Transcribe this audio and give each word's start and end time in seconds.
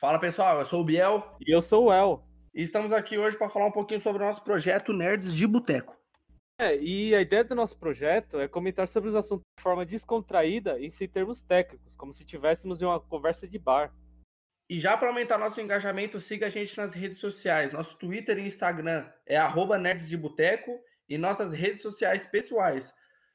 Fala 0.00 0.20
pessoal, 0.20 0.60
eu 0.60 0.64
sou 0.64 0.80
o 0.80 0.84
Biel. 0.84 1.36
E 1.44 1.52
eu 1.52 1.60
sou 1.60 1.86
o 1.86 1.92
El. 1.92 2.24
E 2.54 2.62
estamos 2.62 2.92
aqui 2.92 3.18
hoje 3.18 3.36
para 3.36 3.48
falar 3.48 3.66
um 3.66 3.72
pouquinho 3.72 3.98
sobre 3.98 4.22
o 4.22 4.26
nosso 4.26 4.44
projeto 4.44 4.92
Nerds 4.92 5.34
de 5.34 5.44
Boteco. 5.44 5.96
É, 6.60 6.76
e 6.76 7.12
a 7.16 7.20
ideia 7.20 7.42
do 7.42 7.56
nosso 7.56 7.76
projeto 7.76 8.38
é 8.38 8.46
comentar 8.46 8.86
sobre 8.86 9.08
os 9.08 9.16
assuntos 9.16 9.44
de 9.56 9.62
forma 9.62 9.84
descontraída 9.84 10.78
e 10.78 10.88
sem 10.92 11.08
termos 11.08 11.40
técnicos, 11.40 11.94
como 11.94 12.14
se 12.14 12.24
tivéssemos 12.24 12.80
em 12.80 12.84
uma 12.84 13.00
conversa 13.00 13.48
de 13.48 13.58
bar. 13.58 13.92
E 14.70 14.78
já 14.78 14.96
para 14.96 15.08
aumentar 15.08 15.36
nosso 15.36 15.60
engajamento, 15.60 16.20
siga 16.20 16.46
a 16.46 16.50
gente 16.50 16.76
nas 16.76 16.94
redes 16.94 17.18
sociais. 17.18 17.72
Nosso 17.72 17.98
Twitter 17.98 18.38
e 18.38 18.46
Instagram 18.46 19.04
é 19.26 19.36
arroba 19.36 19.78
Nerds 19.78 20.08
de 20.08 20.16
Boteco 20.16 20.78
e 21.08 21.18
nossas 21.18 21.52
redes 21.52 21.82
sociais 21.82 22.24
pessoais, 22.24 22.94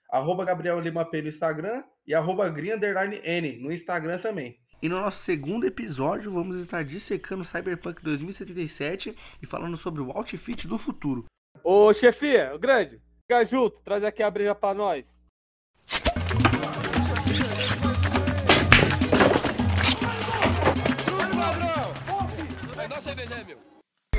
arroba 0.10 0.46
Gabriel 0.46 0.80
Lima 0.80 1.04
P 1.04 1.24
no 1.24 1.28
Instagram 1.28 1.84
e 2.08 2.14
arroba 2.14 2.48
Green 2.48 2.80
N 3.22 3.58
no 3.60 3.70
Instagram 3.70 4.20
também. 4.20 4.63
E 4.84 4.90
no 4.90 5.00
nosso 5.00 5.20
segundo 5.20 5.66
episódio, 5.66 6.30
vamos 6.30 6.60
estar 6.60 6.84
dissecando 6.84 7.46
Cyberpunk 7.46 8.04
2077 8.04 9.16
e 9.42 9.46
falando 9.48 9.78
sobre 9.78 10.02
o 10.02 10.12
outfit 10.12 10.68
do 10.68 10.78
futuro. 10.78 11.24
Ô, 11.64 11.94
chefia, 11.94 12.58
grande, 12.58 13.02
fica 13.22 13.46
junto, 13.46 13.80
traz 13.86 14.04
aqui 14.04 14.22
a 14.22 14.30
breja 14.30 14.54
pra 14.54 14.74
nós. 14.74 15.06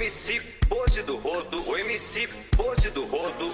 MC 0.04 0.38
Pose 0.68 1.02
do 1.02 1.16
Rodo, 1.16 1.66
o 1.66 1.78
MC 1.78 2.28
Pose 2.54 2.90
do 2.90 3.06
Rodo, 3.06 3.50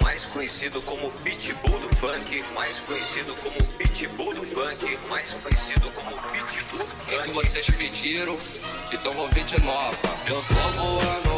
mais 0.00 0.24
conhecido 0.26 0.80
como 0.82 1.10
Pitbull 1.24 1.76
do 1.80 1.96
Funk, 1.96 2.44
mais 2.54 2.78
conhecido 2.78 3.34
como 3.42 3.56
Pitbull 3.76 4.32
do 4.32 4.46
Funk, 4.46 4.96
mais 5.08 5.34
conhecido 5.34 5.90
como 5.90 6.10
Pitbull 6.12 6.86
do 6.86 6.94
Funk. 6.94 7.14
É 7.16 7.22
que 7.24 7.30
vocês 7.30 7.66
pediram, 7.66 8.38
então 8.92 9.12
vou 9.12 9.28
de 9.28 9.60
nova. 9.62 9.96
Eu 10.28 10.36
tô 10.36 10.54
voando. 10.54 11.33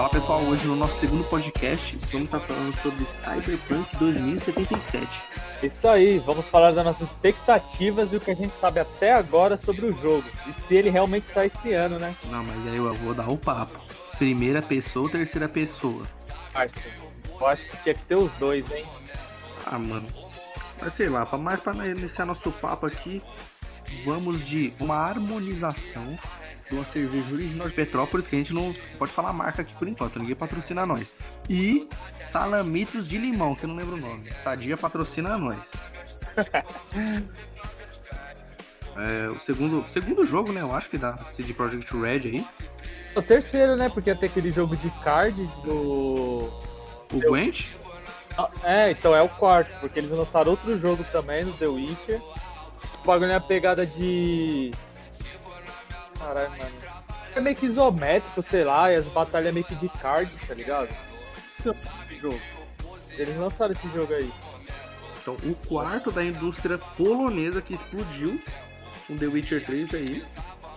Fala 0.00 0.08
pessoal, 0.08 0.40
hoje 0.44 0.66
no 0.66 0.76
nosso 0.76 0.98
segundo 0.98 1.22
podcast 1.24 1.98
vamos 2.10 2.24
estar 2.24 2.40
falando 2.40 2.74
sobre 2.80 3.04
Cyberpunk 3.04 3.96
2077. 3.98 5.06
Isso 5.62 5.86
aí, 5.86 6.18
vamos 6.20 6.46
falar 6.46 6.72
das 6.72 6.86
nossas 6.86 7.06
expectativas 7.06 8.10
e 8.10 8.16
o 8.16 8.20
que 8.20 8.30
a 8.30 8.34
gente 8.34 8.54
sabe 8.58 8.80
até 8.80 9.12
agora 9.12 9.58
sobre 9.58 9.84
o 9.84 9.92
jogo. 9.94 10.24
E 10.48 10.52
se 10.66 10.74
ele 10.74 10.88
realmente 10.88 11.28
está 11.28 11.44
esse 11.44 11.74
ano, 11.74 11.98
né? 11.98 12.16
Não, 12.30 12.42
mas 12.42 12.66
aí 12.66 12.76
eu 12.76 12.94
vou 12.94 13.12
dar 13.12 13.28
o 13.28 13.36
papo. 13.36 13.78
Primeira 14.16 14.62
pessoa 14.62 15.04
ou 15.04 15.12
terceira 15.12 15.50
pessoa? 15.50 16.06
Parça, 16.50 16.80
eu 17.38 17.46
acho 17.46 17.68
que 17.68 17.76
tinha 17.82 17.94
que 17.94 18.04
ter 18.04 18.16
os 18.16 18.32
dois, 18.38 18.64
hein? 18.72 18.86
Ah, 19.66 19.78
mano. 19.78 20.06
Mas 20.80 20.94
sei 20.94 21.10
lá, 21.10 21.26
pra 21.26 21.36
mais 21.36 21.60
para 21.60 21.86
iniciar 21.86 22.24
nosso 22.24 22.50
papo 22.50 22.86
aqui, 22.86 23.22
vamos 24.06 24.42
de 24.48 24.72
uma 24.80 24.96
harmonização 24.96 26.18
de 26.70 26.76
uma 26.76 26.84
cerveja 26.84 27.34
original 27.34 27.68
de 27.68 27.74
Petrópolis, 27.74 28.26
que 28.28 28.36
a 28.36 28.38
gente 28.38 28.54
não 28.54 28.72
pode 28.96 29.12
falar 29.12 29.32
marca 29.32 29.62
aqui 29.62 29.74
por 29.74 29.88
enquanto, 29.88 30.18
ninguém 30.20 30.36
patrocina 30.36 30.86
nós. 30.86 31.14
E 31.48 31.88
salamitos 32.24 33.08
de 33.08 33.18
limão, 33.18 33.56
que 33.56 33.64
eu 33.64 33.68
não 33.68 33.76
lembro 33.76 33.96
o 33.96 34.00
nome. 34.00 34.30
Sadia 34.42 34.76
patrocina 34.76 35.36
nós. 35.36 35.72
é, 38.96 39.28
o 39.28 39.38
segundo, 39.40 39.84
segundo 39.88 40.24
jogo, 40.24 40.52
né? 40.52 40.60
Eu 40.60 40.72
acho 40.74 40.88
que 40.88 40.96
da 40.96 41.18
CD 41.24 41.52
Projekt 41.52 41.92
Red 41.92 42.20
aí. 42.28 42.46
O 43.16 43.22
terceiro, 43.22 43.74
né? 43.74 43.88
Porque 43.88 44.10
até 44.10 44.26
aquele 44.26 44.52
jogo 44.52 44.76
de 44.76 44.88
card 45.02 45.36
do. 45.64 46.48
O 47.12 47.18
Gwent? 47.18 47.66
É, 48.62 48.92
então 48.92 49.14
é 49.14 49.20
o 49.20 49.28
quarto, 49.28 49.76
porque 49.80 49.98
eles 49.98 50.10
lançaram 50.10 50.52
outro 50.52 50.78
jogo 50.78 51.04
também 51.10 51.44
no 51.44 51.52
The 51.54 51.66
Witcher. 51.66 52.22
O 53.02 53.06
bagulho 53.06 53.32
é 53.32 53.34
a 53.34 53.40
pegada 53.40 53.84
de 53.84 54.70
Caralho, 56.20 56.50
mano. 56.50 56.70
É 57.34 57.40
meio 57.40 57.56
que 57.56 57.66
isométrico, 57.66 58.42
sei 58.48 58.64
lá, 58.64 58.92
e 58.92 58.96
as 58.96 59.06
batalhas 59.06 59.54
meio 59.54 59.64
que 59.64 59.74
de 59.74 59.88
card, 59.88 60.30
tá 60.46 60.54
ligado? 60.54 60.88
Jogo. 62.20 62.40
Eles 63.12 63.36
lançaram 63.36 63.72
esse 63.72 63.88
jogo 63.88 64.14
aí. 64.14 64.30
Então, 65.20 65.36
o 65.44 65.54
quarto 65.66 66.10
da 66.10 66.24
indústria 66.24 66.78
polonesa 66.78 67.60
que 67.60 67.74
explodiu 67.74 68.40
com 69.06 69.16
The 69.16 69.26
Witcher 69.26 69.64
3 69.64 69.94
aí, 69.94 70.24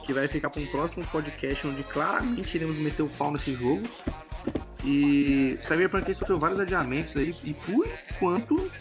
que 0.06 0.13
vai 0.13 0.28
ficar 0.28 0.50
para 0.50 0.62
um 0.62 0.66
próximo 0.68 1.06
podcast 1.07 1.68
onde 1.68 1.84
claramente 1.84 2.56
iremos 2.56 2.78
meter 2.78 3.03
o 3.03 3.09
pau 3.09 3.31
nesse 3.31 3.53
jogo. 3.53 3.84
E 4.84 5.57
Cyberpunk 5.62 6.13
sofreu 6.13 6.38
vários 6.38 6.59
adiamentos 6.59 7.16
aí, 7.16 7.34
e 7.45 7.53
por 7.53 7.88
enquanto 8.12 8.72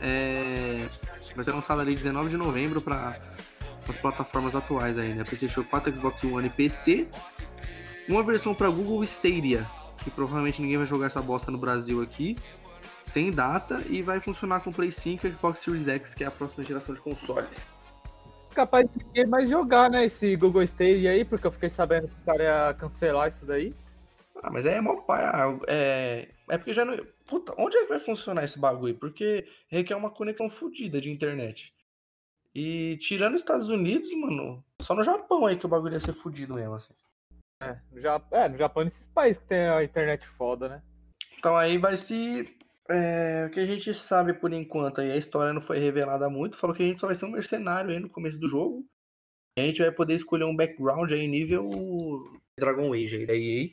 é, 0.00 0.86
vai 1.34 1.44
ser 1.44 1.52
lançado 1.52 1.80
ali 1.80 1.94
19 1.94 2.28
de 2.28 2.36
novembro 2.36 2.80
para 2.80 3.18
as 3.90 3.96
plataformas 3.96 4.54
atuais 4.54 4.98
aí, 4.98 5.14
né? 5.14 5.24
PlayStation 5.24 5.64
4, 5.64 5.96
Xbox 5.96 6.22
One 6.24 6.46
e 6.46 6.50
PC. 6.50 7.08
Uma 8.08 8.22
versão 8.22 8.54
para 8.54 8.68
Google 8.68 9.02
Stadia, 9.04 9.64
que 10.02 10.10
provavelmente 10.10 10.60
ninguém 10.60 10.76
vai 10.76 10.86
jogar 10.86 11.06
essa 11.06 11.22
bosta 11.22 11.50
no 11.50 11.58
Brasil 11.58 12.02
aqui, 12.02 12.36
sem 13.04 13.30
data, 13.30 13.82
e 13.88 14.02
vai 14.02 14.20
funcionar 14.20 14.60
com 14.60 14.72
Play 14.72 14.90
5 14.90 15.26
e 15.26 15.34
Xbox 15.34 15.60
Series 15.60 15.88
X, 15.88 16.14
que 16.14 16.24
é 16.24 16.26
a 16.26 16.30
próxima 16.30 16.64
geração 16.64 16.94
de 16.94 17.00
consoles. 17.00 17.66
Capaz 18.54 18.88
de 18.90 19.04
ninguém 19.04 19.26
mais 19.26 19.48
jogar, 19.48 19.90
né, 19.90 20.04
esse 20.04 20.36
Google 20.36 20.62
Stadia 20.62 21.10
aí, 21.10 21.24
porque 21.24 21.46
eu 21.46 21.52
fiquei 21.52 21.70
sabendo 21.70 22.08
que 22.08 22.14
o 22.22 22.24
cara 22.24 22.42
ia 22.42 22.74
cancelar 22.74 23.28
isso 23.28 23.46
daí. 23.46 23.74
Ah, 24.42 24.50
mas 24.50 24.66
é 24.66 24.80
mó 24.80 24.96
pai. 24.96 25.24
Ah, 25.24 25.56
é, 25.68 26.28
é 26.50 26.58
porque 26.58 26.72
já 26.72 26.84
não. 26.84 26.96
Puta, 27.26 27.54
onde 27.56 27.78
é 27.78 27.82
que 27.82 27.88
vai 27.88 28.00
funcionar 28.00 28.42
esse 28.42 28.58
bagulho? 28.58 28.96
Porque 28.96 29.46
requer 29.68 29.94
uma 29.94 30.10
conexão 30.10 30.50
fodida 30.50 31.00
de 31.00 31.10
internet. 31.10 31.72
E 32.54 32.98
tirando 32.98 33.34
os 33.34 33.40
Estados 33.40 33.70
Unidos, 33.70 34.12
mano, 34.12 34.62
só 34.80 34.94
no 34.94 35.02
Japão 35.02 35.46
aí 35.46 35.56
que 35.56 35.64
o 35.64 35.68
bagulho 35.68 35.94
ia 35.94 36.00
ser 36.00 36.12
fudido 36.12 36.54
mesmo, 36.54 36.74
assim. 36.74 36.94
É, 37.62 37.78
no 37.90 38.00
Japão, 38.00 38.38
é, 38.38 38.48
no 38.48 38.58
Japão 38.58 38.84
nesses 38.84 39.06
países 39.06 39.40
que 39.40 39.48
tem 39.48 39.68
a 39.68 39.82
internet 39.82 40.26
foda, 40.26 40.68
né? 40.68 40.82
Então 41.38 41.56
aí 41.56 41.78
vai 41.78 41.96
se. 41.96 42.54
É, 42.90 43.46
o 43.46 43.50
que 43.50 43.60
a 43.60 43.64
gente 43.64 43.94
sabe 43.94 44.34
por 44.34 44.52
enquanto 44.52 45.00
aí, 45.00 45.12
a 45.12 45.16
história 45.16 45.52
não 45.52 45.60
foi 45.60 45.78
revelada 45.78 46.28
muito, 46.28 46.56
falou 46.56 46.74
que 46.76 46.82
a 46.82 46.86
gente 46.86 47.00
só 47.00 47.06
vai 47.06 47.14
ser 47.14 47.24
um 47.24 47.30
mercenário 47.30 47.90
aí 47.90 47.98
no 47.98 48.10
começo 48.10 48.38
do 48.38 48.48
jogo. 48.48 48.84
A 49.56 49.62
gente 49.62 49.80
vai 49.80 49.92
poder 49.92 50.14
escolher 50.14 50.44
um 50.44 50.56
background 50.56 51.12
aí 51.12 51.26
nível 51.28 51.70
Dragon 52.58 52.92
Age 52.92 53.16
aí 53.16 53.26
da 53.26 53.34
EA. 53.34 53.70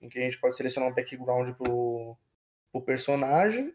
Em 0.00 0.08
que 0.08 0.18
a 0.18 0.22
gente 0.22 0.38
pode 0.38 0.54
selecionar 0.54 0.90
um 0.90 0.94
background 0.94 1.50
pro, 1.56 2.16
pro 2.72 2.82
personagem. 2.82 3.74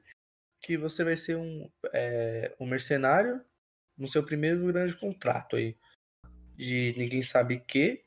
Que 0.61 0.77
você 0.77 1.03
vai 1.03 1.17
ser 1.17 1.35
um, 1.35 1.69
é, 1.93 2.55
um 2.59 2.67
mercenário 2.67 3.43
no 3.99 4.07
seu 4.07 4.23
primeiro 4.23 4.65
grande 4.65 4.95
contrato 4.95 5.57
aí. 5.57 5.75
De 6.55 6.95
ninguém 6.97 7.21
sabe 7.21 7.59
que. 7.59 8.03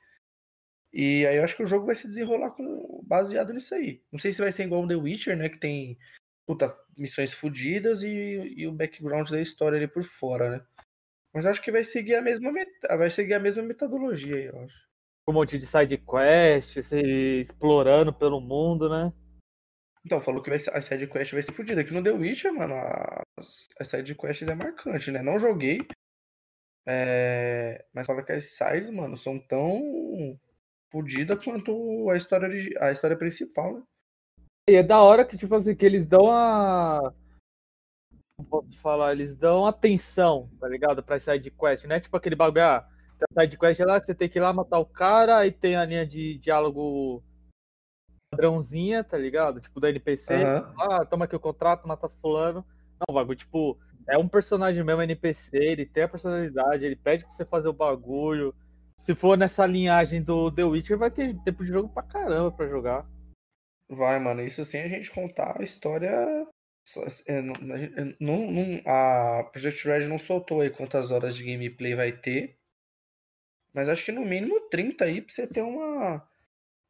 E 0.92 1.26
aí 1.26 1.36
eu 1.36 1.44
acho 1.44 1.56
que 1.56 1.62
o 1.62 1.66
jogo 1.66 1.86
vai 1.86 1.94
se 1.94 2.06
desenrolar 2.06 2.50
com, 2.50 3.03
baseado 3.04 3.53
nisso 3.53 3.75
aí. 3.75 4.03
Não 4.10 4.19
sei 4.19 4.32
se 4.32 4.42
vai 4.42 4.50
ser 4.50 4.64
igual 4.64 4.82
o 4.82 4.88
The 4.88 4.97
Witcher, 4.97 5.36
né? 5.36 5.48
Que 5.48 5.58
tem 5.58 5.98
puta, 6.47 6.75
missões 6.97 7.32
fodidas 7.32 8.03
e, 8.03 8.08
e 8.56 8.66
o 8.66 8.72
background 8.72 9.30
da 9.30 9.41
história 9.41 9.76
ali 9.76 9.88
por 9.88 10.04
fora, 10.04 10.50
né? 10.50 10.66
Mas 11.32 11.47
acho 11.47 11.62
que 11.62 11.72
vai 11.72 11.82
seguir 11.82 12.14
a 12.16 12.22
mesma 12.22 12.53
vai 12.97 13.09
seguir 13.09 13.34
a 13.34 13.41
mesma 13.41 13.62
metodologia 13.62 14.36
aí, 14.36 14.47
eu 14.47 14.60
acho. 14.60 14.86
Um 15.26 15.32
monte 15.32 15.56
de 15.56 15.66
side 15.66 15.97
quest, 15.98 16.76
explorando 16.92 18.12
pelo 18.12 18.41
mundo, 18.41 18.88
né? 18.88 19.12
Então, 20.05 20.21
falou 20.21 20.43
que 20.43 20.51
vai 20.51 20.59
ser, 20.59 20.77
a 20.77 20.81
side 20.81 21.07
quest 21.07 21.33
vai 21.33 21.43
ser 21.43 21.53
fodida. 21.53 21.81
Aqui 21.81 21.93
no 21.93 22.03
The 22.03 22.11
Witcher, 22.11 22.53
mano, 22.53 22.75
a, 22.75 23.23
a 23.79 23.85
side 23.85 24.15
quest 24.15 24.43
é 24.43 24.55
marcante, 24.55 25.11
né? 25.11 25.23
Não 25.23 25.39
joguei. 25.39 25.79
É, 26.87 27.85
mas 27.95 28.07
fala 28.07 28.25
que 28.25 28.33
as 28.33 28.57
sides, 28.57 28.91
mano, 28.91 29.17
são 29.17 29.39
tão 29.39 30.37
fodidas 30.91 31.43
quanto 31.43 32.11
a 32.11 32.17
história, 32.17 32.49
a 32.81 32.91
história 32.91 33.17
principal, 33.17 33.75
né? 33.75 33.83
E 34.69 34.75
é 34.75 34.83
da 34.83 35.01
hora 35.01 35.25
que, 35.25 35.37
tipo 35.37 35.55
assim, 35.55 35.75
que 35.75 35.87
eles 35.87 36.07
dão 36.07 36.31
a. 36.31 37.13
Como 38.37 38.49
posso 38.49 38.79
falar? 38.79 39.13
Eles 39.13 39.37
dão 39.37 39.67
atenção, 39.67 40.51
tá 40.61 40.69
ligado? 40.69 41.03
Pra 41.03 41.21
side 41.21 41.51
quest, 41.51 41.84
né? 41.84 42.01
Tipo 42.01 42.17
aquele 42.17 42.37
bagulho, 42.37 42.65
ah, 42.65 42.89
side 43.39 43.59
quest 43.59 43.81
lá 43.81 44.01
que 44.01 44.07
você 44.07 44.15
tem 44.15 44.28
que 44.28 44.39
ir 44.39 44.43
lá 44.43 44.53
matar 44.53 44.78
o 44.78 44.87
cara, 44.87 45.39
aí 45.39 45.53
tem 45.53 45.77
a 45.77 45.84
linha 45.84 46.07
de 46.07 46.39
diálogo 46.39 47.22
padrãozinha, 48.33 49.05
tá 49.05 49.17
ligado? 49.17 49.61
Tipo, 49.61 49.79
da 49.79 49.91
NPC. 49.91 50.34
Uhum. 50.34 50.75
Ah, 50.81 51.05
toma 51.05 51.27
aqui 51.27 51.37
o 51.37 51.41
contrato, 51.41 51.87
mata 51.87 52.09
fulano. 52.09 52.65
Não, 52.99 53.15
bagulho, 53.15 53.37
tipo, 53.37 53.79
é 54.09 54.19
um 54.19 54.27
personagem 54.27 54.83
mesmo 54.83 55.03
NPC, 55.03 55.57
ele 55.57 55.87
tem 55.87 56.05
a 56.05 56.09
personalidade, 56.09 56.84
ele 56.84 56.97
pede 56.97 57.25
pra 57.25 57.33
você 57.34 57.45
fazer 57.45 57.69
o 57.69 57.73
bagulho. 57.73 58.55
Se 58.99 59.15
for 59.15 59.37
nessa 59.37 59.67
linhagem 59.67 60.23
do 60.23 60.51
The 60.51 60.65
Witcher, 60.65 60.97
vai 60.97 61.11
ter 61.11 61.37
tempo 61.43 61.65
de 61.65 61.71
jogo 61.71 61.89
pra 61.89 62.03
caramba 62.03 62.51
pra 62.53 62.69
jogar. 62.69 63.07
Vai, 63.89 64.19
mano, 64.19 64.43
isso 64.43 64.65
sem 64.65 64.83
a 64.83 64.89
gente 64.89 65.11
contar 65.11 65.61
a 65.61 65.63
história. 65.63 66.47
É, 67.27 67.43
não, 67.43 68.51
não, 68.51 68.83
a 68.87 69.45
Project 69.53 69.87
Red 69.87 70.09
não 70.09 70.19
soltou 70.19 70.61
aí 70.61 70.71
quantas 70.71 71.11
horas 71.11 71.37
de 71.37 71.45
gameplay 71.45 71.95
vai 71.95 72.13
ter. 72.13 72.57
Mas 73.75 73.89
acho 73.89 74.05
que 74.05 74.13
no 74.13 74.25
mínimo 74.25 74.69
30 74.69 75.05
aí 75.05 75.21
pra 75.21 75.33
você 75.33 75.47
ter 75.47 75.63
uma 75.63 76.27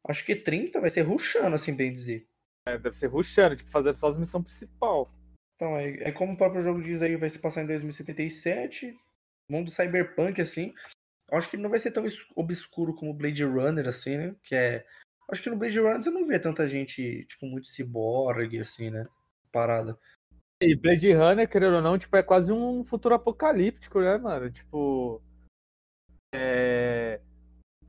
Acho 0.07 0.25
que 0.25 0.35
30 0.35 0.81
vai 0.81 0.89
ser 0.89 1.01
ruxando, 1.01 1.55
assim 1.55 1.73
bem 1.73 1.93
dizer. 1.93 2.27
É, 2.67 2.77
deve 2.77 2.97
ser 2.97 3.07
ruxando, 3.07 3.55
tipo, 3.55 3.69
fazer 3.71 3.93
só 3.95 4.09
as 4.09 4.17
missões 4.17 4.45
principal. 4.45 5.09
Então, 5.55 5.77
é, 5.77 6.09
é, 6.09 6.11
como 6.11 6.33
o 6.33 6.37
próprio 6.37 6.61
jogo 6.61 6.81
diz 6.81 7.01
aí, 7.01 7.15
vai 7.15 7.29
se 7.29 7.39
passar 7.39 7.63
em 7.63 7.67
2077. 7.67 8.95
Mundo 9.49 9.69
cyberpunk, 9.69 10.41
assim. 10.41 10.73
Acho 11.31 11.49
que 11.49 11.57
não 11.57 11.69
vai 11.69 11.79
ser 11.79 11.91
tão 11.91 12.05
obscuro 12.35 12.93
como 12.93 13.13
Blade 13.13 13.43
Runner, 13.43 13.87
assim, 13.87 14.17
né? 14.17 14.35
Que 14.43 14.55
é. 14.55 14.85
Acho 15.31 15.41
que 15.41 15.49
no 15.49 15.57
Blade 15.57 15.79
Runner 15.79 16.03
você 16.03 16.09
não 16.09 16.27
vê 16.27 16.37
tanta 16.37 16.67
gente, 16.67 17.25
tipo, 17.25 17.45
muito 17.45 17.67
ciborgue, 17.67 18.59
assim, 18.59 18.89
né? 18.89 19.07
Parada. 19.51 19.97
E 20.61 20.75
Blade 20.75 21.11
Runner, 21.13 21.49
querendo 21.49 21.75
ou 21.75 21.81
não, 21.81 21.97
tipo, 21.97 22.15
é 22.15 22.23
quase 22.23 22.51
um 22.51 22.83
futuro 22.85 23.15
apocalíptico, 23.15 24.01
né, 24.01 24.17
mano? 24.17 24.51
Tipo. 24.51 25.21
É... 26.33 27.21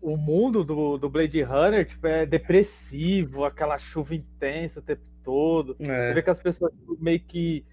O 0.04 0.18
mundo 0.18 0.62
do, 0.62 0.98
do 0.98 1.08
Blade 1.08 1.40
Runner, 1.40 1.86
tipo, 1.88 2.06
é 2.06 2.26
depressivo, 2.26 3.42
aquela 3.46 3.78
chuva 3.78 4.14
intensa 4.14 4.80
o 4.80 4.82
tempo 4.82 5.02
todo. 5.22 5.74
Você 5.78 5.90
É. 5.90 6.12
vê 6.12 6.22
que 6.22 6.28
as 6.28 6.42
pessoas 6.42 6.70
meio 6.98 7.20
que 7.20 7.64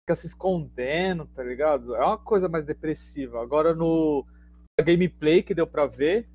ficam 0.00 0.16
se 0.16 0.26
escondendo, 0.26 1.26
tá 1.26 1.42
ligado? 1.42 1.94
É 1.94 2.02
uma 2.02 2.16
coisa 2.16 2.48
mais 2.48 2.64
depressiva. 2.64 3.42
Agora 3.42 3.74
no 3.74 4.24
gameplay 4.82 5.42
que 5.42 5.54
deu 5.54 5.66
pra 5.66 5.84
ver 5.84 6.26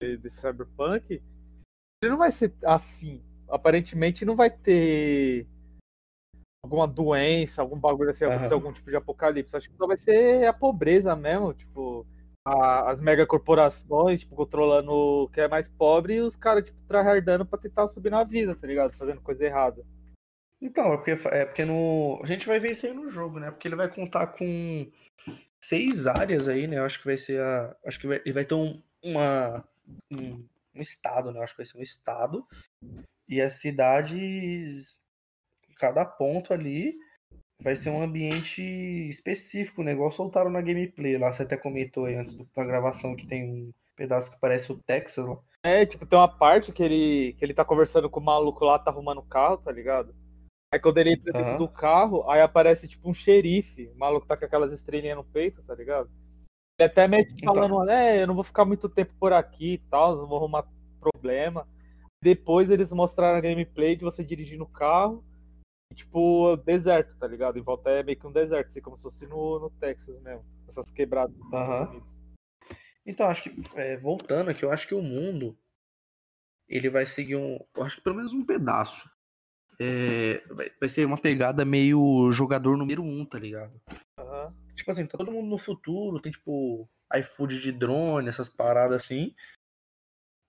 de, 0.00 0.18
de 0.18 0.30
Cyberpunk, 0.30 1.20
ele 2.00 2.10
não 2.10 2.18
vai 2.18 2.30
ser 2.30 2.54
assim. 2.64 3.20
Aparentemente 3.48 4.24
não 4.24 4.36
vai 4.36 4.50
ter 4.50 5.48
alguma 6.64 6.86
doença, 6.86 7.60
algum 7.60 7.78
bagulho 7.78 8.10
assim, 8.10 8.24
acontecer 8.24 8.54
Aham. 8.54 8.62
algum 8.62 8.72
tipo 8.72 8.88
de 8.88 8.96
apocalipse. 8.96 9.56
Acho 9.56 9.68
que 9.68 9.76
só 9.76 9.86
vai 9.88 9.96
ser 9.96 10.46
a 10.46 10.52
pobreza 10.52 11.16
mesmo, 11.16 11.52
tipo, 11.54 12.06
a- 12.46 12.90
as 12.90 13.00
megacorporações, 13.00 14.20
tipo, 14.20 14.36
controlando 14.36 14.92
o 14.92 15.28
que 15.28 15.40
é 15.40 15.48
mais 15.48 15.68
pobre 15.68 16.14
e 16.14 16.20
os 16.20 16.36
caras, 16.36 16.64
tipo, 16.64 16.78
tryhardando 16.86 17.44
pra 17.44 17.58
tentar 17.58 17.88
subir 17.88 18.10
na 18.10 18.22
vida, 18.22 18.54
tá 18.54 18.66
ligado? 18.66 18.96
Fazendo 18.96 19.20
coisa 19.20 19.44
errada. 19.44 19.84
Então, 20.62 20.92
é 20.92 20.96
porque, 20.96 21.10
é 21.28 21.44
porque 21.44 21.64
no. 21.64 22.20
A 22.22 22.26
gente 22.26 22.46
vai 22.46 22.60
ver 22.60 22.70
isso 22.70 22.86
aí 22.86 22.92
no 22.94 23.08
jogo, 23.08 23.40
né? 23.40 23.50
Porque 23.50 23.66
ele 23.66 23.76
vai 23.76 23.88
contar 23.92 24.28
com 24.28 24.90
seis 25.60 26.06
áreas 26.06 26.48
aí, 26.48 26.66
né? 26.68 26.78
Eu 26.78 26.84
acho 26.84 27.00
que 27.00 27.04
vai 27.04 27.18
ser 27.18 27.40
a. 27.40 27.76
Acho 27.84 27.98
que 27.98 28.06
vai, 28.06 28.22
ele 28.24 28.32
vai 28.32 28.44
ter 28.44 28.54
um, 28.54 28.80
uma, 29.02 29.64
um, 30.10 30.46
um 30.74 30.80
estado, 30.80 31.32
né? 31.32 31.40
Eu 31.40 31.42
acho 31.42 31.52
que 31.52 31.58
vai 31.58 31.66
ser 31.66 31.78
um 31.78 31.82
estado. 31.82 32.46
E 33.28 33.40
as 33.40 33.54
cidades. 33.54 35.00
Cada 35.78 36.06
ponto 36.06 36.54
ali 36.54 36.96
vai 37.62 37.74
ser 37.76 37.90
um 37.90 38.02
ambiente 38.02 38.62
específico, 38.62 39.82
né? 39.82 39.92
Igual 39.92 40.10
soltaram 40.10 40.50
na 40.50 40.60
gameplay 40.60 41.16
lá. 41.18 41.32
Você 41.32 41.42
até 41.42 41.56
comentou 41.56 42.04
aí 42.04 42.14
antes 42.14 42.36
da 42.54 42.64
gravação 42.64 43.16
que 43.16 43.26
tem 43.26 43.44
um 43.44 43.72
pedaço 43.96 44.30
que 44.30 44.40
parece 44.40 44.70
o 44.70 44.78
Texas 44.78 45.26
lá. 45.26 45.38
É, 45.62 45.84
tipo, 45.84 46.06
tem 46.06 46.18
uma 46.18 46.28
parte 46.28 46.70
que 46.70 46.82
ele, 46.82 47.34
que 47.38 47.44
ele 47.44 47.54
tá 47.54 47.64
conversando 47.64 48.08
com 48.08 48.20
o 48.20 48.24
maluco 48.24 48.64
lá, 48.64 48.78
tá 48.78 48.90
arrumando 48.90 49.18
o 49.18 49.26
carro, 49.26 49.56
tá 49.58 49.72
ligado? 49.72 50.14
Aí 50.72 50.78
quando 50.78 50.98
ele 50.98 51.14
entra 51.14 51.32
dentro 51.32 51.58
do 51.58 51.68
carro, 51.68 52.28
aí 52.30 52.40
aparece 52.40 52.86
tipo 52.86 53.08
um 53.08 53.14
xerife. 53.14 53.88
O 53.94 53.98
maluco 53.98 54.26
tá 54.26 54.36
com 54.36 54.44
aquelas 54.44 54.72
estrelinhas 54.72 55.16
no 55.16 55.24
peito, 55.24 55.62
tá 55.62 55.74
ligado? 55.74 56.10
Ele 56.78 56.88
até 56.88 57.08
meio 57.08 57.26
que 57.26 57.34
Então. 57.34 57.54
falando, 57.54 57.88
é, 57.88 58.22
eu 58.22 58.26
não 58.26 58.34
vou 58.34 58.44
ficar 58.44 58.64
muito 58.64 58.88
tempo 58.88 59.12
por 59.18 59.32
aqui 59.32 59.74
e 59.74 59.78
tal, 59.90 60.16
não 60.16 60.26
vou 60.26 60.38
arrumar 60.38 60.66
problema. 61.00 61.66
Depois 62.22 62.70
eles 62.70 62.90
mostraram 62.90 63.38
a 63.38 63.40
gameplay 63.40 63.96
de 63.96 64.04
você 64.04 64.22
dirigindo 64.22 64.64
o 64.64 64.68
carro, 64.68 65.24
tipo, 65.96 66.56
deserto, 66.58 67.16
tá 67.18 67.26
ligado? 67.26 67.58
Em 67.58 67.62
volta 67.62 67.90
é 67.90 68.02
meio 68.02 68.18
que 68.18 68.26
um 68.26 68.32
deserto, 68.32 68.68
assim, 68.68 68.80
como 68.80 68.96
se 68.96 69.02
fosse 69.02 69.26
no, 69.26 69.58
no 69.58 69.70
Texas 69.70 70.20
mesmo. 70.22 70.44
Essas 70.68 70.90
quebradas. 70.92 71.34
Unidos. 71.36 72.16
Então, 73.04 73.26
acho 73.26 73.42
que, 73.44 73.54
é, 73.76 73.96
voltando 73.96 74.50
aqui, 74.50 74.64
eu 74.64 74.70
acho 74.70 74.86
que 74.86 74.94
o 74.94 75.02
mundo, 75.02 75.56
ele 76.68 76.90
vai 76.90 77.06
seguir 77.06 77.36
um, 77.36 77.58
eu 77.76 77.82
acho 77.82 77.96
que 77.96 78.02
pelo 78.02 78.16
menos 78.16 78.32
um 78.32 78.44
pedaço. 78.44 79.08
É, 79.78 80.42
vai, 80.48 80.70
vai 80.80 80.88
ser 80.88 81.04
uma 81.04 81.18
pegada 81.18 81.64
meio 81.64 82.30
jogador 82.32 82.76
número 82.76 83.02
um, 83.02 83.24
tá 83.24 83.38
ligado? 83.38 83.80
Aham. 84.18 84.54
Tipo 84.74 84.90
assim, 84.90 85.06
tá 85.06 85.16
todo 85.16 85.32
mundo 85.32 85.48
no 85.48 85.58
futuro, 85.58 86.20
tem 86.20 86.32
tipo 86.32 86.88
iFood 87.14 87.60
de 87.60 87.72
drone, 87.72 88.28
essas 88.28 88.48
paradas 88.48 89.02
assim. 89.02 89.34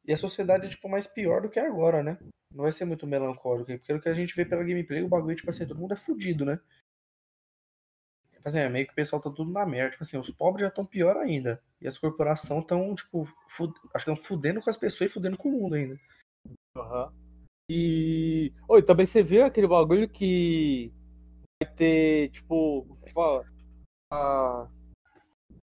E 0.08 0.14
a 0.14 0.18
sociedade 0.18 0.66
é 0.68 0.70
tipo 0.70 0.90
mais 0.90 1.06
pior 1.08 1.42
do 1.42 1.50
que 1.50 1.60
agora, 1.60 2.02
né? 2.02 2.18
Não 2.54 2.64
vai 2.64 2.72
ser 2.72 2.86
muito 2.86 3.06
melancólico 3.06 3.66
porque 3.78 3.94
o 3.94 4.02
que 4.02 4.10
a 4.10 4.14
gente 4.14 4.36
vê 4.36 4.46
pela 4.46 4.64
gameplay, 4.64 5.04
o 5.04 5.10
bagulho, 5.10 5.36
tipo 5.36 5.50
assim, 5.50 5.68
todo 5.68 5.80
mundo 5.80 5.94
é 5.94 5.98
fudido, 5.98 6.46
né? 6.46 6.60
Tipo 8.34 8.48
assim, 8.48 8.60
é 8.60 8.70
meio 8.70 8.86
que 8.86 8.94
o 8.94 8.96
pessoal 8.96 9.22
tá 9.22 9.30
tudo 9.30 9.52
na 9.52 9.66
merda. 9.66 9.92
Tipo 9.92 10.04
assim, 10.04 10.18
os 10.18 10.30
pobres 10.32 10.62
já 10.62 10.68
estão 10.70 10.86
pior 10.86 11.18
ainda. 11.18 11.62
E 11.82 11.88
as 11.88 11.98
corporações 11.98 12.62
estão, 12.62 12.94
tipo, 12.96 13.26
fu- 13.50 13.74
acho 13.94 14.06
que 14.06 14.12
estão 14.12 14.16
fudendo 14.16 14.62
com 14.62 14.70
as 14.70 14.78
pessoas 14.78 15.10
e 15.10 15.14
fudendo 15.14 15.38
com 15.38 15.50
o 15.50 15.52
mundo 15.52 15.76
ainda. 15.76 16.00
Aham. 16.78 17.14
E. 17.70 18.54
Oi, 18.70 18.84
também 18.84 19.06
você 19.06 19.24
viu 19.24 19.46
aquele 19.46 19.68
bagulho 19.68 20.10
que 20.10 20.94
vai 21.62 21.72
ter, 21.76 22.32
tipo, 22.32 22.88
fala? 23.14 23.46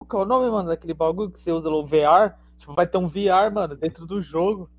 Qual 0.09 0.23
é 0.23 0.27
o 0.27 0.29
nome, 0.29 0.51
mano, 0.51 0.69
daquele 0.71 0.95
bagulho 0.95 1.31
que 1.31 1.41
você 1.41 1.53
usa 1.53 1.71
no 1.71 1.87
VR? 1.87 2.35
Tipo, 2.59 2.75
vai 2.75 2.87
ter 2.87 2.99
um 2.99 3.09
VR, 3.09 3.53
mano, 3.53 3.77
dentro 3.77 4.07
do 4.07 4.21
jogo. 4.21 4.71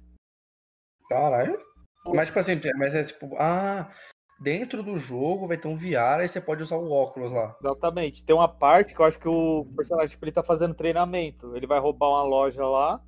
Caralho. 1.07 1.59
Mas, 2.05 2.27
tipo 2.27 2.39
assim, 2.39 2.59
mas 2.77 2.95
é 2.95 3.03
tipo, 3.03 3.35
ah, 3.37 3.91
dentro 4.39 4.81
do 4.81 4.97
jogo 4.97 5.47
vai 5.47 5.57
ter 5.57 5.67
um 5.67 5.75
VR, 5.75 6.19
aí 6.19 6.27
você 6.27 6.39
pode 6.39 6.63
usar 6.63 6.77
o 6.77 6.91
óculos 6.91 7.31
lá. 7.31 7.55
Exatamente. 7.59 8.23
Tem 8.23 8.35
uma 8.35 8.47
parte 8.47 8.93
que 8.93 9.01
eu 9.01 9.05
acho 9.05 9.19
que 9.19 9.27
o 9.27 9.65
personagem, 9.75 10.09
tipo, 10.09 10.25
ele 10.25 10.31
tá 10.31 10.43
fazendo 10.43 10.73
treinamento. 10.73 11.55
Ele 11.55 11.67
vai 11.67 11.79
roubar 11.79 12.09
uma 12.09 12.23
loja 12.23 12.65
lá. 12.65 13.01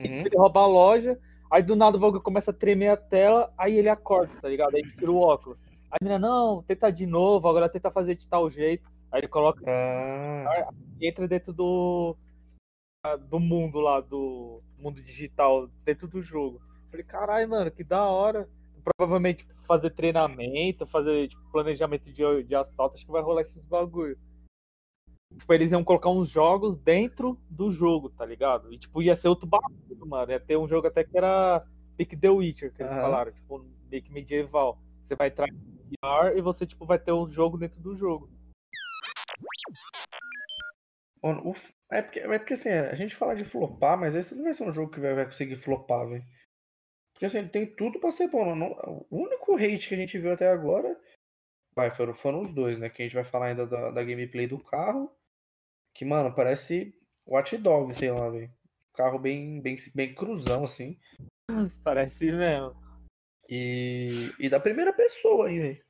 Uhum. 0.00 0.20
Ele 0.24 0.36
rouba 0.36 0.60
a 0.60 0.66
loja, 0.66 1.18
aí 1.50 1.62
do 1.62 1.74
nada 1.74 1.96
o 1.96 2.00
bagulho 2.00 2.22
começa 2.22 2.52
a 2.52 2.54
tremer 2.54 2.88
a 2.88 2.96
tela, 2.96 3.52
aí 3.58 3.76
ele 3.76 3.88
acorda, 3.88 4.32
tá 4.40 4.48
ligado? 4.48 4.74
Aí 4.74 4.82
ele 4.82 4.92
tira 4.92 5.10
o 5.10 5.18
óculos. 5.18 5.58
Aí 5.90 5.98
a 6.00 6.04
menina, 6.04 6.18
não, 6.18 6.62
tenta 6.62 6.90
de 6.90 7.04
novo, 7.04 7.48
agora 7.48 7.68
tenta 7.68 7.90
fazer 7.90 8.14
de 8.14 8.26
tal 8.28 8.48
jeito. 8.50 8.88
Aí 9.10 9.20
ele 9.20 9.28
coloca 9.28 9.60
Ah, 9.66 10.68
entra 11.00 11.26
dentro 11.26 11.52
do 11.52 12.16
do 13.28 13.38
mundo 13.38 13.78
lá, 13.78 14.00
do 14.00 14.62
mundo 14.76 15.00
digital, 15.02 15.68
dentro 15.84 16.08
do 16.08 16.20
jogo. 16.20 16.60
Falei, 16.90 17.04
caralho, 17.04 17.48
mano, 17.48 17.70
que 17.70 17.84
da 17.84 18.04
hora. 18.04 18.48
Provavelmente 18.96 19.46
fazer 19.66 19.90
treinamento, 19.90 20.86
fazer 20.86 21.28
tipo, 21.28 21.42
planejamento 21.52 22.10
de, 22.10 22.42
de 22.44 22.54
assalto, 22.54 22.96
acho 22.96 23.04
que 23.04 23.12
vai 23.12 23.22
rolar 23.22 23.42
esses 23.42 23.64
bagulho. 23.64 24.18
Tipo, 25.36 25.52
eles 25.52 25.72
iam 25.72 25.84
colocar 25.84 26.08
uns 26.08 26.30
jogos 26.30 26.76
dentro 26.78 27.38
do 27.50 27.70
jogo, 27.70 28.08
tá 28.08 28.24
ligado? 28.24 28.72
E 28.72 28.78
tipo, 28.78 29.02
ia 29.02 29.14
ser 29.14 29.28
outro 29.28 29.46
bagulho, 29.46 30.06
mano. 30.06 30.32
Ia 30.32 30.40
ter 30.40 30.56
um 30.56 30.66
jogo 30.66 30.86
até 30.86 31.04
que 31.04 31.16
era 31.16 31.64
Pick 31.96 32.18
the 32.18 32.30
Witcher, 32.30 32.72
que 32.72 32.82
eles 32.82 32.92
Aham. 32.92 33.02
falaram, 33.02 33.32
tipo, 33.32 33.64
meio 33.90 34.02
que 34.02 34.10
medieval. 34.10 34.78
Você 35.06 35.14
vai 35.14 35.28
entrar 35.28 35.48
em 35.48 35.52
VR 35.52 36.36
e 36.36 36.40
você, 36.40 36.66
tipo, 36.66 36.86
vai 36.86 36.98
ter 36.98 37.12
um 37.12 37.30
jogo 37.30 37.58
dentro 37.58 37.80
do 37.80 37.94
jogo. 37.94 38.30
Mano, 41.22 41.54
é 41.90 42.02
porque, 42.02 42.20
é 42.20 42.38
porque 42.38 42.54
assim, 42.54 42.70
a 42.70 42.94
gente 42.94 43.16
fala 43.16 43.34
de 43.34 43.44
flopar, 43.44 43.98
mas 43.98 44.14
esse 44.14 44.34
não 44.34 44.44
vai 44.44 44.54
ser 44.54 44.64
um 44.64 44.72
jogo 44.72 44.90
que 44.90 45.00
vai, 45.00 45.14
vai 45.14 45.24
conseguir 45.24 45.56
flopar, 45.56 46.06
velho. 46.08 46.24
Porque 47.12 47.26
assim, 47.26 47.38
ele 47.38 47.48
tem 47.48 47.66
tudo 47.66 47.98
pra 47.98 48.10
ser 48.10 48.28
bom. 48.28 48.54
não- 48.54 48.72
o 49.10 49.24
único 49.24 49.56
hate 49.56 49.88
que 49.88 49.94
a 49.94 49.98
gente 49.98 50.18
viu 50.18 50.32
até 50.32 50.48
agora 50.48 50.96
vai, 51.74 51.90
foram, 51.90 52.14
foram 52.14 52.40
os 52.40 52.52
dois, 52.52 52.78
né? 52.78 52.88
Que 52.88 53.02
a 53.02 53.04
gente 53.04 53.14
vai 53.14 53.24
falar 53.24 53.46
ainda 53.46 53.66
da, 53.66 53.90
da 53.90 54.04
gameplay 54.04 54.46
do 54.46 54.62
carro. 54.62 55.10
Que, 55.94 56.04
mano, 56.04 56.34
parece 56.34 56.94
Watch 57.26 57.56
Dogs, 57.56 57.98
sei 57.98 58.10
lá, 58.10 58.28
velho. 58.30 58.52
Carro 58.94 59.18
bem, 59.18 59.60
bem, 59.60 59.76
bem 59.94 60.14
cruzão, 60.14 60.64
assim. 60.64 60.98
Parece 61.84 62.30
mesmo. 62.32 62.76
E, 63.48 64.32
e 64.38 64.48
da 64.48 64.60
primeira 64.60 64.92
pessoa 64.92 65.48
aí, 65.48 65.58
velho. 65.58 65.84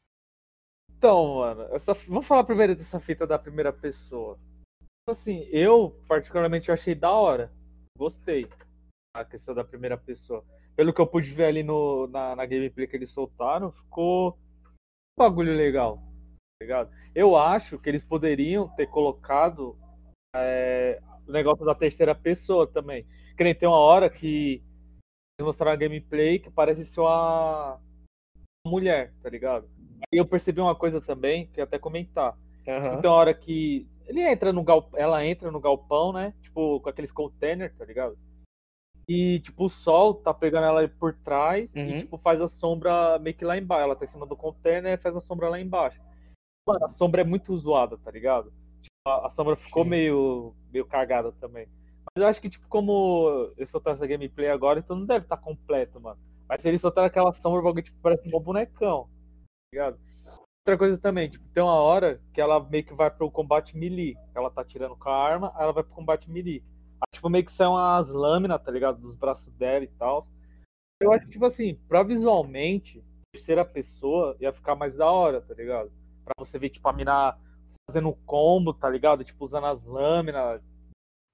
Então, 0.97 1.37
mano, 1.37 1.63
essa... 1.75 1.95
vamos 1.95 2.27
falar 2.27 2.45
primeiro 2.45 2.75
dessa 2.75 3.01
fita 3.01 3.27
da 3.27 3.39
primeira 3.39 3.73
pessoa. 3.73 4.39
Assim, 5.11 5.49
eu 5.51 5.97
particularmente 6.07 6.71
achei 6.71 6.95
da 6.95 7.11
hora. 7.11 7.53
Gostei. 7.97 8.49
A 9.15 9.25
questão 9.25 9.55
da 9.55 9.65
primeira 9.65 9.97
pessoa. 9.97 10.45
Pelo 10.77 10.93
que 10.93 11.01
eu 11.01 11.07
pude 11.07 11.33
ver 11.33 11.47
ali 11.47 11.63
no, 11.63 12.07
na, 12.09 12.37
na 12.37 12.47
gameplay 12.47 12.87
que 12.87 12.95
eles 12.95 13.11
soltaram, 13.11 13.73
ficou 13.73 14.39
um 15.19 15.19
bagulho 15.19 15.57
legal. 15.57 15.97
Tá 15.97 16.65
ligado? 16.65 16.91
Eu 17.15 17.37
acho 17.37 17.79
que 17.79 17.89
eles 17.89 18.05
poderiam 18.05 18.69
ter 18.77 18.87
colocado 18.87 19.77
é, 20.35 21.01
o 21.27 21.33
negócio 21.33 21.65
da 21.65 21.75
terceira 21.75 22.15
pessoa 22.15 22.67
também. 22.67 23.07
Que 23.37 23.45
nem 23.45 23.55
tem 23.55 23.69
uma 23.69 23.79
hora 23.79 24.11
que 24.11 24.63
eles 25.39 25.47
mostraram 25.47 25.73
a 25.73 25.77
gameplay 25.77 26.39
que 26.39 26.51
parece 26.51 26.85
ser 26.87 27.01
uma, 27.01 27.81
mulher, 28.69 29.13
tá 29.23 29.29
ligado? 29.29 29.69
Aí 30.13 30.19
eu 30.19 30.27
percebi 30.27 30.61
uma 30.61 30.75
coisa 30.75 31.01
também, 31.01 31.47
que 31.49 31.61
até 31.61 31.79
comentar. 31.79 32.37
Aham. 32.67 32.99
Então 32.99 33.13
a 33.13 33.17
hora 33.17 33.35
que 33.35 33.87
ele 34.09 34.23
entra 34.23 34.53
no 34.53 34.65
gal... 34.65 34.89
ela 34.95 35.25
entra 35.25 35.51
no 35.51 35.61
galpão, 35.61 36.13
né? 36.13 36.35
Tipo, 36.41 36.81
com 36.81 36.89
aqueles 36.89 37.13
containers, 37.13 37.75
tá 37.77 37.85
ligado? 37.85 38.19
E 39.07 39.41
tipo, 39.41 39.65
o 39.67 39.71
sol 39.71 40.15
tá 40.15 40.35
pegando 40.35 40.65
ela 40.67 40.87
por 40.89 41.15
trás 41.15 41.73
Uhum. 41.75 41.83
e 41.83 41.99
tipo 42.01 42.19
faz 42.19 42.41
a 42.41 42.49
sombra 42.49 43.19
meio 43.19 43.37
que 43.37 43.45
lá 43.45 43.57
embaixo. 43.57 43.85
Ela 43.85 43.97
tá 43.97 44.05
em 44.05 44.09
cima 44.09 44.27
do 44.27 44.37
container 44.37 44.93
e 44.99 45.03
faz 45.03 45.15
a 45.17 45.21
sombra 45.21 45.49
lá 45.49 45.61
embaixo. 45.61 46.01
Mano, 46.67 46.85
a 46.85 46.89
sombra 46.89 47.23
é 47.23 47.25
muito 47.25 47.57
zoada, 47.57 47.97
tá 47.99 48.11
ligado? 48.11 48.53
Tipo, 48.83 48.97
a, 49.07 49.27
a 49.27 49.31
sombra 49.31 49.57
ficou 49.57 49.85
Sim. 49.85 49.91
meio 49.91 50.55
meio 50.73 50.85
cagada 50.87 51.33
também. 51.33 51.67
Mas 52.15 52.23
eu 52.23 52.27
acho 52.27 52.41
que 52.41 52.51
tipo 52.51 52.67
como 52.69 53.53
eles 53.57 53.71
soltaram 53.71 53.97
essa 53.97 54.07
gameplay 54.07 54.49
agora, 54.51 54.81
então 54.81 54.97
não 54.97 55.07
deve 55.07 55.25
estar 55.25 55.37
completo, 55.39 56.01
mano. 56.01 56.19
Mas 56.49 56.61
se 56.63 56.69
eles 56.69 56.81
soltaram 56.81 57.07
aquela 57.07 57.33
sombra, 57.33 57.61
o 57.61 57.63
bagulho 57.65 57.83
tipo, 57.85 57.99
parece 58.03 58.27
um 58.35 58.41
bonecão, 58.41 59.05
tá 59.05 59.11
ligado? 59.73 59.99
Outra 60.61 60.79
coisa 60.79 60.99
também, 60.99 61.31
tipo, 61.31 61.49
tem 61.49 61.63
uma 61.63 61.75
hora 61.75 62.21
que 62.33 62.41
ela 62.41 62.63
meio 62.63 62.85
que 62.85 62.95
vai 62.95 63.11
pro 63.11 63.31
combate 63.31 63.77
melee. 63.77 64.17
Ela 64.35 64.51
tá 64.51 64.65
tirando 64.65 64.97
com 64.97 65.09
a 65.09 65.17
arma, 65.17 65.53
aí 65.55 65.63
ela 65.63 65.73
vai 65.73 65.83
pro 65.83 65.95
combate 65.95 66.31
melee. 66.31 66.63
Aí, 67.01 67.15
tipo, 67.15 67.31
meio 67.31 67.45
que 67.45 67.53
são 67.53 67.77
as 67.77 68.09
lâminas, 68.09 68.63
tá 68.63 68.71
ligado? 68.71 69.01
Dos 69.01 69.15
braços 69.15 69.53
dela 69.55 69.85
e 69.85 69.89
tal. 69.89 70.29
Eu 71.01 71.13
acho 71.13 71.25
que, 71.27 71.33
tipo 71.33 71.47
assim, 71.47 71.77
pra 71.89 72.03
visualmente, 72.03 73.03
terceira 73.33 73.65
pessoa 73.65 74.37
ia 74.41 74.53
ficar 74.53 74.75
mais 74.75 74.97
da 74.97 75.11
hora, 75.11 75.41
tá 75.41 75.55
ligado? 75.55 75.93
Pra 76.25 76.35
você 76.39 76.59
ver, 76.59 76.71
tipo, 76.71 76.87
a 76.89 76.93
mina 76.93 77.39
fazendo 77.89 78.13
combo, 78.27 78.75
tá 78.75 78.91
ligado? 78.91 79.25
Tipo, 79.25 79.45
usando 79.45 79.67
as 79.67 79.83
lâminas. 79.85 80.61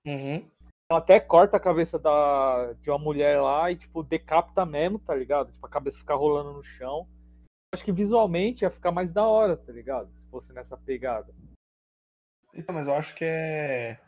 Uhum. 0.06 0.48
Ela 0.90 1.00
até 1.00 1.18
corta 1.18 1.56
a 1.56 1.60
cabeça 1.60 1.98
da, 1.98 2.74
de 2.74 2.90
uma 2.90 2.98
mulher 2.98 3.40
lá 3.40 3.70
e, 3.70 3.76
tipo, 3.76 4.02
decapita 4.02 4.66
mesmo, 4.66 4.98
tá 4.98 5.14
ligado? 5.14 5.50
Tipo, 5.50 5.66
a 5.66 5.70
cabeça 5.70 5.98
fica 5.98 6.14
rolando 6.14 6.52
no 6.52 6.62
chão. 6.62 7.08
Acho 7.74 7.84
que 7.84 7.92
visualmente 7.92 8.64
ia 8.64 8.70
ficar 8.70 8.92
mais 8.92 9.12
da 9.12 9.26
hora, 9.26 9.56
tá 9.56 9.72
ligado? 9.72 10.08
Se 10.12 10.30
fosse 10.30 10.52
nessa 10.52 10.76
pegada. 10.76 11.34
Então, 12.54 12.74
mas 12.74 12.86
eu 12.86 12.94
acho 12.94 13.14
que 13.14 13.24
é. 13.24 13.98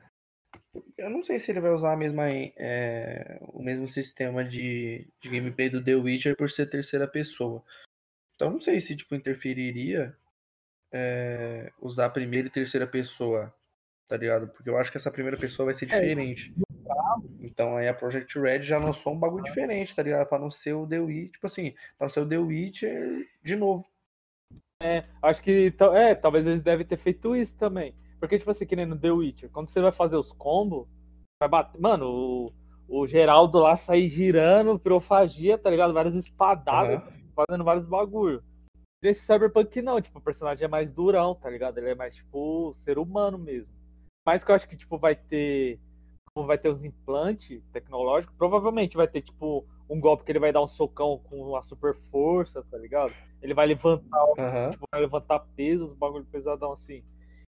Eu 0.96 1.10
não 1.10 1.22
sei 1.22 1.38
se 1.38 1.50
ele 1.50 1.60
vai 1.60 1.72
usar 1.72 1.92
a 1.92 1.96
mesma, 1.96 2.28
é, 2.30 3.38
o 3.52 3.62
mesmo 3.62 3.88
sistema 3.88 4.44
de, 4.44 5.08
de 5.20 5.30
gameplay 5.30 5.68
do 5.68 5.82
The 5.82 5.94
Witcher 5.94 6.36
por 6.36 6.50
ser 6.50 6.70
terceira 6.70 7.08
pessoa. 7.08 7.62
Então, 8.34 8.50
não 8.50 8.60
sei 8.60 8.80
se 8.80 8.94
tipo, 8.94 9.14
interferiria 9.14 10.16
é, 10.92 11.72
usar 11.80 12.06
a 12.06 12.10
primeira 12.10 12.48
e 12.48 12.50
terceira 12.50 12.86
pessoa, 12.86 13.52
tá 14.06 14.16
ligado? 14.16 14.48
Porque 14.48 14.68
eu 14.68 14.78
acho 14.78 14.90
que 14.90 14.96
essa 14.96 15.10
primeira 15.10 15.38
pessoa 15.38 15.66
vai 15.66 15.74
ser 15.74 15.86
diferente. 15.86 16.54
Então 17.56 17.74
aí 17.78 17.88
a 17.88 17.94
Project 17.94 18.38
Red 18.38 18.62
já 18.64 18.76
lançou 18.76 19.14
um 19.14 19.18
bagulho 19.18 19.42
diferente, 19.42 19.96
tá 19.96 20.02
ligado? 20.02 20.28
Pra 20.28 20.38
não 20.38 20.50
ser 20.50 20.74
o 20.74 20.86
The 20.86 21.00
Witcher, 21.00 21.30
tipo 21.32 21.46
assim, 21.46 21.70
pra 21.96 22.04
não 22.04 22.08
ser 22.10 22.20
o 22.20 22.28
The 22.28 22.36
Witcher 22.36 23.26
de 23.42 23.56
novo. 23.56 23.82
É, 24.82 25.04
acho 25.22 25.42
que. 25.42 25.72
É, 25.94 26.14
talvez 26.14 26.46
eles 26.46 26.62
devem 26.62 26.84
ter 26.86 26.98
feito 26.98 27.34
isso 27.34 27.56
também. 27.56 27.94
Porque, 28.20 28.38
tipo 28.38 28.50
assim, 28.50 28.66
que 28.66 28.76
nem 28.76 28.84
no 28.84 28.98
The 28.98 29.10
Witcher, 29.10 29.50
quando 29.50 29.68
você 29.68 29.80
vai 29.80 29.90
fazer 29.90 30.16
os 30.16 30.30
combos, 30.32 30.86
vai 31.40 31.48
bater. 31.48 31.80
Mano, 31.80 32.06
o, 32.10 32.52
o 32.88 33.06
Geraldo 33.06 33.58
lá 33.58 33.74
sair 33.74 34.06
girando, 34.06 34.78
pirofagia, 34.78 35.56
tá 35.56 35.70
ligado? 35.70 35.94
Várias 35.94 36.14
espadadas, 36.14 37.02
Uhum. 37.02 37.32
fazendo 37.34 37.64
vários 37.64 37.86
bagulho. 37.86 38.44
Nesse 39.02 39.20
Cyberpunk 39.20 39.80
não, 39.80 39.98
tipo, 39.98 40.18
o 40.18 40.22
personagem 40.22 40.66
é 40.66 40.68
mais 40.68 40.90
durão, 40.92 41.34
tá 41.34 41.48
ligado? 41.48 41.78
Ele 41.78 41.90
é 41.90 41.94
mais, 41.94 42.14
tipo, 42.14 42.74
ser 42.84 42.98
humano 42.98 43.38
mesmo. 43.38 43.72
Mas 44.26 44.44
que 44.44 44.50
eu 44.50 44.54
acho 44.54 44.68
que, 44.68 44.76
tipo, 44.76 44.98
vai 44.98 45.14
ter. 45.16 45.80
Como 46.36 46.46
vai 46.46 46.58
ter 46.58 46.68
os 46.68 46.84
implantes 46.84 47.64
tecnológicos, 47.72 48.36
provavelmente 48.36 48.94
vai 48.94 49.08
ter, 49.08 49.22
tipo, 49.22 49.64
um 49.88 49.98
golpe 49.98 50.22
que 50.22 50.30
ele 50.30 50.38
vai 50.38 50.52
dar 50.52 50.62
um 50.62 50.68
socão 50.68 51.18
com 51.18 51.40
uma 51.40 51.62
super 51.62 51.96
força, 52.10 52.62
tá 52.62 52.76
ligado? 52.76 53.14
Ele 53.40 53.54
vai 53.54 53.66
levantar 53.66 54.22
Aham. 54.38 54.70
tipo, 54.70 54.84
vai 54.92 55.00
levantar 55.00 55.38
pesos, 55.56 55.94
bagulho 55.94 56.26
pesadão 56.26 56.72
assim. 56.72 57.02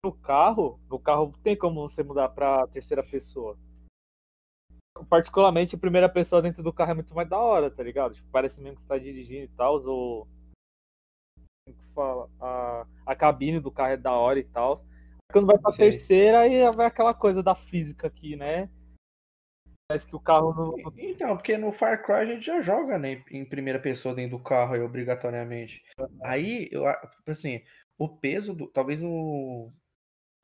No 0.04 0.12
carro, 0.12 0.80
no 0.90 0.98
carro 0.98 1.32
tem 1.44 1.56
como 1.56 1.88
você 1.88 2.02
mudar 2.02 2.30
pra 2.30 2.66
terceira 2.70 3.04
pessoa. 3.04 3.56
Particularmente, 5.08 5.76
a 5.76 5.80
primeira 5.80 6.10
pessoa 6.10 6.42
dentro 6.42 6.64
do 6.64 6.74
carro 6.74 6.90
é 6.90 6.96
muito 6.96 7.14
mais 7.14 7.30
da 7.30 7.38
hora, 7.38 7.70
tá 7.70 7.84
ligado? 7.84 8.16
Tipo, 8.16 8.30
parece 8.32 8.60
mesmo 8.60 8.78
que 8.78 8.82
você 8.82 8.88
tá 8.88 8.98
dirigindo 8.98 9.44
e 9.44 9.50
tal, 9.50 9.80
ou. 9.86 10.28
A, 12.40 12.88
a 13.06 13.16
cabine 13.16 13.60
do 13.60 13.70
carro 13.70 13.92
é 13.92 13.98
da 13.98 14.14
hora 14.14 14.40
e 14.40 14.44
tal. 14.44 14.84
Quando 15.32 15.48
vai 15.48 15.58
pra 15.58 15.72
Sei. 15.72 15.90
terceira, 15.90 16.40
aí 16.42 16.70
vai 16.72 16.88
aquela 16.88 17.14
coisa 17.14 17.42
da 17.42 17.56
física 17.56 18.08
aqui, 18.08 18.36
né? 18.36 18.70
Parece 19.88 20.08
que 20.08 20.16
o 20.16 20.20
carro 20.20 20.54
não. 20.54 20.94
Então, 20.98 21.36
porque 21.36 21.58
no 21.58 21.72
Far 21.72 22.02
Cry 22.02 22.14
a 22.14 22.26
gente 22.26 22.46
já 22.46 22.62
joga 22.62 22.98
né, 22.98 23.22
em 23.30 23.44
primeira 23.44 23.78
pessoa 23.78 24.16
dentro 24.16 24.38
do 24.38 24.44
carro 24.44 24.74
aí, 24.74 24.82
obrigatoriamente. 24.82 25.84
Aí, 26.24 26.70
eu, 26.72 26.84
tipo 27.18 27.32
assim, 27.32 27.62
o 27.98 28.08
peso 28.08 28.54
do. 28.54 28.68
Talvez 28.68 29.02
no. 29.02 29.72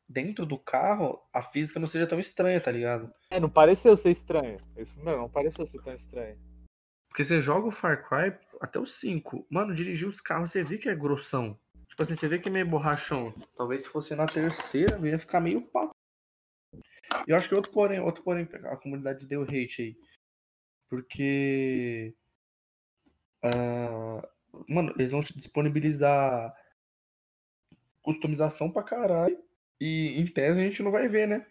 Dentro 0.09 0.45
do 0.45 0.57
carro, 0.57 1.21
a 1.33 1.41
física 1.41 1.79
não 1.79 1.87
seja 1.87 2.07
tão 2.07 2.19
estranha, 2.19 2.61
tá 2.61 2.71
ligado? 2.71 3.13
É, 3.29 3.39
não 3.39 3.49
pareceu 3.49 3.95
ser 3.97 4.11
estranho. 4.11 4.57
Isso 4.77 4.97
não, 5.01 5.17
não 5.17 5.29
pareceu 5.29 5.65
ser 5.65 5.81
tão 5.81 5.93
estranho. 5.93 6.37
Porque 7.09 7.25
você 7.25 7.41
joga 7.41 7.67
o 7.67 7.71
Far 7.71 8.07
Cry 8.07 8.37
até 8.61 8.79
o 8.79 8.85
5. 8.85 9.47
Mano, 9.49 9.73
dirigir 9.73 10.07
os 10.07 10.21
carros, 10.21 10.51
você 10.51 10.63
vê 10.63 10.77
que 10.77 10.87
é 10.87 10.95
grossão. 10.95 11.59
Tipo 11.97 12.03
assim, 12.03 12.15
você 12.15 12.27
vê 12.27 12.37
que 12.37 12.47
é 12.47 12.51
meio 12.51 12.69
borrachão. 12.69 13.33
Talvez 13.55 13.81
se 13.81 13.89
fosse 13.89 14.13
na 14.13 14.27
terceira, 14.27 14.99
ia 15.09 15.17
ficar 15.17 15.41
meio. 15.41 15.67
E 17.27 17.31
eu 17.31 17.35
acho 17.35 17.49
que 17.49 17.55
outro 17.55 17.71
porém, 17.71 17.99
outro 17.99 18.23
porém, 18.23 18.47
a 18.65 18.77
comunidade 18.77 19.25
deu 19.25 19.41
hate 19.41 19.81
aí. 19.81 19.97
Porque. 20.87 22.13
ah, 23.43 24.29
mano, 24.69 24.93
eles 24.95 25.11
vão 25.11 25.23
te 25.23 25.35
disponibilizar 25.35 26.55
customização 28.03 28.71
pra 28.71 28.83
caralho. 28.83 29.43
E 29.81 30.21
em 30.21 30.27
tese 30.31 30.61
a 30.61 30.63
gente 30.63 30.83
não 30.83 30.91
vai 30.91 31.07
ver, 31.07 31.27
né? 31.27 31.47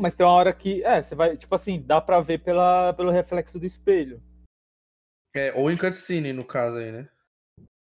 Mas 0.00 0.14
tem 0.14 0.24
uma 0.24 0.34
hora 0.34 0.52
que. 0.52 0.84
É, 0.84 1.02
você 1.02 1.16
vai. 1.16 1.36
Tipo 1.36 1.52
assim, 1.56 1.82
dá 1.82 2.00
pra 2.00 2.20
ver 2.20 2.44
pela, 2.44 2.92
pelo 2.92 3.10
reflexo 3.10 3.58
do 3.58 3.66
espelho. 3.66 4.22
É, 5.34 5.52
ou 5.52 5.68
em 5.68 5.76
cutscene, 5.76 6.32
no 6.32 6.44
caso 6.44 6.76
aí, 6.76 6.92
né? 6.92 7.10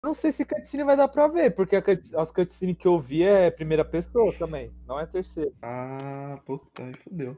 Não 0.02 0.14
sei 0.14 0.32
se 0.32 0.46
cutscene 0.46 0.82
vai 0.82 0.96
dar 0.96 1.08
pra 1.08 1.28
ver, 1.28 1.54
porque 1.54 1.76
as 1.76 2.30
cutscenes 2.32 2.76
que 2.76 2.88
eu 2.88 2.98
vi 2.98 3.22
é 3.22 3.50
primeira 3.50 3.84
pessoa 3.84 4.32
também, 4.38 4.72
não 4.86 4.98
é 4.98 5.06
terceira. 5.06 5.52
Ah, 5.60 6.40
puta, 6.46 6.82
aí 6.82 6.96
fodeu. 6.96 7.36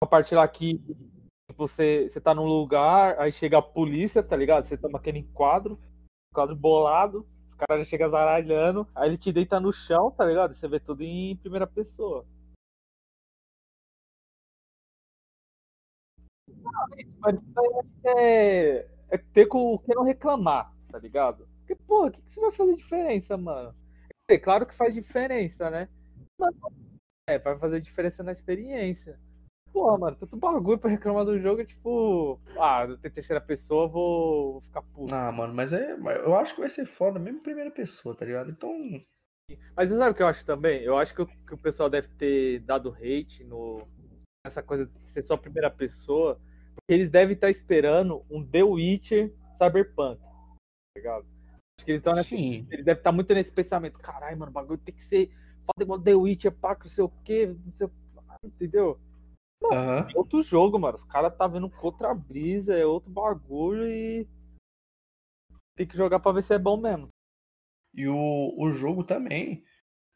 A 0.00 0.06
parte 0.06 0.32
lá 0.32 0.46
que 0.46 0.78
tipo, 0.78 1.66
você, 1.66 2.08
você 2.08 2.20
tá 2.20 2.32
num 2.32 2.46
lugar, 2.46 3.18
aí 3.18 3.32
chega 3.32 3.58
a 3.58 3.62
polícia, 3.62 4.22
tá 4.22 4.36
ligado? 4.36 4.68
Você 4.68 4.76
toma 4.76 4.98
aquele 4.98 5.24
quadro, 5.34 5.76
quadro 6.32 6.54
bolado, 6.54 7.26
os 7.50 7.54
caras 7.56 7.84
já 7.84 7.90
chegam 7.90 8.10
zaralhando, 8.10 8.86
aí 8.94 9.08
ele 9.08 9.18
te 9.18 9.32
deita 9.32 9.58
no 9.58 9.72
chão, 9.72 10.12
tá 10.12 10.24
ligado? 10.24 10.54
Você 10.54 10.68
vê 10.68 10.78
tudo 10.78 11.02
em 11.02 11.36
primeira 11.36 11.66
pessoa. 11.66 12.24
Mas 17.18 17.34
isso 17.34 17.60
aí 17.60 18.16
é, 18.16 18.88
é 19.10 19.18
ter 19.18 19.46
com 19.46 19.74
o 19.74 19.78
que 19.80 19.92
não 19.94 20.04
reclamar, 20.04 20.72
tá 20.92 20.98
ligado? 20.98 21.48
Porque, 21.68 21.82
pô, 21.86 22.06
o 22.06 22.10
que, 22.10 22.22
que 22.22 22.32
você 22.32 22.40
vai 22.40 22.52
fazer 22.52 22.76
diferença, 22.76 23.36
mano? 23.36 23.74
É 24.26 24.38
claro 24.38 24.64
que 24.64 24.74
faz 24.74 24.94
diferença, 24.94 25.68
né? 25.68 25.86
Mas, 26.40 26.54
é, 27.28 27.38
vai 27.38 27.58
fazer 27.58 27.82
diferença 27.82 28.22
na 28.22 28.32
experiência. 28.32 29.20
Porra, 29.70 29.98
mano, 29.98 30.16
tanto 30.16 30.34
bagulho 30.34 30.78
pra 30.78 30.88
reclamar 30.88 31.26
do 31.26 31.38
jogo, 31.38 31.60
é 31.60 31.66
tipo, 31.66 32.40
ah, 32.58 32.86
tenho 33.02 33.14
terceira 33.14 33.40
pessoa, 33.40 33.86
vou, 33.86 34.52
vou 34.52 34.60
ficar 34.62 34.80
puto. 34.80 35.14
Ah, 35.14 35.30
mano, 35.30 35.52
mas 35.52 35.74
é. 35.74 35.92
Eu 35.92 36.34
acho 36.36 36.54
que 36.54 36.60
vai 36.62 36.70
ser 36.70 36.86
foda, 36.86 37.18
mesmo 37.18 37.42
primeira 37.42 37.70
pessoa, 37.70 38.16
tá 38.16 38.24
ligado? 38.24 38.50
Então. 38.50 38.72
Mas 39.76 39.90
você 39.90 39.98
sabe 39.98 40.12
o 40.12 40.14
que 40.14 40.22
eu 40.22 40.26
acho 40.26 40.46
também? 40.46 40.82
Eu 40.82 40.96
acho 40.96 41.14
que 41.14 41.20
o, 41.20 41.26
que 41.26 41.54
o 41.54 41.58
pessoal 41.58 41.90
deve 41.90 42.08
ter 42.16 42.60
dado 42.60 42.94
hate 42.94 43.44
no 43.44 43.86
essa 44.46 44.62
coisa 44.62 44.86
de 44.86 45.06
ser 45.06 45.20
só 45.20 45.36
primeira 45.36 45.70
pessoa, 45.70 46.40
porque 46.74 46.94
eles 46.94 47.10
devem 47.10 47.34
estar 47.34 47.50
esperando 47.50 48.24
um 48.30 48.42
The 48.42 48.62
Witcher 48.62 49.34
Cyberpunk, 49.58 50.18
tá 50.18 50.96
ligado? 50.96 51.37
Acho 51.78 51.84
que 51.84 51.92
eles 51.92 52.00
estão 52.00 52.14
nessa 52.14 52.28
Sim. 52.28 52.66
Ele 52.70 52.82
deve 52.82 53.00
estar 53.00 53.12
muito 53.12 53.32
nesse 53.32 53.52
pensamento. 53.52 53.98
Caralho, 53.98 54.36
mano, 54.36 54.50
o 54.50 54.54
bagulho 54.54 54.78
tem 54.78 54.94
que 54.94 55.04
ser 55.04 55.30
foda 55.64 55.82
igual 55.82 56.00
The 56.00 56.14
Witcher, 56.14 56.52
pá, 56.52 56.74
que 56.74 56.84
não 56.84 56.90
sei 56.90 57.04
o 57.04 57.08
quê, 57.24 57.46
não 57.64 57.72
sei 57.72 57.86
o 57.86 57.92
Entendeu? 58.44 59.00
Aham. 59.64 60.08
É 60.14 60.18
outro 60.18 60.42
jogo, 60.42 60.78
mano. 60.78 60.98
Os 60.98 61.04
caras 61.06 61.36
tá 61.36 61.46
vendo 61.46 61.68
com 61.68 61.86
outra 61.86 62.14
brisa, 62.14 62.74
é 62.74 62.86
outro 62.86 63.10
bagulho 63.10 63.86
e. 63.86 64.26
Tem 65.76 65.86
que 65.86 65.96
jogar 65.96 66.20
pra 66.20 66.32
ver 66.32 66.44
se 66.44 66.54
é 66.54 66.58
bom 66.58 66.76
mesmo. 66.76 67.08
E 67.94 68.06
o, 68.06 68.54
o 68.56 68.70
jogo 68.70 69.02
também, 69.02 69.64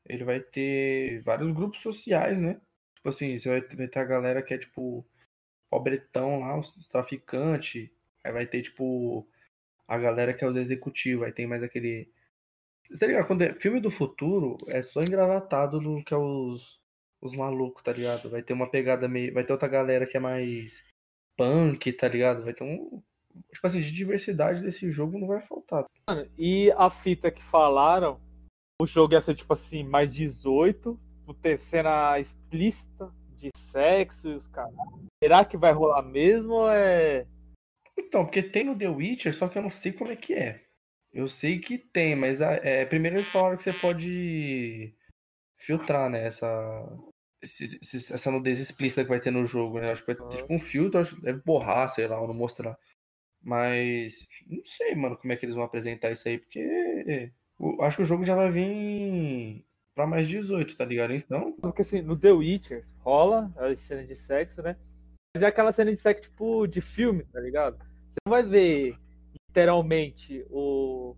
ele 0.06 0.24
vai 0.24 0.40
ter 0.40 1.22
vários 1.22 1.50
grupos 1.50 1.80
sociais, 1.80 2.40
né? 2.40 2.60
Tipo 2.96 3.08
assim, 3.08 3.36
você 3.36 3.48
vai, 3.48 3.62
ter- 3.62 3.76
vai 3.76 3.88
ter 3.88 3.98
a 3.98 4.04
galera 4.04 4.42
que 4.42 4.54
é 4.54 4.58
tipo 4.58 5.04
pobretão 5.70 6.40
lá, 6.40 6.58
os, 6.58 6.76
os 6.76 6.88
traficantes. 6.88 7.90
Aí 8.24 8.32
vai 8.32 8.46
ter, 8.46 8.62
tipo, 8.62 9.26
a 9.92 9.98
galera 9.98 10.32
que 10.32 10.42
é 10.42 10.48
os 10.48 10.56
executivos. 10.56 11.26
Aí 11.26 11.32
tem 11.32 11.46
mais 11.46 11.62
aquele. 11.62 12.08
Você 12.88 12.98
tá 12.98 13.06
ligado? 13.06 13.26
Quando 13.26 13.42
é 13.42 13.52
filme 13.54 13.78
do 13.78 13.90
futuro, 13.90 14.56
é 14.68 14.82
só 14.82 15.02
engravatado 15.02 15.80
no 15.82 16.02
que 16.02 16.14
é 16.14 16.16
os, 16.16 16.80
os 17.20 17.34
malucos, 17.34 17.82
tá 17.82 17.92
ligado? 17.92 18.30
Vai 18.30 18.42
ter 18.42 18.54
uma 18.54 18.70
pegada 18.70 19.06
meio. 19.06 19.34
Vai 19.34 19.44
ter 19.44 19.52
outra 19.52 19.68
galera 19.68 20.06
que 20.06 20.16
é 20.16 20.20
mais 20.20 20.82
punk, 21.36 21.92
tá 21.92 22.08
ligado? 22.08 22.42
Vai 22.42 22.54
ter 22.54 22.64
um. 22.64 23.02
Tipo 23.52 23.66
assim, 23.66 23.82
de 23.82 23.92
diversidade 23.92 24.62
desse 24.62 24.90
jogo 24.90 25.18
não 25.18 25.26
vai 25.26 25.42
faltar. 25.42 25.84
Mano, 26.08 26.26
e 26.38 26.72
a 26.72 26.88
fita 26.88 27.30
que 27.30 27.42
falaram, 27.44 28.18
o 28.80 28.86
jogo 28.86 29.12
ia 29.12 29.20
ser 29.20 29.34
tipo 29.34 29.52
assim, 29.52 29.82
mais 29.84 30.10
18, 30.10 30.98
por 31.26 31.34
ter 31.34 31.58
cena 31.58 32.18
explícita 32.18 33.12
de 33.38 33.50
sexo 33.70 34.28
e 34.28 34.34
os 34.36 34.46
caras. 34.48 34.74
Será 35.22 35.44
que 35.44 35.58
vai 35.58 35.72
rolar 35.72 36.02
mesmo 36.02 36.54
ou 36.54 36.70
é. 36.70 37.26
Então, 38.06 38.24
porque 38.24 38.42
tem 38.42 38.64
no 38.64 38.76
The 38.76 38.88
Witcher, 38.88 39.34
só 39.34 39.48
que 39.48 39.56
eu 39.58 39.62
não 39.62 39.70
sei 39.70 39.92
como 39.92 40.10
é 40.10 40.16
que 40.16 40.34
é. 40.34 40.62
Eu 41.12 41.28
sei 41.28 41.58
que 41.58 41.78
tem, 41.78 42.14
mas 42.16 42.40
a- 42.42 42.54
é, 42.54 42.84
primeiro 42.86 43.16
eles 43.16 43.28
falaram 43.28 43.56
que 43.56 43.62
você 43.62 43.72
pode 43.72 44.94
filtrar, 45.58 46.10
né, 46.10 46.26
essa, 46.26 46.48
esse- 47.42 47.78
esse- 47.82 48.12
essa 48.12 48.30
nudez 48.30 48.58
explícita 48.58 49.02
que 49.02 49.08
vai 49.10 49.20
ter 49.20 49.30
no 49.30 49.44
jogo, 49.44 49.78
né? 49.80 49.92
Acho 49.92 50.02
que 50.04 50.14
vai 50.14 50.16
ter 50.28 50.36
tipo 50.38 50.54
um 50.54 50.58
filtro, 50.60 51.00
acho 51.00 51.16
que 51.16 51.22
deve 51.22 51.40
borrar, 51.44 51.88
sei 51.90 52.06
lá, 52.06 52.20
ou 52.20 52.26
não 52.26 52.34
mostrar. 52.34 52.76
Mas 53.42 54.26
não 54.46 54.62
sei, 54.62 54.94
mano, 54.94 55.16
como 55.16 55.32
é 55.32 55.36
que 55.36 55.44
eles 55.44 55.54
vão 55.54 55.64
apresentar 55.64 56.10
isso 56.12 56.28
aí, 56.28 56.38
porque 56.38 57.30
eu 57.60 57.82
acho 57.82 57.96
que 57.98 58.02
o 58.02 58.06
jogo 58.06 58.24
já 58.24 58.34
vai 58.34 58.50
vir 58.50 59.64
pra 59.94 60.06
mais 60.06 60.28
18, 60.28 60.76
tá 60.76 60.84
ligado? 60.84 61.12
Então, 61.12 61.52
Porque 61.60 61.82
assim, 61.82 62.00
no 62.02 62.16
The 62.16 62.32
Witcher 62.32 62.86
rola 62.98 63.52
a 63.56 63.74
cena 63.76 64.04
de 64.04 64.14
sexo, 64.16 64.62
né? 64.62 64.76
Mas 65.34 65.42
é 65.42 65.46
aquela 65.46 65.72
cena 65.72 65.94
de 65.94 66.00
sexo, 66.00 66.22
tipo, 66.30 66.66
de 66.66 66.80
filme, 66.80 67.24
tá 67.24 67.40
ligado? 67.40 67.78
Você 68.24 68.28
não 68.28 68.30
vai 68.30 68.42
ver 68.44 68.96
literalmente 69.48 70.46
o... 70.48 71.16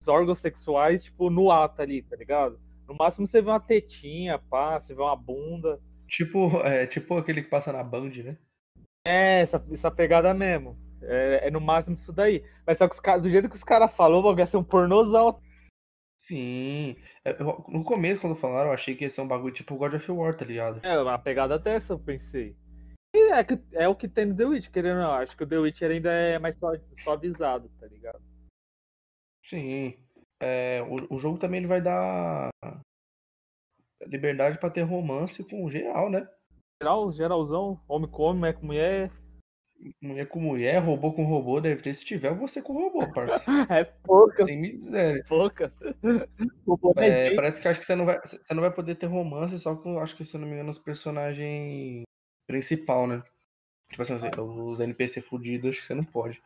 os 0.00 0.08
órgãos 0.08 0.38
sexuais, 0.38 1.04
tipo, 1.04 1.28
no 1.28 1.50
ato 1.50 1.82
ali, 1.82 2.02
tá 2.02 2.16
ligado? 2.16 2.58
No 2.88 2.94
máximo 2.94 3.26
você 3.26 3.42
vê 3.42 3.50
uma 3.50 3.60
tetinha, 3.60 4.38
pá, 4.38 4.80
você 4.80 4.94
vê 4.94 5.02
uma 5.02 5.14
bunda. 5.14 5.78
Tipo, 6.08 6.48
é, 6.64 6.86
tipo 6.86 7.16
aquele 7.16 7.42
que 7.42 7.50
passa 7.50 7.72
na 7.72 7.84
Band, 7.84 8.10
né? 8.24 8.38
É, 9.06 9.42
essa, 9.42 9.64
essa 9.70 9.90
pegada 9.90 10.32
mesmo. 10.32 10.78
É, 11.02 11.48
é 11.48 11.50
no 11.50 11.60
máximo 11.60 11.94
isso 11.94 12.12
daí. 12.12 12.42
Mas 12.66 12.78
só 12.78 12.88
que 12.88 12.94
os 12.96 13.22
do 13.22 13.30
jeito 13.30 13.48
que 13.48 13.56
os 13.56 13.64
caras 13.64 13.92
falaram, 13.92 14.34
vai 14.34 14.46
ser 14.46 14.56
um 14.56 14.64
pornozão. 14.64 15.40
Sim. 16.18 16.96
É, 17.24 17.32
eu- 17.40 17.64
No 17.68 17.84
começo, 17.84 18.20
quando 18.20 18.34
falaram, 18.34 18.68
eu 18.68 18.74
achei 18.74 18.94
que 18.96 19.04
ia 19.04 19.10
ser 19.10 19.20
um 19.20 19.28
bagulho 19.28 19.52
tipo 19.54 19.76
God 19.76 19.94
of 19.94 20.10
War, 20.10 20.34
tá 20.34 20.44
ligado? 20.44 20.80
É, 20.84 20.98
uma 20.98 21.18
pegada 21.18 21.58
dessa, 21.58 21.92
eu 21.92 21.98
pensei. 21.98 22.56
É, 23.14 23.44
que- 23.44 23.60
é 23.72 23.88
o 23.88 23.94
que 23.94 24.08
tem 24.08 24.26
no 24.26 24.36
The 24.36 24.44
Witch, 24.44 24.70
querendo 24.70 24.96
ou 24.98 25.02
não. 25.02 25.12
Acho 25.12 25.36
que 25.36 25.42
o 25.44 25.46
The 25.46 25.58
Witcher 25.58 25.90
ainda 25.90 26.10
é 26.12 26.38
mais 26.38 26.56
sua- 26.56 26.80
suavizado, 27.02 27.68
tá 27.80 27.86
ligado? 27.86 28.20
Sim. 29.44 29.94
É, 30.42 30.82
o, 30.82 31.14
o 31.16 31.18
jogo 31.18 31.38
também 31.38 31.58
ele 31.58 31.66
vai 31.66 31.80
dar 31.82 32.50
liberdade 34.06 34.58
pra 34.58 34.70
ter 34.70 34.82
romance 34.82 35.44
com 35.44 35.68
geral, 35.68 36.10
né? 36.10 36.26
Geral, 36.82 37.12
geralzão, 37.12 37.80
homem 37.88 38.10
com 38.10 38.22
homem, 38.22 38.38
mulher 38.40 38.54
com 38.58 38.66
mulher. 38.66 39.10
Mulher 40.02 40.28
com 40.28 40.40
mulher, 40.40 40.78
robô 40.78 41.12
com 41.12 41.24
robô, 41.24 41.60
deve 41.60 41.82
ter. 41.82 41.94
Se 41.94 42.04
tiver, 42.04 42.34
você 42.34 42.60
com 42.62 42.72
robô, 42.74 43.10
parça. 43.12 43.42
É 43.80 43.84
pouca, 43.84 44.44
Sem 44.44 44.60
miséria. 44.60 45.24
pouca. 45.28 45.72
O 46.66 46.92
é 47.00 47.28
É, 47.32 47.34
parece 47.34 47.60
que 47.60 47.66
acho 47.68 47.80
que 47.80 47.86
você 47.86 47.94
não 47.94 48.04
vai, 48.04 48.18
você 48.20 48.54
não 48.54 48.60
vai 48.62 48.70
poder 48.72 48.94
ter 48.96 49.06
romance 49.06 49.58
só 49.58 49.74
com, 49.74 49.98
acho 49.98 50.16
que 50.16 50.24
se 50.24 50.36
eu 50.36 50.40
não 50.40 50.46
me 50.48 50.54
engano, 50.54 50.70
os 50.70 50.78
personagens 50.78 52.02
principal, 52.50 53.06
né? 53.06 53.22
Tipo 53.90 54.02
assim, 54.02 54.14
os 54.38 54.80
NPC 54.80 55.20
fudidos, 55.20 55.70
acho 55.70 55.80
que 55.80 55.86
você 55.86 55.94
não 55.94 56.04
pode. 56.04 56.42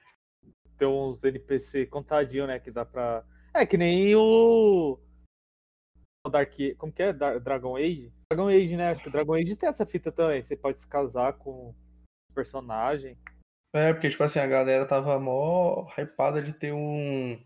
Tem 0.76 0.86
uns 0.86 1.22
NPC 1.22 1.86
contadinho, 1.86 2.46
né? 2.46 2.58
Que 2.58 2.70
dá 2.70 2.84
pra. 2.84 3.24
É 3.54 3.64
que 3.64 3.76
nem 3.76 4.14
o. 4.14 4.98
o 6.26 6.30
Dark. 6.30 6.52
Como 6.76 6.92
que 6.92 7.02
é? 7.02 7.12
Dragon 7.12 7.76
Age? 7.76 8.12
Dragon 8.30 8.48
Age, 8.48 8.76
né? 8.76 8.90
Acho 8.90 9.02
que 9.02 9.08
o 9.08 9.12
Dragon 9.12 9.34
Age 9.34 9.56
tem 9.56 9.68
essa 9.68 9.86
fita 9.86 10.12
também. 10.12 10.42
Você 10.42 10.56
pode 10.56 10.78
se 10.78 10.86
casar 10.86 11.34
com 11.34 11.74
personagem. 12.34 13.16
É, 13.74 13.92
porque, 13.92 14.10
tipo 14.10 14.22
assim, 14.22 14.38
a 14.38 14.46
galera 14.46 14.86
tava 14.86 15.18
mó 15.18 15.86
hypada 15.96 16.42
de 16.42 16.52
ter 16.52 16.72
um. 16.72 17.40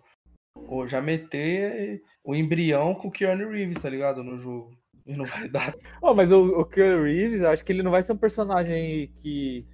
Ou 0.54 0.88
já 0.88 1.00
meter 1.00 2.02
o 2.24 2.34
embrião 2.34 2.94
com 2.94 3.08
o 3.08 3.12
Keanu 3.12 3.50
Reeves, 3.50 3.80
tá 3.80 3.88
ligado? 3.88 4.24
No 4.24 4.36
jogo. 4.36 4.76
E 5.08 5.16
não 5.16 5.24
vai 5.24 5.48
dar. 5.48 5.74
Oh, 6.02 6.14
mas 6.14 6.30
o, 6.30 6.60
o 6.60 6.64
Keanu 6.66 7.04
Reeves, 7.04 7.42
acho 7.42 7.64
que 7.64 7.72
ele 7.72 7.82
não 7.82 7.90
vai 7.90 8.02
ser 8.02 8.12
um 8.12 8.18
personagem 8.18 9.10
que, 9.22 9.66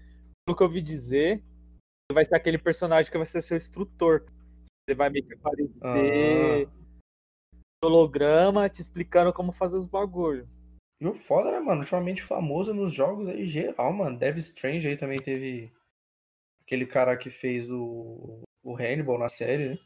pelo 0.46 0.56
que 0.56 0.62
eu 0.62 0.68
ouvi 0.68 0.80
dizer, 0.80 1.42
vai 2.12 2.24
ser 2.24 2.36
aquele 2.36 2.56
personagem 2.56 3.10
que 3.10 3.18
vai 3.18 3.26
ser 3.26 3.42
seu 3.42 3.56
instrutor. 3.56 4.24
Ele 4.88 4.96
vai 4.96 5.10
meio 5.10 5.26
que 5.26 5.34
aparecer 5.34 6.68
holograma 7.84 8.68
te 8.68 8.80
explicando 8.80 9.32
como 9.32 9.52
fazer 9.52 9.76
os 9.76 9.86
bagulhos. 9.86 10.48
E 11.00 11.06
o 11.06 11.14
foda, 11.14 11.50
né, 11.50 11.60
mano? 11.60 11.80
Ultimamente 11.80 12.22
famoso 12.22 12.72
nos 12.72 12.92
jogos 12.92 13.28
aí 13.28 13.46
geral, 13.46 13.92
mano. 13.92 14.18
Dev 14.18 14.38
Strange 14.38 14.88
aí 14.88 14.96
também 14.96 15.18
teve 15.18 15.72
aquele 16.62 16.86
cara 16.86 17.16
que 17.16 17.28
fez 17.28 17.70
o, 17.70 18.42
o 18.62 18.76
Hannibal 18.76 19.18
na 19.18 19.28
série, 19.28 19.70
né? 19.70 19.78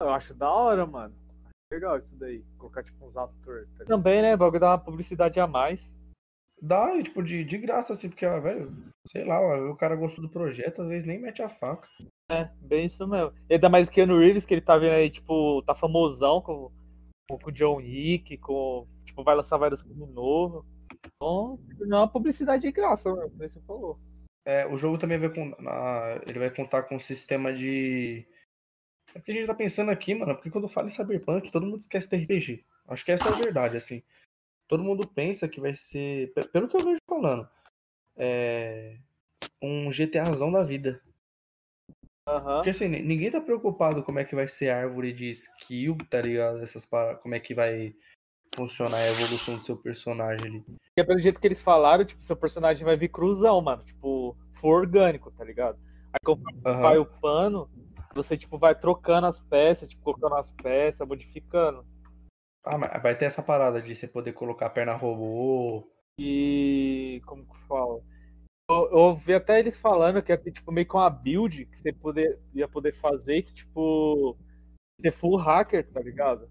Eu 0.00 0.10
acho 0.10 0.32
da 0.32 0.50
hora, 0.50 0.86
mano. 0.86 1.14
Legal 1.72 1.98
isso 1.98 2.16
daí. 2.16 2.44
Colocar 2.58 2.82
tipo 2.82 3.06
uns 3.06 3.16
atores. 3.16 3.68
Tá 3.78 3.84
Também, 3.84 4.22
né? 4.22 4.34
O 4.34 4.38
bagulho 4.38 4.60
dá 4.60 4.70
uma 4.70 4.78
publicidade 4.78 5.38
a 5.40 5.46
mais. 5.46 5.90
Dá, 6.62 6.94
e, 6.96 7.02
tipo, 7.02 7.22
de, 7.22 7.44
de 7.44 7.58
graça, 7.58 7.92
assim, 7.92 8.08
porque, 8.08 8.24
ó, 8.24 8.40
velho, 8.40 8.72
sei 9.08 9.24
lá, 9.24 9.38
ó, 9.40 9.70
o 9.70 9.76
cara 9.76 9.94
gostou 9.94 10.22
do 10.22 10.30
projeto, 10.30 10.80
às 10.80 10.88
vezes 10.88 11.06
nem 11.06 11.20
mete 11.20 11.42
a 11.42 11.50
faca. 11.50 11.86
É, 12.30 12.48
bem 12.62 12.86
isso 12.86 13.06
mesmo. 13.06 13.32
E 13.50 13.54
ainda 13.54 13.68
mais 13.68 13.90
que 13.90 14.00
o 14.02 14.18
Reeves, 14.18 14.46
que 14.46 14.54
ele 14.54 14.62
tá 14.62 14.78
vendo 14.78 14.92
aí, 14.94 15.10
tipo, 15.10 15.62
tá 15.66 15.74
famosão 15.74 16.40
com, 16.40 16.70
com 17.30 17.38
o 17.50 17.52
John 17.52 17.76
Wick, 17.76 18.38
com. 18.38 18.86
Tipo, 19.04 19.22
vai 19.22 19.34
lançar 19.36 19.58
vários 19.58 19.82
filmes 19.82 20.08
novos. 20.08 20.64
Então, 21.04 21.58
não 21.80 21.98
é 21.98 22.00
uma 22.00 22.08
publicidade 22.08 22.62
de 22.62 22.72
graça, 22.72 23.10
mano, 23.10 23.28
como 23.30 23.36
você 23.48 23.60
falou. 23.60 23.98
É, 24.46 24.66
o 24.66 24.78
jogo 24.78 24.96
também 24.96 25.18
vai 25.18 25.28
con- 25.28 25.54
na- 25.60 26.20
ele 26.26 26.38
vai 26.38 26.50
contar 26.50 26.84
com 26.84 26.96
um 26.96 27.00
sistema 27.00 27.52
de. 27.52 28.26
É 29.16 29.18
porque 29.18 29.32
a 29.32 29.34
gente 29.34 29.46
tá 29.46 29.54
pensando 29.54 29.90
aqui, 29.90 30.14
mano, 30.14 30.34
porque 30.34 30.50
quando 30.50 30.68
fala 30.68 30.88
em 30.88 30.90
Cyberpunk, 30.90 31.50
todo 31.50 31.64
mundo 31.64 31.80
esquece 31.80 32.06
de 32.06 32.16
RPG. 32.22 32.62
Acho 32.86 33.02
que 33.02 33.12
essa 33.12 33.26
é 33.30 33.32
a 33.32 33.36
verdade, 33.36 33.74
assim. 33.74 34.02
Todo 34.68 34.84
mundo 34.84 35.08
pensa 35.08 35.48
que 35.48 35.58
vai 35.58 35.74
ser, 35.74 36.34
pe- 36.34 36.46
pelo 36.48 36.68
que 36.68 36.76
eu 36.76 36.84
vejo 36.84 36.98
falando, 37.08 37.48
é 38.14 38.98
um 39.62 39.90
GTAzão 39.90 40.52
da 40.52 40.62
vida. 40.62 41.00
Aham. 42.28 42.56
Porque 42.56 42.68
assim, 42.70 42.88
ni- 42.88 43.00
ninguém 43.00 43.30
tá 43.30 43.40
preocupado 43.40 44.02
como 44.02 44.18
é 44.18 44.24
que 44.24 44.34
vai 44.34 44.46
ser 44.48 44.68
a 44.68 44.80
árvore 44.80 45.14
de 45.14 45.30
skill, 45.30 45.96
tá 46.10 46.20
ligado? 46.20 46.62
Essas 46.62 46.84
para... 46.84 47.14
Como 47.16 47.34
é 47.34 47.40
que 47.40 47.54
vai 47.54 47.94
funcionar 48.54 48.98
a 48.98 49.08
evolução 49.08 49.54
do 49.56 49.62
seu 49.62 49.78
personagem 49.78 50.46
ali. 50.46 50.60
Porque 50.60 51.04
pelo 51.04 51.20
jeito 51.20 51.40
que 51.40 51.46
eles 51.46 51.62
falaram, 51.62 52.04
tipo, 52.04 52.22
seu 52.22 52.36
personagem 52.36 52.84
vai 52.84 52.98
vir 52.98 53.08
cruzão, 53.08 53.62
mano. 53.62 53.82
Tipo, 53.82 54.36
for 54.60 54.80
orgânico, 54.80 55.30
tá 55.30 55.42
ligado? 55.42 55.78
Aí 56.12 56.20
conforme 56.22 56.60
Aham. 56.66 56.82
vai 56.82 56.98
upando, 56.98 57.70
você, 58.16 58.36
tipo, 58.36 58.58
vai 58.58 58.74
trocando 58.74 59.26
as 59.26 59.38
peças, 59.38 59.88
tipo, 59.88 60.02
colocando 60.02 60.34
as 60.36 60.50
peças, 60.50 61.06
modificando. 61.06 61.84
Ah, 62.64 62.76
mas 62.76 63.02
vai 63.02 63.16
ter 63.16 63.26
essa 63.26 63.42
parada 63.42 63.80
de 63.80 63.94
você 63.94 64.08
poder 64.08 64.32
colocar 64.32 64.66
a 64.66 64.70
perna 64.70 64.94
robô. 64.94 65.88
E. 66.18 67.22
Como 67.26 67.46
que 67.46 67.56
fala? 67.68 68.02
Eu, 68.68 68.90
eu 68.90 68.98
ouvi 68.98 69.34
até 69.34 69.60
eles 69.60 69.76
falando 69.76 70.20
que 70.22 70.32
ia 70.32 70.38
ter, 70.38 70.50
tipo, 70.50 70.72
meio 70.72 70.88
que 70.88 70.94
uma 70.96 71.08
build 71.08 71.66
que 71.66 71.78
você 71.78 71.92
poder, 71.92 72.40
ia 72.52 72.66
poder 72.66 72.92
fazer 73.00 73.42
que, 73.42 73.54
tipo, 73.54 74.36
ser 75.00 75.12
full 75.12 75.36
hacker, 75.36 75.88
tá 75.92 76.00
ligado? 76.00 76.50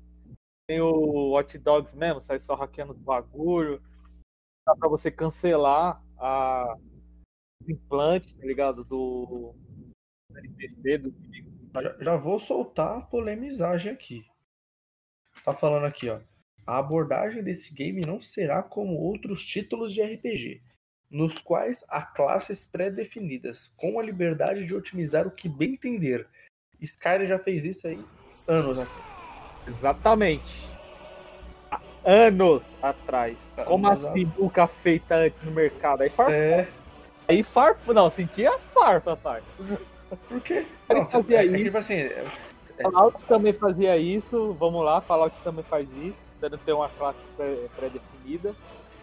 Tem 0.68 0.80
o 0.80 1.32
Watch 1.32 1.58
Dogs 1.58 1.96
mesmo, 1.96 2.22
sai 2.22 2.40
só 2.40 2.56
hackeando 2.56 2.94
os 2.94 3.00
bagulho. 3.00 3.82
Dá 4.66 4.76
pra 4.76 4.88
você 4.88 5.12
cancelar 5.12 6.02
a, 6.18 6.78
os 7.62 7.70
implantes, 7.70 8.34
tá 8.34 8.46
ligado? 8.46 8.84
Do, 8.86 9.54
do 10.32 10.40
NPC, 10.40 10.98
do 10.98 11.10
inimigo. 11.10 11.55
Já, 11.82 11.96
já 12.00 12.16
vou 12.16 12.40
soltar 12.40 12.98
a 12.98 13.02
polemizagem 13.02 13.92
aqui. 13.92 14.26
Tá 15.44 15.54
falando 15.54 15.86
aqui, 15.86 16.10
ó. 16.10 16.20
A 16.66 16.80
abordagem 16.80 17.44
desse 17.44 17.72
game 17.74 18.02
não 18.02 18.20
será 18.20 18.64
como 18.64 18.96
outros 18.96 19.46
títulos 19.46 19.94
de 19.94 20.02
RPG, 20.02 20.62
nos 21.12 21.38
quais 21.38 21.86
há 21.90 22.02
classes 22.02 22.66
pré-definidas, 22.66 23.72
com 23.78 24.00
a 24.00 24.04
liberdade 24.04 24.66
de 24.66 24.74
otimizar 24.74 25.28
o 25.28 25.32
que 25.32 25.48
bem 25.48 25.74
entender. 25.74 26.28
Skyrim 26.82 27.26
já 27.26 27.38
fez 27.38 27.66
isso 27.66 27.88
aí 27.88 28.04
anos 28.48 28.80
atrás. 28.80 29.06
Exatamente. 29.68 30.70
Há 31.72 31.80
anos 32.04 32.64
atrás. 32.82 33.38
Anos 33.58 33.68
Como 33.70 33.88
atrás. 33.88 34.06
assim 34.06 34.32
nunca 34.38 34.68
feita 34.68 35.16
antes 35.16 35.42
no 35.44 35.52
mercado? 35.52 36.02
Aí 36.02 36.10
farpa. 36.10 36.34
É, 36.34 36.68
Aí 37.28 37.44
farpa, 37.44 37.94
não, 37.94 38.10
sentia 38.12 38.58
farpa, 38.74 39.16
pai. 39.16 39.42
Por 40.28 40.42
quê? 40.42 40.66
Ele 40.90 41.00
Nossa, 41.00 41.22
fazia 41.22 41.38
é, 41.38 41.46
é 41.46 41.48
que, 41.48 41.56
isso. 41.56 41.64
tipo 41.66 41.78
assim, 41.78 41.94
é- 41.96 42.26
Fallout 42.82 43.26
também 43.26 43.54
fazia 43.54 43.98
isso, 43.98 44.54
vamos 44.54 44.84
lá, 44.84 45.00
Fallout 45.02 45.40
também 45.44 45.64
faz 45.64 45.90
isso. 45.98 46.24
Você 46.40 46.50
não 46.50 46.58
tem 46.58 46.74
uma 46.74 46.90
classe 46.90 47.20
pré- 47.38 47.68
pré-definida. 47.76 48.54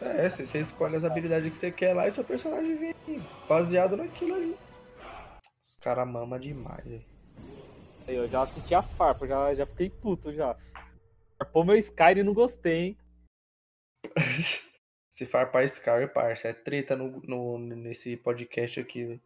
É, 0.01 0.29
você, 0.29 0.45
você 0.45 0.61
escolhe 0.61 0.97
as 0.97 1.05
habilidades 1.05 1.51
que 1.51 1.59
você 1.59 1.71
quer 1.71 1.95
lá 1.95 2.07
e 2.07 2.11
seu 2.12 2.23
personagem 2.25 2.77
vem 2.77 2.95
baseado 3.49 3.97
naquilo 3.97 4.35
ali. 4.35 4.57
Os 5.65 5.77
caras 5.77 6.07
mamam 6.07 6.38
demais, 6.38 6.85
velho. 6.85 7.05
Aí 8.07 8.17
eu 8.17 8.29
já 8.29 8.45
senti 8.47 8.75
a 8.75 8.83
farpa, 8.83 9.27
já, 9.27 9.55
já 9.55 9.65
fiquei 9.65 9.88
puto 9.88 10.33
já. 10.33 10.57
Farpou 11.38 11.65
meu 11.65 11.77
Skyrim 11.77 12.21
e 12.21 12.25
não 12.25 12.35
gostei, 12.35 12.79
hein? 12.81 12.97
Se 15.12 15.25
farpar 15.27 15.65
Skyrim, 15.65 16.09
parça, 16.09 16.49
é 16.49 16.53
treta 16.53 16.97
no, 16.97 17.21
no- 17.27 17.59
nesse 17.59 18.17
podcast 18.17 18.81
aqui, 18.81 19.05
velho. 19.05 19.21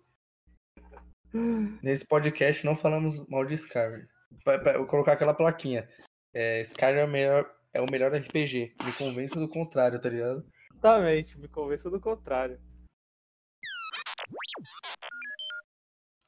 Nesse 1.82 2.06
podcast 2.06 2.64
não 2.64 2.76
falamos 2.76 3.26
mal 3.28 3.44
de 3.44 3.54
Skyrim. 3.54 4.06
Vou 4.44 4.86
colocar 4.86 5.12
aquela 5.12 5.34
plaquinha. 5.34 5.88
É, 6.32 6.60
Skyrim 6.62 6.98
é 6.98 7.04
o, 7.04 7.08
melhor, 7.08 7.54
é 7.72 7.80
o 7.80 7.90
melhor 7.90 8.14
RPG. 8.14 8.74
Me 8.84 8.92
convença 8.92 9.38
do 9.38 9.48
contrário, 9.48 10.00
tá 10.00 10.08
ligado? 10.08 10.46
Exatamente, 10.72 11.38
me 11.38 11.48
convença 11.48 11.90
do 11.90 12.00
contrário. 12.00 12.60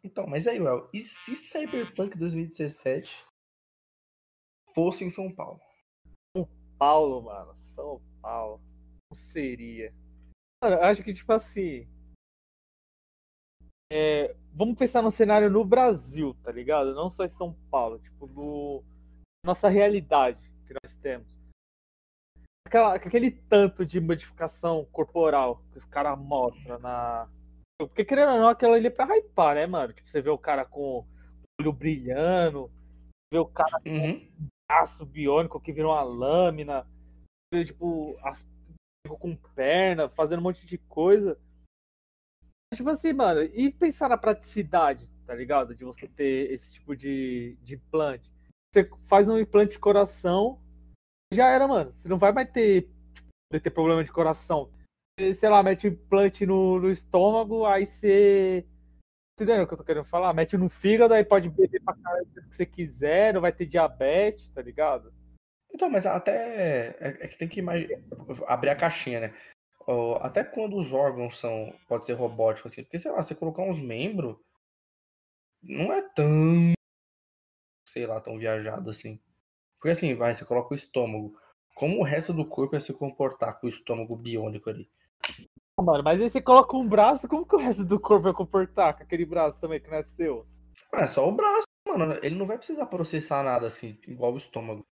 Então, 0.03 0.27
mas 0.27 0.47
aí, 0.47 0.61
Well, 0.61 0.89
e 0.93 1.01
se 1.01 1.37
Cyberpunk 1.37 2.17
2017 2.17 3.25
fosse 4.75 5.05
em 5.05 5.11
São 5.11 5.35
Paulo? 5.35 5.61
Paulo, 6.79 7.23
mano, 7.23 7.57
São 7.75 8.01
Paulo. 8.23 8.61
Como 9.09 9.21
seria? 9.21 9.93
Eu 10.63 10.83
acho 10.85 11.03
que, 11.03 11.13
tipo 11.13 11.33
assim. 11.33 11.89
É, 13.91 14.35
vamos 14.53 14.77
pensar 14.77 15.03
no 15.03 15.11
cenário 15.11 15.51
no 15.51 15.65
Brasil, 15.65 16.37
tá 16.43 16.53
ligado? 16.53 16.95
Não 16.95 17.11
só 17.11 17.25
em 17.25 17.31
São 17.31 17.55
Paulo, 17.71 17.99
tipo, 17.99 18.27
no, 18.27 18.85
nossa 19.45 19.69
realidade 19.69 20.51
que 20.67 20.75
nós 20.83 20.95
temos. 20.97 21.39
Aquela, 22.67 22.95
aquele 22.95 23.31
tanto 23.31 23.87
de 23.87 23.99
modificação 23.99 24.85
corporal 24.93 25.63
que 25.73 25.79
os 25.79 25.87
caras 25.87 26.19
mostram 26.19 26.79
na, 26.79 27.27
Porque 27.79 28.05
querendo 28.05 28.33
ou 28.33 28.39
não, 28.41 28.49
aquela 28.49 28.77
ali 28.77 28.89
é 28.89 28.91
pra 28.91 29.07
hypar, 29.17 29.55
né, 29.55 29.67
mano? 29.67 29.93
Tipo, 29.93 30.09
você 30.09 30.21
vê 30.21 30.29
o 30.29 30.37
cara 30.37 30.67
com 30.67 30.99
o 30.99 31.07
olho 31.61 31.73
brilhando, 31.73 32.71
vê 33.33 33.39
o 33.39 33.47
cara 33.47 33.81
Uhum. 33.87 34.21
com 34.21 34.49
braço 34.71 35.07
biônico 35.07 35.61
que 35.61 35.73
virou 35.73 35.93
uma 35.93 36.03
lâmina, 36.03 36.87
vê, 37.53 37.65
tipo, 37.65 38.19
as 38.23 38.47
com 39.19 39.35
perna, 39.35 40.11
fazendo 40.11 40.41
um 40.41 40.43
monte 40.43 40.67
de 40.67 40.77
coisa. 40.77 41.39
Tipo 42.75 42.91
assim, 42.91 43.13
mano, 43.13 43.43
e 43.43 43.73
pensar 43.73 44.09
na 44.09 44.17
praticidade, 44.19 45.09
tá 45.27 45.35
ligado? 45.35 45.75
De 45.75 45.85
você 45.85 46.07
ter 46.07 46.53
esse 46.53 46.75
tipo 46.75 46.95
de, 46.95 47.57
de 47.63 47.75
implante. 47.75 48.31
Você 48.73 48.89
faz 49.09 49.29
um 49.29 49.39
implante 49.39 49.73
de 49.73 49.79
coração, 49.79 50.61
já 51.33 51.49
era, 51.49 51.67
mano. 51.67 51.93
Você 51.93 52.09
não 52.09 52.19
vai 52.19 52.33
mais 52.33 52.51
ter, 52.51 52.83
tipo, 53.15 53.61
ter 53.63 53.71
problema 53.71 54.05
de 54.05 54.13
coração. 54.13 54.71
Sei 55.19 55.49
lá, 55.49 55.63
mete 55.63 55.89
um 55.89 55.91
implante 55.91 56.47
no, 56.47 56.79
no 56.79 56.91
estômago, 56.91 57.65
aí 57.65 57.87
você. 57.87 58.67
Entendeu 59.41 59.65
o 59.65 59.67
que 59.67 59.75
eu 59.75 59.79
tô 59.79 59.85
querendo 59.85 60.05
falar? 60.05 60.33
Mete 60.35 60.57
no 60.57 60.69
fígado, 60.69 61.15
aí 61.15 61.25
pode 61.25 61.49
beber 61.49 61.83
pra 61.83 61.95
caralho 61.95 62.25
o 62.25 62.51
que 62.51 62.57
você 62.57 62.67
quiser, 62.67 63.33
não 63.33 63.41
vai 63.41 63.53
ter 63.53 63.67
diabetes, 63.67 64.49
tá 64.51 64.61
ligado? 64.61 65.13
Então, 65.73 65.89
mas 65.89 66.07
até 66.07 66.97
é, 66.99 67.19
é 67.21 67.29
que 67.29 67.39
tem 67.39 67.49
que 67.49 67.61
imagi- 67.61 67.89
abrir 68.47 68.71
a 68.71 68.77
caixinha, 68.77 69.21
né? 69.21 69.35
Ó, 69.91 70.19
Até 70.21 70.45
quando 70.45 70.77
os 70.77 70.93
órgãos 70.93 71.39
são, 71.39 71.75
pode 71.89 72.05
ser 72.05 72.13
robótico 72.13 72.69
assim, 72.69 72.83
porque 72.83 72.99
sei 72.99 73.11
lá, 73.11 73.23
você 73.23 73.35
colocar 73.35 73.63
uns 73.63 73.81
membros, 73.81 74.37
não 75.63 75.91
é 75.91 76.03
tão, 76.11 76.75
sei 77.87 78.07
lá, 78.07 78.21
tão 78.21 78.37
viajado 78.37 78.91
assim. 78.91 79.19
Porque 79.79 79.93
assim, 79.93 80.15
vai, 80.15 80.35
você 80.35 80.45
coloca 80.45 80.75
o 80.75 80.77
estômago. 80.77 81.35
Como 81.75 82.01
o 82.01 82.05
resto 82.05 82.35
do 82.35 82.45
corpo 82.45 82.77
ia 82.77 82.81
se 82.81 82.93
comportar 82.93 83.59
com 83.59 83.67
o 83.67 83.71
estômago 83.71 84.15
biônico 84.15 84.69
ali? 84.69 84.91
Ah, 85.79 85.83
Mano, 85.83 86.05
mas 86.05 86.21
aí 86.21 86.29
você 86.29 86.43
coloca 86.43 86.77
um 86.77 86.87
braço, 86.87 87.27
como 87.27 87.47
que 87.47 87.57
o 87.57 87.59
resto 87.59 87.83
do 87.83 87.99
corpo 87.99 88.25
vai 88.25 88.35
comportar 88.35 88.95
com 88.95 89.05
aquele 89.05 89.25
braço 89.25 89.59
também 89.59 89.81
que 89.81 89.89
não 89.89 89.97
é 89.97 90.05
seu? 90.17 90.47
Ah, 90.93 91.05
é 91.05 91.07
só 91.07 91.27
o 91.27 91.33
braço, 91.33 91.65
mano. 91.89 92.19
Ele 92.23 92.35
não 92.35 92.47
vai 92.47 92.59
precisar 92.59 92.85
processar 92.87 93.43
nada 93.43 93.67
assim, 93.67 93.99
igual 94.07 94.35
o 94.35 94.39
estômago. 94.39 94.85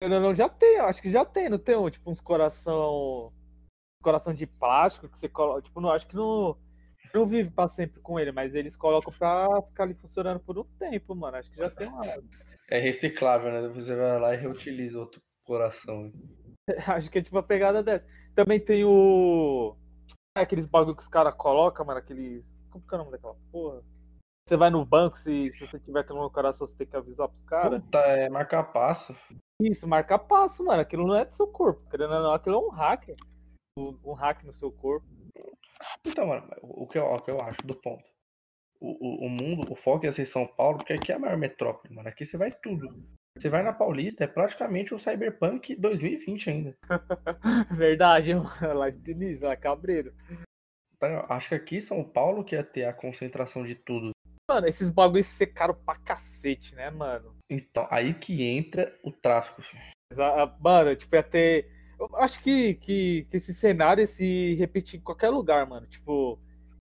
Não, 0.00 0.20
não, 0.20 0.32
já 0.32 0.48
tem, 0.48 0.78
acho 0.78 1.02
que 1.02 1.10
já 1.10 1.24
tem, 1.24 1.48
não 1.48 1.58
tem 1.58 1.76
um, 1.76 1.90
tipo 1.90 2.08
uns 2.08 2.20
coração. 2.20 3.32
Coração 4.02 4.32
de 4.32 4.46
plástico 4.46 5.08
que 5.08 5.18
você 5.18 5.28
coloca. 5.28 5.62
Tipo, 5.62 5.80
não, 5.80 5.90
acho 5.90 6.06
que 6.06 6.16
não. 6.16 6.56
Não 7.14 7.26
vive 7.26 7.50
pra 7.50 7.68
sempre 7.68 8.00
com 8.00 8.20
ele, 8.20 8.30
mas 8.32 8.54
eles 8.54 8.76
colocam 8.76 9.12
pra 9.18 9.48
ficar 9.68 9.84
ali 9.84 9.94
funcionando 9.94 10.40
por 10.40 10.58
um 10.58 10.64
tempo, 10.78 11.14
mano. 11.14 11.38
Acho 11.38 11.50
que 11.50 11.56
já 11.56 11.70
tem 11.70 11.88
uma. 11.88 12.04
É 12.70 12.78
reciclável, 12.78 13.50
né? 13.50 13.62
Depois 13.62 13.86
você 13.86 13.96
vai 13.96 14.20
lá 14.20 14.34
e 14.34 14.36
reutiliza 14.36 14.98
outro 14.98 15.20
coração. 15.42 16.12
Acho 16.86 17.10
que 17.10 17.18
é 17.18 17.22
tipo 17.22 17.38
a 17.38 17.42
pegada 17.42 17.82
dessa. 17.82 18.06
Também 18.34 18.60
tem 18.60 18.84
o. 18.84 19.74
é 20.36 20.42
Aqueles 20.42 20.66
bagulho 20.66 20.96
que 20.96 21.02
os 21.02 21.08
caras 21.08 21.34
colocam, 21.34 21.86
mano, 21.86 21.98
aqueles. 21.98 22.44
Como 22.70 22.86
que 22.86 22.94
é 22.94 22.96
o 22.96 22.98
nome 22.98 23.12
daquela 23.12 23.36
porra? 23.50 23.82
Você 24.46 24.56
vai 24.56 24.70
no 24.70 24.84
banco, 24.84 25.18
se, 25.18 25.52
se 25.52 25.66
você 25.66 25.78
tiver 25.78 26.00
aquilo 26.00 26.22
no 26.22 26.30
coração, 26.30 26.66
você 26.66 26.74
tem 26.74 26.86
que 26.86 26.96
avisar 26.96 27.28
pros 27.28 27.42
caras. 27.42 27.82
Puta, 27.82 27.98
é 27.98 28.30
marcar 28.30 28.62
passo. 28.64 29.14
Isso, 29.60 29.86
marca 29.86 30.18
passo, 30.18 30.64
mano. 30.64 30.80
Aquilo 30.80 31.06
não 31.06 31.16
é 31.16 31.24
do 31.24 31.34
seu 31.34 31.46
corpo. 31.46 31.86
Querendo 31.90 32.14
ou 32.14 32.22
não, 32.22 32.32
aquilo 32.32 32.56
é 32.56 32.58
um 32.58 32.70
hacker. 32.70 33.16
Um, 33.78 34.12
hack 34.12 34.44
no 34.44 34.54
seu 34.54 34.70
corpo. 34.70 35.06
Então, 36.04 36.26
mano, 36.26 36.46
o 36.62 36.86
que 36.86 36.98
eu, 36.98 37.04
o 37.04 37.20
que 37.20 37.30
eu 37.30 37.40
acho 37.40 37.60
do 37.64 37.74
ponto. 37.74 38.04
O, 38.80 39.24
o, 39.24 39.26
o 39.26 39.28
mundo, 39.28 39.72
o 39.72 39.76
foco 39.76 40.04
ia 40.04 40.12
ser 40.12 40.26
São 40.26 40.46
Paulo, 40.46 40.78
porque 40.78 40.92
aqui 40.92 41.12
é 41.12 41.16
a 41.16 41.18
maior 41.18 41.36
metrópole, 41.36 41.94
mano. 41.94 42.08
Aqui 42.08 42.24
você 42.24 42.36
vai 42.36 42.52
tudo. 42.52 42.88
Você 43.36 43.48
vai 43.48 43.62
na 43.62 43.72
Paulista, 43.72 44.24
é 44.24 44.26
praticamente 44.26 44.94
o 44.94 44.98
Cyberpunk 44.98 45.76
2020 45.76 46.50
ainda. 46.50 46.74
Verdade, 47.76 48.34
mano. 48.34 48.74
Lá 48.74 48.90
Sinistro, 48.90 49.46
lá 49.46 49.56
cabreiro. 49.56 50.12
Então, 50.96 51.24
Acho 51.28 51.50
que 51.50 51.54
aqui 51.54 51.80
São 51.80 52.02
Paulo 52.02 52.44
que 52.44 52.56
ia 52.56 52.64
ter 52.64 52.84
a 52.84 52.92
concentração 52.92 53.64
de 53.64 53.76
tudo. 53.76 54.10
Mano, 54.50 54.66
esses 54.66 54.90
bagulhos 54.90 55.28
secaram 55.28 55.74
pra 55.74 55.94
cacete, 55.96 56.74
né, 56.74 56.90
mano? 56.90 57.36
Então, 57.50 57.86
aí 57.90 58.14
que 58.14 58.42
entra 58.42 58.98
o 59.04 59.12
tráfico. 59.12 59.62
Mano, 60.60 60.96
tipo, 60.96 61.14
ia 61.14 61.22
ter. 61.22 61.70
Eu 61.98 62.08
acho 62.16 62.42
que, 62.42 62.74
que, 62.74 63.26
que 63.30 63.36
esse 63.36 63.52
cenário 63.52 64.06
se 64.06 64.54
repetir 64.54 65.00
em 65.00 65.02
qualquer 65.02 65.30
lugar, 65.30 65.66
mano. 65.66 65.86
Tipo, 65.86 66.38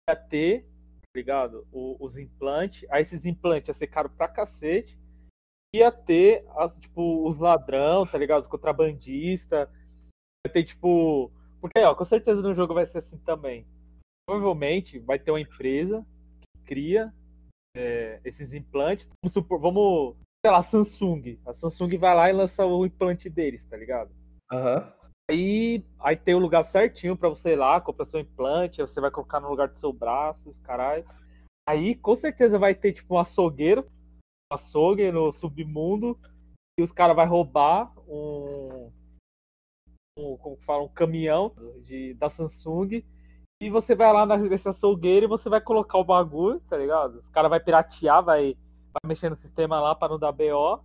ia 0.09 0.15
ter, 0.15 0.63
tá 0.63 1.09
ligado? 1.15 1.65
O- 1.71 1.95
os 1.99 2.17
implantes. 2.17 2.85
Aí 2.89 3.01
esses 3.01 3.25
implantes 3.25 3.69
ia 3.69 3.73
ser 3.73 3.87
caro 3.87 4.09
pra 4.09 4.27
cacete. 4.27 4.97
Ia 5.73 5.91
ter, 5.91 6.45
as, 6.57 6.77
tipo, 6.77 7.27
os 7.27 7.37
ladrão, 7.39 8.05
tá 8.05 8.17
ligado? 8.17 8.43
Os 8.43 8.49
contrabandistas. 8.49 9.69
Ia 10.45 10.51
ter, 10.53 10.63
tipo. 10.65 11.31
Porque, 11.61 11.79
ó, 11.79 11.95
com 11.95 12.05
certeza 12.05 12.41
no 12.41 12.53
jogo 12.53 12.73
vai 12.73 12.85
ser 12.85 12.97
assim 12.99 13.17
também. 13.19 13.65
Provavelmente 14.27 14.99
vai 14.99 15.17
ter 15.19 15.31
uma 15.31 15.39
empresa 15.41 16.05
que 16.57 16.63
cria 16.65 17.13
é, 17.75 18.19
esses 18.25 18.53
implantes. 18.53 19.07
Vamos 19.23 19.33
supor, 19.33 19.59
vamos. 19.59 20.15
Sei 20.45 20.51
lá, 20.51 20.61
Samsung. 20.61 21.39
A 21.45 21.53
Samsung 21.53 21.97
vai 21.97 22.13
lá 22.15 22.29
e 22.29 22.33
lança 22.33 22.65
o 22.65 22.85
implante 22.85 23.29
deles, 23.29 23.65
tá 23.67 23.75
ligado? 23.77 24.11
Aham. 24.51 24.93
Aí, 25.29 25.83
aí 25.99 26.15
tem 26.15 26.35
o 26.35 26.39
lugar 26.39 26.63
certinho 26.65 27.17
pra 27.17 27.29
você 27.29 27.53
ir 27.53 27.55
lá, 27.55 27.81
comprar 27.81 28.05
seu 28.05 28.19
implante, 28.19 28.79
aí 28.79 28.87
você 28.87 29.01
vai 29.01 29.09
colocar 29.09 29.39
no 29.39 29.49
lugar 29.49 29.67
do 29.67 29.79
seu 29.79 29.91
braço, 29.91 30.49
os 30.49 30.59
caralho. 30.59 31.05
Aí 31.67 31.95
com 31.95 32.15
certeza 32.15 32.59
vai 32.59 32.75
ter 32.75 32.93
tipo 32.93 33.15
um 33.15 33.19
açougueiro, 33.19 33.87
um 34.51 34.55
açougue 34.55 35.11
no 35.11 35.31
submundo, 35.31 36.19
e 36.77 36.83
os 36.83 36.91
caras 36.91 37.15
vão 37.15 37.27
roubar 37.27 37.91
um, 38.07 38.91
um, 40.19 40.37
como 40.37 40.57
fala, 40.57 40.83
um 40.83 40.89
caminhão 40.89 41.55
de, 41.81 42.13
da 42.13 42.29
Samsung, 42.29 43.03
e 43.59 43.69
você 43.69 43.95
vai 43.95 44.13
lá 44.13 44.37
nesse 44.37 44.67
açougueiro 44.67 45.25
e 45.25 45.29
você 45.29 45.49
vai 45.49 45.61
colocar 45.61 45.97
o 45.97 46.03
bagulho, 46.03 46.59
tá 46.69 46.77
ligado? 46.77 47.19
Os 47.19 47.29
caras 47.29 47.49
vai 47.49 47.59
piratear, 47.59 48.23
vai, 48.23 48.55
vai 48.93 49.07
mexer 49.07 49.29
no 49.29 49.35
sistema 49.37 49.79
lá 49.79 49.95
pra 49.95 50.09
não 50.09 50.19
dar 50.19 50.31
BO, 50.31 50.83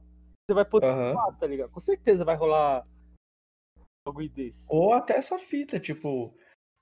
você 0.48 0.54
vai 0.54 0.64
poder 0.64 0.86
Aham. 0.86 1.12
roubar, 1.12 1.38
tá 1.38 1.46
ligado? 1.46 1.70
Com 1.70 1.80
certeza 1.80 2.24
vai 2.24 2.36
rolar 2.36 2.82
um 4.06 4.10
bagulho 4.10 4.28
desse. 4.30 4.62
Ou 4.68 4.92
até 4.92 5.16
essa 5.16 5.38
fita, 5.38 5.78
tipo. 5.78 6.34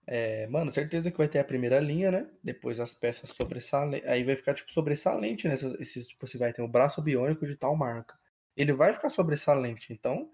é, 0.07 0.46
mano, 0.48 0.70
certeza 0.70 1.11
que 1.11 1.18
vai 1.18 1.28
ter 1.28 1.38
a 1.38 1.44
primeira 1.44 1.81
linha, 1.81 2.11
né? 2.11 2.31
Depois 2.42 2.81
as 2.81 2.94
peças 2.94 3.31
sobressalentes. 3.31 4.09
Aí 4.09 4.24
vai 4.24 4.37
ficar, 4.37 4.54
tipo, 4.54 4.72
sobressalente 4.72 5.48
nessas. 5.48 5.74
Esses, 5.81 6.09
tipo, 6.09 6.26
você 6.26 6.38
vai 6.38 6.52
ter 6.52 6.62
o 6.62 6.68
braço 6.68 7.02
biônico 7.02 7.46
de 7.46 7.57
tal 7.57 7.76
marca. 7.76 8.18
Ele 8.57 8.72
vai 8.72 8.92
ficar 8.92 9.09
sobressalente. 9.09 9.92
Então, 9.92 10.31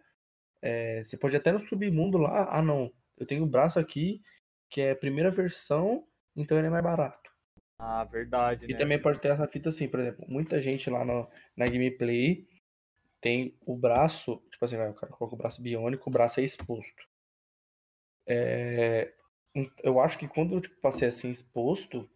é, 0.62 1.02
você 1.02 1.16
pode 1.16 1.36
até 1.36 1.52
no 1.52 1.60
submundo 1.60 2.18
lá. 2.18 2.48
Ah, 2.50 2.62
não. 2.62 2.92
Eu 3.18 3.26
tenho 3.26 3.44
um 3.44 3.50
braço 3.50 3.78
aqui 3.78 4.22
que 4.70 4.80
é 4.80 4.90
a 4.92 4.96
primeira 4.96 5.30
versão, 5.30 6.04
então 6.36 6.58
ele 6.58 6.66
é 6.66 6.70
mais 6.70 6.82
barato. 6.82 7.30
Ah, 7.78 8.04
verdade, 8.04 8.66
E 8.68 8.72
né? 8.72 8.78
também 8.78 9.00
pode 9.00 9.20
ter 9.20 9.28
essa 9.28 9.46
fita 9.46 9.68
assim, 9.68 9.88
por 9.88 10.00
exemplo, 10.00 10.24
muita 10.28 10.60
gente 10.60 10.88
lá 10.90 11.04
no- 11.04 11.28
na 11.56 11.66
gameplay 11.66 12.46
tem 13.24 13.56
o 13.64 13.74
braço, 13.74 14.36
tipo 14.50 14.62
assim, 14.66 14.76
vai, 14.76 14.90
o 14.90 14.94
cara 14.94 15.10
coloca 15.10 15.34
o 15.34 15.38
braço 15.38 15.62
biônico, 15.62 16.10
o 16.10 16.12
braço 16.12 16.40
é 16.40 16.42
exposto. 16.44 17.08
É, 18.28 19.14
eu 19.82 19.98
acho 19.98 20.18
que 20.18 20.28
quando 20.28 20.60
tipo, 20.60 20.78
passei 20.82 21.08
assim 21.08 21.30
exposto, 21.30 22.06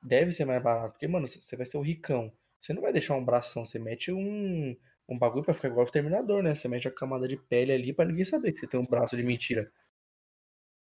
deve 0.00 0.30
ser 0.30 0.44
mais 0.44 0.62
barato, 0.62 0.92
porque, 0.92 1.08
mano, 1.08 1.26
você 1.26 1.56
vai 1.56 1.66
ser 1.66 1.76
o 1.76 1.82
ricão. 1.82 2.32
Você 2.60 2.72
não 2.72 2.82
vai 2.82 2.92
deixar 2.92 3.16
um 3.16 3.24
bração, 3.24 3.66
você 3.66 3.80
mete 3.80 4.12
um, 4.12 4.76
um 5.08 5.18
bagulho 5.18 5.44
pra 5.44 5.54
ficar 5.54 5.66
igual 5.66 5.88
o 5.88 5.90
Terminador, 5.90 6.40
né? 6.40 6.54
Você 6.54 6.68
mete 6.68 6.86
a 6.86 6.94
camada 6.94 7.26
de 7.26 7.36
pele 7.36 7.72
ali 7.72 7.92
pra 7.92 8.04
ninguém 8.04 8.24
saber 8.24 8.52
que 8.52 8.60
você 8.60 8.68
tem 8.68 8.78
um 8.78 8.86
braço 8.86 9.16
de 9.16 9.24
mentira. 9.24 9.72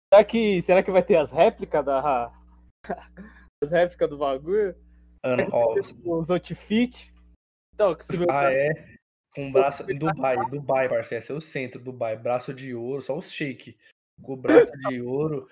Será 0.07 0.23
que, 0.23 0.61
será 0.61 0.81
que 0.81 0.89
vai 0.89 1.03
ter 1.03 1.17
as 1.17 1.33
réplicas 1.33 1.83
da. 1.83 2.31
As 3.61 3.71
réplicas 3.71 4.09
do 4.09 4.17
bagulho? 4.17 4.73
Ó, 5.51 5.75
Os 6.17 6.31
outfits? 6.31 7.11
Então, 7.73 7.93
que 7.93 8.05
se 8.05 8.17
meu 8.17 8.31
Ah, 8.31 8.53
é? 8.53 8.98
Com 9.35 9.49
o 9.49 9.51
braço 9.51 9.89
em 9.89 9.97
Dubai, 9.97 10.37
Dubai, 10.49 10.89
parceiro. 10.89 11.23
Esse 11.23 11.31
é 11.31 11.35
o 11.35 11.41
centro, 11.41 11.79
Dubai. 11.79 12.17
Braço 12.17 12.53
de 12.53 12.73
ouro, 12.73 13.01
só 13.01 13.17
os 13.17 13.31
shake. 13.31 13.77
Com 14.21 14.33
o 14.33 14.37
braço 14.37 14.71
de 14.87 15.01
ouro. 15.01 15.47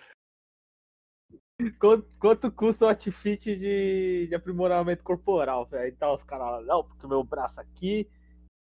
quanto, 1.80 2.08
quanto 2.20 2.52
custa 2.52 2.86
o 2.86 2.90
outfit 2.90 3.56
de, 3.56 4.28
de 4.28 4.36
aprimoramento 4.36 5.04
corporal, 5.04 5.66
velho? 5.66 5.88
Então 5.88 6.14
os 6.14 6.24
caras 6.24 6.48
lá, 6.48 6.62
não, 6.62 6.84
porque 6.84 7.06
o 7.06 7.10
meu 7.10 7.24
braço 7.24 7.60
aqui, 7.60 8.10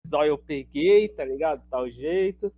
zóio 0.07 0.31
eu 0.31 0.39
peguei, 0.39 1.09
tá 1.09 1.25
ligado? 1.25 1.67
Tal 1.71 1.89
jeito. 1.89 2.53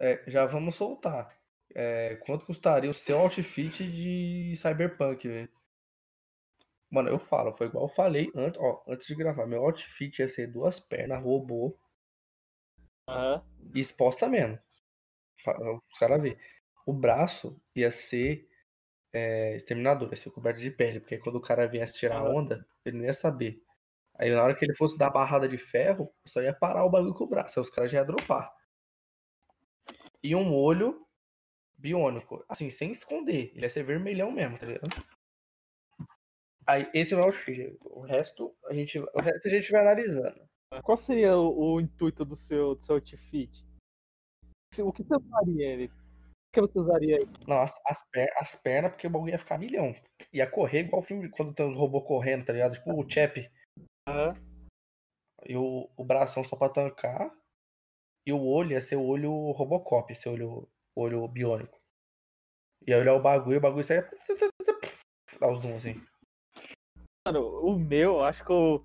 É, 0.00 0.22
já 0.28 0.46
vamos 0.46 0.76
soltar. 0.76 1.36
É, 1.74 2.16
quanto 2.16 2.46
custaria 2.46 2.90
o 2.90 2.94
seu 2.94 3.18
outfit 3.18 3.90
de 3.90 4.54
Cyberpunk, 4.56 5.28
velho? 5.28 5.57
Mano, 6.90 7.10
eu 7.10 7.18
falo, 7.18 7.52
foi 7.54 7.66
igual 7.66 7.84
eu 7.84 7.94
falei 7.94 8.30
antes, 8.34 8.60
ó, 8.60 8.82
antes 8.88 9.06
de 9.06 9.14
gravar. 9.14 9.46
Meu 9.46 9.62
outfit 9.64 10.20
ia 10.20 10.28
ser 10.28 10.46
duas 10.46 10.80
pernas, 10.80 11.22
robô, 11.22 11.78
e 13.74 13.80
exposta 13.80 14.28
mesmo. 14.28 14.58
Os 15.92 15.98
caras 15.98 16.20
ver. 16.20 16.38
O 16.86 16.92
braço 16.92 17.60
ia 17.74 17.90
ser 17.90 18.48
é, 19.12 19.54
exterminador, 19.56 20.08
ia 20.10 20.16
ser 20.16 20.30
coberto 20.30 20.60
de 20.60 20.70
pele, 20.70 21.00
porque 21.00 21.18
quando 21.18 21.36
o 21.36 21.40
cara 21.40 21.66
viesse 21.66 21.98
tirar 21.98 22.22
Aham. 22.22 22.34
onda, 22.34 22.66
ele 22.84 22.98
não 22.98 23.04
ia 23.04 23.12
saber. 23.12 23.62
Aí 24.14 24.30
na 24.34 24.42
hora 24.42 24.54
que 24.54 24.64
ele 24.64 24.74
fosse 24.74 24.98
dar 24.98 25.10
barrada 25.10 25.48
de 25.48 25.58
ferro, 25.58 26.12
só 26.26 26.40
ia 26.42 26.52
parar 26.52 26.84
o 26.84 26.90
bagulho 26.90 27.14
com 27.14 27.24
o 27.24 27.28
braço, 27.28 27.58
aí 27.58 27.62
os 27.62 27.70
caras 27.70 27.90
já 27.90 27.98
iam 27.98 28.06
dropar. 28.06 28.52
E 30.22 30.34
um 30.34 30.54
olho 30.54 31.06
biônico, 31.76 32.44
assim, 32.48 32.70
sem 32.70 32.90
esconder, 32.90 33.52
ele 33.54 33.64
ia 33.64 33.70
ser 33.70 33.84
vermelhão 33.84 34.32
mesmo, 34.32 34.58
tá 34.58 34.66
ligado? 34.66 34.90
Aí, 36.68 36.90
esse 36.92 37.14
é 37.14 37.16
o 37.16 37.22
outfit. 37.22 37.76
O 37.82 38.00
resto, 38.00 38.54
a 38.66 38.74
gente, 38.74 38.98
o 38.98 39.20
resto 39.20 39.48
a 39.48 39.50
gente 39.50 39.72
vai 39.72 39.80
analisando. 39.80 40.46
Qual 40.82 40.98
seria 40.98 41.34
o, 41.36 41.74
o 41.74 41.80
intuito 41.80 42.24
do 42.26 42.36
seu, 42.36 42.74
do 42.74 42.84
seu 42.84 42.96
outfit? 42.96 43.64
O 44.80 44.92
que 44.92 45.02
você 45.02 45.14
usaria 45.16 45.66
ele? 45.66 45.86
O 45.86 46.52
que 46.52 46.60
você 46.60 46.78
usaria 46.78 47.16
ele? 47.16 47.30
Não, 47.46 47.62
as, 47.62 47.74
as, 47.86 48.06
per- 48.10 48.32
as 48.36 48.54
pernas, 48.54 48.92
porque 48.92 49.06
o 49.06 49.10
bagulho 49.10 49.32
ia 49.32 49.38
ficar 49.38 49.58
milhão. 49.58 49.94
Ia 50.32 50.46
correr 50.50 50.80
igual 50.80 51.00
o 51.00 51.04
filme 51.04 51.30
quando 51.30 51.54
tem 51.54 51.66
os 51.66 51.74
robôs 51.74 52.04
correndo, 52.06 52.44
tá 52.44 52.52
ligado? 52.52 52.74
Tipo 52.74 52.92
o 52.92 53.10
Chap. 53.10 53.50
Aham. 54.06 54.34
E 55.46 55.56
o, 55.56 55.88
o 55.96 56.04
bração 56.04 56.44
só 56.44 56.54
pra 56.54 56.68
tancar. 56.68 57.34
E 58.26 58.32
o 58.32 58.44
olho 58.44 58.72
ia 58.72 58.80
ser 58.80 58.96
o 58.96 59.04
olho 59.06 59.30
Robocop, 59.52 60.12
esse 60.12 60.28
olho, 60.28 60.68
olho 60.94 61.26
biônico. 61.28 61.78
Ia 62.86 62.98
olhar 62.98 63.14
o 63.14 63.22
bagulho, 63.22 63.56
o 63.56 63.60
bagulho 63.60 63.82
saia. 63.82 64.06
Dá 65.40 65.50
os 65.50 65.60
zoom 65.60 65.76
assim. 65.76 66.02
Mano, 67.28 67.60
o 67.60 67.78
meu, 67.78 68.24
acho 68.24 68.42
que 68.42 68.50
eu 68.50 68.82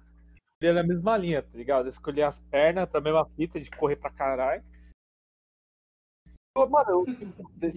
iria 0.61 0.73
na 0.73 0.83
mesma 0.83 1.15
linha, 1.15 1.41
tá 1.41 1.57
ligado? 1.57 1.85
Eu 1.85 1.91
escolhi 1.91 2.21
as 2.21 2.41
pernas 2.41 2.89
pra 2.89 2.99
mesma 2.99 3.25
fita 3.37 3.57
de 3.57 3.71
correr 3.71 3.95
pra 3.95 4.11
caralho. 4.11 4.61
Mano, 6.57 6.89
eu- 6.89 7.05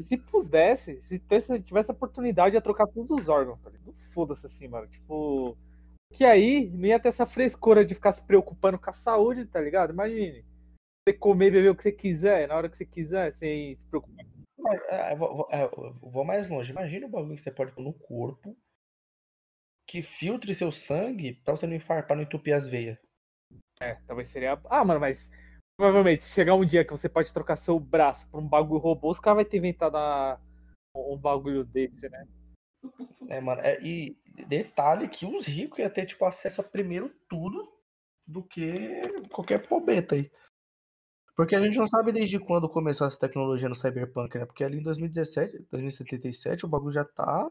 se 0.04 0.16
pudesse, 0.16 1.00
se 1.04 1.20
tivesse, 1.20 1.46
se 1.46 1.62
tivesse 1.62 1.90
a 1.92 1.94
oportunidade, 1.94 2.56
ia 2.56 2.60
trocar 2.60 2.88
todos 2.88 3.10
os 3.12 3.28
órgãos, 3.28 3.60
tá 3.60 3.70
ligado? 3.70 3.94
Foda-se 4.12 4.44
assim, 4.46 4.66
mano. 4.66 4.88
Tipo. 4.88 5.56
Que 6.12 6.24
aí 6.24 6.68
não 6.70 6.86
ia 6.86 6.98
ter 6.98 7.10
essa 7.10 7.26
frescura 7.26 7.84
de 7.84 7.94
ficar 7.94 8.12
se 8.14 8.22
preocupando 8.22 8.78
com 8.78 8.90
a 8.90 8.94
saúde, 8.94 9.46
tá 9.46 9.60
ligado? 9.60 9.92
Imagine. 9.92 10.44
Você 11.06 11.16
comer 11.16 11.46
e 11.46 11.50
beber 11.52 11.70
o 11.70 11.76
que 11.76 11.84
você 11.84 11.92
quiser, 11.92 12.48
na 12.48 12.56
hora 12.56 12.68
que 12.68 12.76
você 12.76 12.84
quiser, 12.84 13.32
sem 13.34 13.76
se 13.76 13.84
preocupar. 13.86 14.26
É, 14.88 15.12
eu 15.12 15.16
vou, 15.16 15.48
é, 15.48 15.68
vou 16.02 16.24
mais 16.24 16.48
longe. 16.48 16.72
Imagina 16.72 17.06
o 17.06 17.10
bagulho 17.10 17.36
que 17.36 17.42
você 17.42 17.52
pode 17.52 17.72
pôr 17.72 17.82
no 17.82 17.92
corpo 17.92 18.56
que 19.86 20.02
filtre 20.02 20.54
seu 20.54 20.72
sangue 20.72 21.34
pra 21.44 21.56
você 21.56 21.66
não 21.66 21.74
infartar, 21.76 22.16
não 22.16 22.24
entupir 22.24 22.54
as 22.54 22.66
veias. 22.66 22.98
É, 23.80 23.94
talvez 24.06 24.28
seria. 24.28 24.58
Ah, 24.70 24.84
mano, 24.84 25.00
mas. 25.00 25.30
Provavelmente, 25.78 26.24
se 26.24 26.32
chegar 26.32 26.54
um 26.54 26.64
dia 26.64 26.84
que 26.86 26.90
você 26.90 27.06
pode 27.06 27.30
trocar 27.34 27.56
seu 27.56 27.78
braço 27.78 28.26
por 28.30 28.40
um 28.40 28.48
bagulho 28.48 28.80
robô, 28.80 29.10
os 29.10 29.20
caras 29.20 29.42
vão 29.42 29.44
ter 29.50 29.58
inventado 29.58 29.96
a- 29.96 30.40
um 30.96 31.18
bagulho 31.18 31.64
desse, 31.64 32.08
né? 32.08 32.26
É, 33.28 33.40
mano. 33.40 33.60
é, 33.60 33.78
e 33.82 34.16
detalhe 34.48 35.06
que 35.08 35.26
os 35.26 35.44
ricos 35.44 35.78
iam 35.78 35.90
ter, 35.90 36.06
tipo, 36.06 36.24
acesso 36.24 36.62
a 36.62 36.64
primeiro 36.64 37.10
tudo 37.28 37.70
do 38.26 38.42
que 38.42 39.02
qualquer 39.30 39.68
pobeta 39.68 40.14
aí. 40.14 40.30
Porque 41.36 41.54
a 41.54 41.60
gente 41.60 41.76
não 41.76 41.86
sabe 41.86 42.12
desde 42.12 42.38
quando 42.38 42.68
começou 42.68 43.06
essa 43.06 43.18
tecnologia 43.18 43.68
no 43.68 43.74
Cyberpunk, 43.74 44.38
né? 44.38 44.46
Porque 44.46 44.64
ali 44.64 44.78
em 44.78 44.82
2017, 44.82 45.58
2077, 45.70 46.64
o 46.64 46.68
bagulho 46.68 46.94
já 46.94 47.04
tá. 47.04 47.50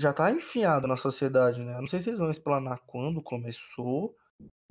Já 0.00 0.12
tá 0.12 0.30
enfiado 0.30 0.86
na 0.86 0.96
sociedade, 0.96 1.62
né? 1.62 1.78
Não 1.80 1.86
sei 1.86 2.00
se 2.00 2.10
eles 2.10 2.18
vão 2.18 2.30
explanar 2.30 2.80
quando 2.86 3.22
começou. 3.22 4.16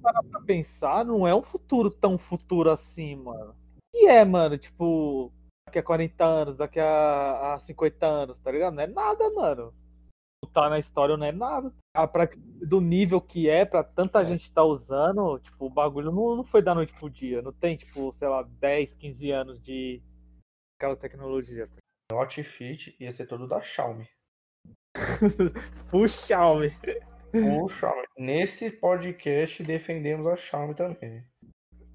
Pra 0.02 0.42
pensar, 0.46 1.06
não 1.06 1.28
é 1.28 1.36
um 1.36 1.44
futuro 1.44 1.90
tão 1.90 2.18
futuro 2.18 2.70
assim, 2.70 3.16
mano. 3.16 3.56
E 3.94 4.08
é, 4.08 4.26
mano, 4.26 4.58
tipo, 4.58 5.32
daqui 5.68 5.80
a 5.80 5.84
40 5.84 6.26
anos, 6.26 6.58
daqui 6.58 6.80
a, 6.80 7.54
a 7.54 7.60
50 7.60 8.06
anos, 8.06 8.40
tá 8.40 8.52
ligado? 8.52 8.74
Não 8.74 8.84
é 8.84 8.88
nada, 8.88 9.30
mano. 9.32 9.74
Tá 10.54 10.70
na 10.70 10.80
história 10.80 11.16
não 11.16 11.26
é 11.26 11.32
nada. 11.32 11.72
Ah, 11.96 12.08
pra, 12.08 12.28
do 12.36 12.82
nível 12.82 13.22
que 13.22 13.48
é, 13.48 13.64
pra 13.64 13.84
tanta 13.84 14.26
gente 14.26 14.52
tá 14.52 14.64
usando, 14.64 15.40
tipo, 15.40 15.66
o 15.66 15.70
bagulho 15.70 16.12
não, 16.12 16.36
não 16.38 16.44
foi 16.44 16.62
da 16.62 16.76
noite 16.76 16.94
pro 16.94 17.10
dia. 17.10 17.42
Não 17.42 17.54
tem, 17.54 17.78
tipo, 17.78 18.14
sei 18.18 18.28
lá, 18.28 18.42
10, 18.44 18.94
15 18.96 19.32
anos 19.32 19.62
de 19.62 20.02
aquela 20.78 20.96
tecnologia. 20.96 21.70
O 22.12 22.16
outfit 22.16 22.96
ia 23.00 23.12
ser 23.12 23.28
todo 23.28 23.48
da 23.48 23.62
Xiaomi. 23.62 24.10
Puxa, 25.90 26.40
homem. 26.40 26.72
O 27.34 27.70
Xiaomi. 27.70 28.04
Nesse 28.18 28.70
podcast 28.70 29.64
defendemos 29.64 30.28
a 30.28 30.36
Xiaomi 30.36 30.76
também. 30.76 31.24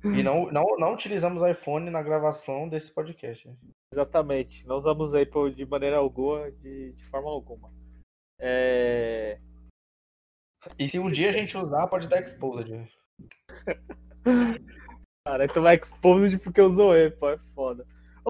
E 0.03 0.23
não, 0.23 0.51
não, 0.51 0.65
não 0.79 0.95
utilizamos 0.95 1.43
iPhone 1.43 1.91
na 1.91 2.03
gravação 2.03 2.69
desse 2.69 2.93
podcast. 2.93 3.51
Exatamente. 3.93 4.67
Não 4.67 4.77
usamos 4.77 5.13
aí 5.13 5.27
pô, 5.27 5.51
de 5.51 5.67
maneira 5.67 5.97
alguma, 5.97 6.51
de, 6.53 6.93
de 6.93 7.05
forma 7.07 7.29
alguma. 7.29 7.71
É... 8.41 9.39
E 10.79 10.89
se 10.89 10.99
um 10.99 11.11
dia 11.11 11.29
a 11.29 11.33
gente 11.33 11.57
usar, 11.57 11.87
pode 11.89 12.09
dar 12.09 12.23
exposed. 12.23 12.89
Cara, 15.27 15.45
aí 15.45 15.49
tu 15.49 15.61
vai 15.61 15.77
exposed 15.77 16.39
porque 16.39 16.61
usou 16.61 16.93
pô, 17.19 17.31
é 17.31 17.39
foda. 17.55 17.87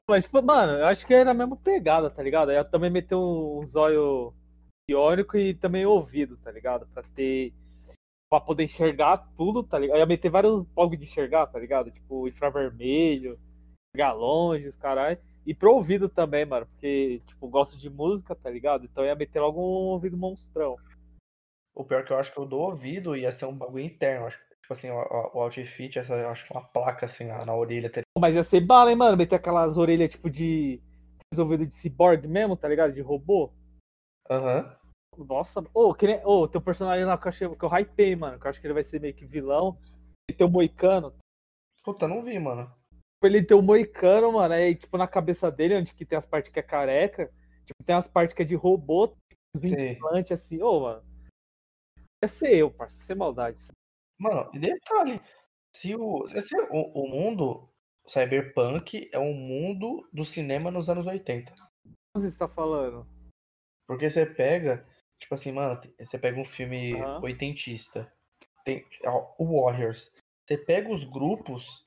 Mas, 0.08 0.24
tipo, 0.24 0.42
mano, 0.42 0.72
eu 0.72 0.86
acho 0.86 1.06
que 1.06 1.14
era 1.14 1.30
a 1.30 1.34
mesma 1.34 1.56
pegada, 1.56 2.10
tá 2.10 2.22
ligado? 2.22 2.50
Aí 2.50 2.56
eu 2.56 2.64
também 2.64 2.90
meteu 2.90 3.18
um, 3.20 3.60
um 3.60 3.66
zóio 3.66 4.34
biônico 4.96 5.36
e 5.36 5.54
também 5.54 5.84
ouvido, 5.84 6.36
tá 6.38 6.50
ligado? 6.50 6.86
Pra 6.94 7.02
ter. 7.14 7.52
Pra 8.30 8.40
poder 8.40 8.64
enxergar 8.64 9.18
tudo, 9.36 9.62
tá 9.62 9.78
ligado? 9.78 9.96
Eu 9.96 10.00
ia 10.00 10.06
meter 10.06 10.30
vários 10.30 10.64
bagulho 10.74 10.98
de 10.98 11.04
enxergar, 11.04 11.46
tá 11.46 11.58
ligado? 11.58 11.90
Tipo, 11.92 12.26
infravermelho, 12.26 13.38
enxergar 13.94 14.12
longe, 14.14 14.66
os 14.66 14.76
caralho. 14.76 15.18
E 15.46 15.54
pro 15.54 15.74
ouvido 15.74 16.08
também, 16.08 16.44
mano, 16.44 16.66
porque, 16.66 17.22
tipo, 17.24 17.48
gosto 17.48 17.78
de 17.78 17.88
música, 17.88 18.34
tá 18.34 18.50
ligado? 18.50 18.84
Então 18.84 19.04
eu 19.04 19.08
ia 19.08 19.14
meter 19.14 19.38
logo 19.40 19.60
um 19.60 19.90
ouvido 19.92 20.16
monstrão. 20.16 20.76
O 21.72 21.84
pior 21.84 22.04
que 22.04 22.12
eu 22.12 22.18
acho 22.18 22.32
que 22.32 22.38
eu 22.38 22.46
do 22.46 22.58
ouvido 22.58 23.14
ia 23.16 23.30
ser 23.30 23.44
um 23.44 23.56
bagulho 23.56 23.84
interno. 23.84 24.26
Acho 24.26 24.38
que, 24.38 24.56
tipo 24.60 24.72
assim, 24.72 24.90
o, 24.90 24.96
o- 24.96 25.40
outfit, 25.40 25.96
essa, 25.98 26.14
eu 26.14 26.28
acho 26.30 26.44
que 26.46 26.52
uma 26.52 26.64
placa 26.64 27.06
assim 27.06 27.24
na, 27.24 27.44
na 27.46 27.54
orelha. 27.54 27.88
tá 27.90 28.00
Mas 28.18 28.34
ia 28.34 28.42
ser 28.42 28.60
bala, 28.60 28.90
hein, 28.90 28.96
mano? 28.96 29.16
Meter 29.16 29.36
aquelas 29.36 29.76
orelhas 29.76 30.10
tipo 30.10 30.28
de. 30.28 30.80
Ouvido 31.36 31.66
de 31.66 31.74
cyborg 31.76 32.26
mesmo, 32.26 32.56
tá 32.56 32.66
ligado? 32.66 32.92
De 32.92 33.00
robô. 33.00 33.52
Aham. 34.30 34.76
Nossa, 35.16 35.64
ô, 35.72 35.94
que 35.94 36.06
nem- 36.06 36.24
ô, 36.24 36.46
teu 36.46 36.60
personagem 36.60 37.04
lá 37.04 37.16
que 37.16 37.26
eu, 37.26 37.28
achei, 37.28 37.48
que 37.48 37.64
eu 37.64 37.70
hypei, 37.70 38.14
mano. 38.14 38.38
Que 38.38 38.46
eu 38.46 38.50
acho 38.50 38.60
que 38.60 38.66
ele 38.66 38.74
vai 38.74 38.84
ser 38.84 39.00
meio 39.00 39.14
que 39.14 39.24
vilão. 39.24 39.78
Ele 40.28 40.36
tem 40.36 40.46
o 40.46 40.50
moicano. 40.50 41.14
Puta, 41.82 42.06
não 42.06 42.22
vi, 42.22 42.38
mano. 42.38 42.70
Ele 43.22 43.42
tem 43.42 43.56
o 43.56 43.62
moicano, 43.62 44.32
mano. 44.32 44.54
Aí, 44.54 44.74
tipo, 44.74 44.96
na 44.98 45.08
cabeça 45.08 45.50
dele, 45.50 45.76
onde 45.76 45.94
que 45.94 46.04
tem 46.04 46.18
as 46.18 46.26
partes 46.26 46.52
que 46.52 46.58
é 46.58 46.62
careca, 46.62 47.32
tipo, 47.64 47.82
tem 47.84 47.94
as 47.94 48.06
partes 48.06 48.34
que 48.34 48.42
é 48.42 48.44
de 48.44 48.54
robô, 48.54 49.08
tipo, 49.08 49.16
os 49.54 49.72
implantes 49.72 50.32
assim, 50.32 50.62
ô, 50.62 50.80
mano. 50.80 51.02
Ia 52.22 52.28
ser 52.28 52.54
eu, 52.54 52.70
parça, 52.70 52.96
sem 53.06 53.16
maldade. 53.16 53.62
Mano, 54.18 54.50
e 54.54 54.58
detalhe. 54.58 55.20
Se 55.74 55.94
o, 55.94 56.26
se 56.26 56.56
o, 56.70 56.82
o 56.94 57.08
mundo 57.08 57.68
cyberpunk 58.08 59.08
é 59.12 59.18
um 59.18 59.34
mundo 59.34 60.08
do 60.12 60.24
cinema 60.24 60.70
nos 60.70 60.88
anos 60.88 61.06
80. 61.06 61.52
O 62.16 62.20
que 62.20 62.30
você 62.30 62.38
tá 62.38 62.48
falando? 62.48 63.06
Porque 63.86 64.10
você 64.10 64.26
pega, 64.26 64.84
tipo 65.18 65.34
assim, 65.34 65.52
mano, 65.52 65.80
você 65.98 66.18
pega 66.18 66.40
um 66.40 66.44
filme 66.44 66.94
Aham. 66.94 67.22
oitentista. 67.22 68.12
Tem 68.64 68.84
ó, 69.04 69.34
o 69.38 69.62
Warriors. 69.62 70.12
Você 70.46 70.58
pega 70.58 70.90
os 70.92 71.04
grupos. 71.04 71.86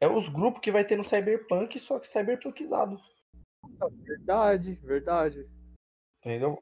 É 0.00 0.06
os 0.06 0.28
grupos 0.28 0.60
que 0.60 0.70
vai 0.70 0.84
ter 0.84 0.96
no 0.96 1.04
Cyberpunk, 1.04 1.78
só 1.78 1.98
que 1.98 2.06
cyberpunkizado. 2.06 3.00
Verdade, 4.02 4.74
verdade. 4.74 5.48
Entendeu? 6.20 6.58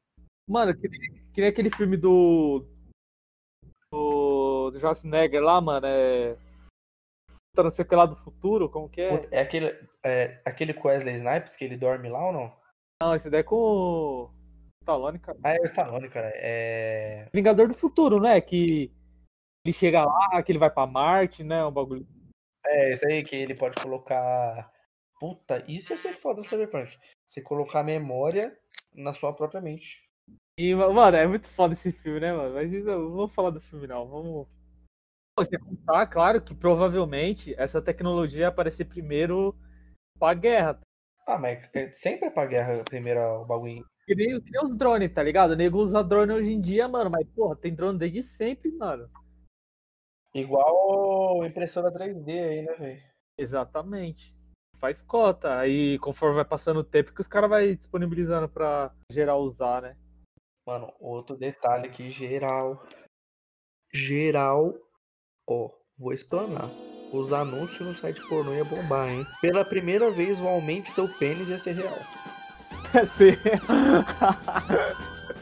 Mano, 0.48 0.76
que 0.76 0.88
nem, 0.88 1.00
que 1.32 1.40
nem 1.40 1.50
aquele 1.50 1.70
filme 1.70 1.96
do. 1.96 2.64
Do. 3.90 4.70
Do 4.70 4.78
Schwarzenegger 4.78 5.42
lá, 5.42 5.60
mano. 5.60 5.86
É. 5.86 6.36
Puta, 7.54 7.64
Não 7.64 7.70
sei 7.70 7.84
o 7.84 7.88
que 7.88 7.94
lá 7.94 8.06
do 8.06 8.16
futuro, 8.16 8.68
como 8.68 8.88
que 8.88 9.00
é? 9.00 9.28
É 9.30 9.40
aquele, 9.40 9.66
é 10.04 10.40
aquele 10.44 10.74
com 10.74 10.88
Wesley 10.88 11.14
Snipes 11.14 11.54
que 11.54 11.64
ele 11.64 11.76
dorme 11.76 12.08
lá 12.08 12.26
ou 12.26 12.32
não? 12.32 12.56
Não, 13.02 13.14
esse 13.14 13.30
daí 13.30 13.40
é 13.40 13.44
com 13.44 14.30
Stallone, 14.84 15.18
cara. 15.18 15.38
Ah, 15.42 15.54
é 15.54 15.60
o 15.60 15.64
Stallone, 15.64 16.08
cara. 16.10 16.30
É. 16.34 17.28
Vingador 17.32 17.68
do 17.68 17.74
Futuro, 17.74 18.20
né? 18.20 18.38
Que 18.40 18.92
ele 19.64 19.72
chega 19.72 20.04
lá, 20.04 20.42
que 20.42 20.52
ele 20.52 20.58
vai 20.58 20.70
pra 20.70 20.86
Marte, 20.86 21.42
né? 21.42 21.64
Um 21.64 21.72
bagulho. 21.72 22.06
É, 22.66 22.92
isso 22.92 23.06
aí 23.06 23.24
que 23.24 23.34
ele 23.34 23.54
pode 23.54 23.80
colocar. 23.82 24.70
Puta, 25.18 25.64
isso 25.66 25.92
ia 25.92 25.96
ser 25.96 26.12
foda 26.14 26.38
no 26.38 26.44
Cyberpunk. 26.44 26.96
Você 27.26 27.40
colocar 27.40 27.80
a 27.80 27.84
memória 27.84 28.56
na 28.94 29.14
sua 29.14 29.32
própria 29.32 29.60
mente. 29.60 30.02
E, 30.58 30.74
mano, 30.74 31.16
é 31.16 31.26
muito 31.26 31.48
foda 31.48 31.74
esse 31.74 31.90
filme, 31.90 32.20
né, 32.20 32.32
mano? 32.32 32.54
Mas 32.54 32.70
não 32.84 33.10
vamos 33.10 33.34
falar 33.34 33.50
do 33.50 33.60
filme, 33.60 33.86
não. 33.86 34.06
Vamos. 34.06 34.46
Você 35.38 35.58
contar, 35.58 36.06
claro 36.06 36.40
que 36.40 36.54
provavelmente 36.54 37.54
essa 37.58 37.82
tecnologia 37.82 38.40
ia 38.42 38.48
aparecer 38.48 38.84
primeiro 38.84 39.56
pra 40.18 40.32
guerra. 40.34 40.78
Ah, 41.26 41.38
mas 41.38 41.68
é- 41.74 41.90
sempre 41.92 42.26
é 42.28 42.30
pra 42.30 42.46
guerra 42.46 42.84
primeiro 42.84 43.20
o 43.20 43.44
bagulho. 43.44 43.84
Que 44.06 44.14
nem, 44.14 44.40
que 44.40 44.50
nem 44.50 44.62
os 44.62 44.76
drones, 44.76 45.12
tá 45.12 45.22
ligado? 45.22 45.52
O 45.52 45.56
nego 45.56 45.78
usa 45.78 46.04
drone 46.04 46.32
hoje 46.32 46.50
em 46.50 46.60
dia, 46.60 46.86
mano. 46.86 47.10
Mas, 47.10 47.26
porra, 47.28 47.56
tem 47.56 47.74
drone 47.74 47.98
desde 47.98 48.22
sempre, 48.22 48.70
mano. 48.72 49.08
Igual 50.34 51.44
impressora 51.46 51.92
3D 51.92 52.28
aí, 52.28 52.62
né, 52.62 52.74
velho? 52.74 53.02
Exatamente. 53.38 54.34
Faz 54.78 55.00
cota. 55.00 55.58
Aí, 55.58 55.98
conforme 56.00 56.36
vai 56.36 56.44
passando 56.44 56.80
o 56.80 56.84
tempo, 56.84 57.14
que 57.14 57.20
os 57.20 57.28
caras 57.28 57.48
vai 57.48 57.74
disponibilizando 57.74 58.48
pra 58.48 58.92
geral 59.10 59.40
usar, 59.40 59.80
né? 59.80 59.96
Mano, 60.66 60.92
outro 60.98 61.36
detalhe 61.36 61.88
aqui, 61.88 62.10
geral. 62.10 62.86
Geral. 63.92 64.74
Ó, 65.48 65.70
vou 65.96 66.12
explanar. 66.12 66.68
Os 67.12 67.32
anúncios 67.32 67.86
no 67.86 67.94
site 67.94 68.20
pornô 68.28 68.52
ia 68.52 68.64
bombar, 68.64 69.08
hein? 69.08 69.24
Pela 69.40 69.64
primeira 69.64 70.10
vez, 70.10 70.40
o 70.40 70.48
aumente 70.48 70.90
seu 70.90 71.08
pênis 71.18 71.48
ia 71.48 71.58
ser 71.58 71.72
real. 71.72 71.94
Sim. 73.16 73.34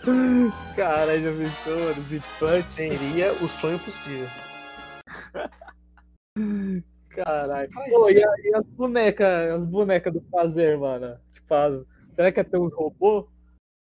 Caralho, 0.74 1.22
já 1.22 1.30
pensou? 1.38 1.92
Zipante. 2.04 2.72
Seria 2.72 3.32
o 3.34 3.48
sonho 3.48 3.78
possível. 3.78 4.26
Caralho. 7.10 7.70
Pô, 7.90 8.08
e, 8.10 8.24
a- 8.24 8.34
e 8.44 8.54
as 8.54 8.66
bonecas, 8.68 9.50
as 9.52 9.64
bonecas 9.66 10.12
do 10.12 10.20
fazer, 10.30 10.78
mano? 10.78 11.18
Tipo, 11.32 11.54
as- 11.54 11.86
será 12.14 12.32
que 12.32 12.40
ia 12.40 12.44
ter 12.44 12.58
uns 12.58 12.74
robôs? 12.74 13.26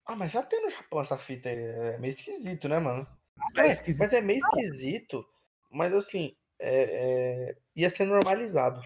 Ah, 0.07 0.15
mas 0.15 0.31
já 0.31 0.43
tem 0.43 0.63
no 0.63 0.71
Japão 0.71 1.01
essa 1.01 1.19
fita 1.19 1.49
aí. 1.49 1.57
É 1.59 1.99
meio 1.99 2.11
esquisito, 2.13 2.69
né, 2.69 2.79
mano? 2.79 3.07
é 3.57 3.61
É, 3.69 3.73
esquisito. 3.73 3.99
mas 3.99 4.13
é 4.13 4.21
meio 4.21 4.39
esquisito. 4.39 5.25
Mas 5.71 5.93
assim, 5.93 6.33
é- 6.61 7.49
é, 7.51 7.57
ia 7.75 7.91
ser 7.91 8.05
normalizado. 8.05 8.81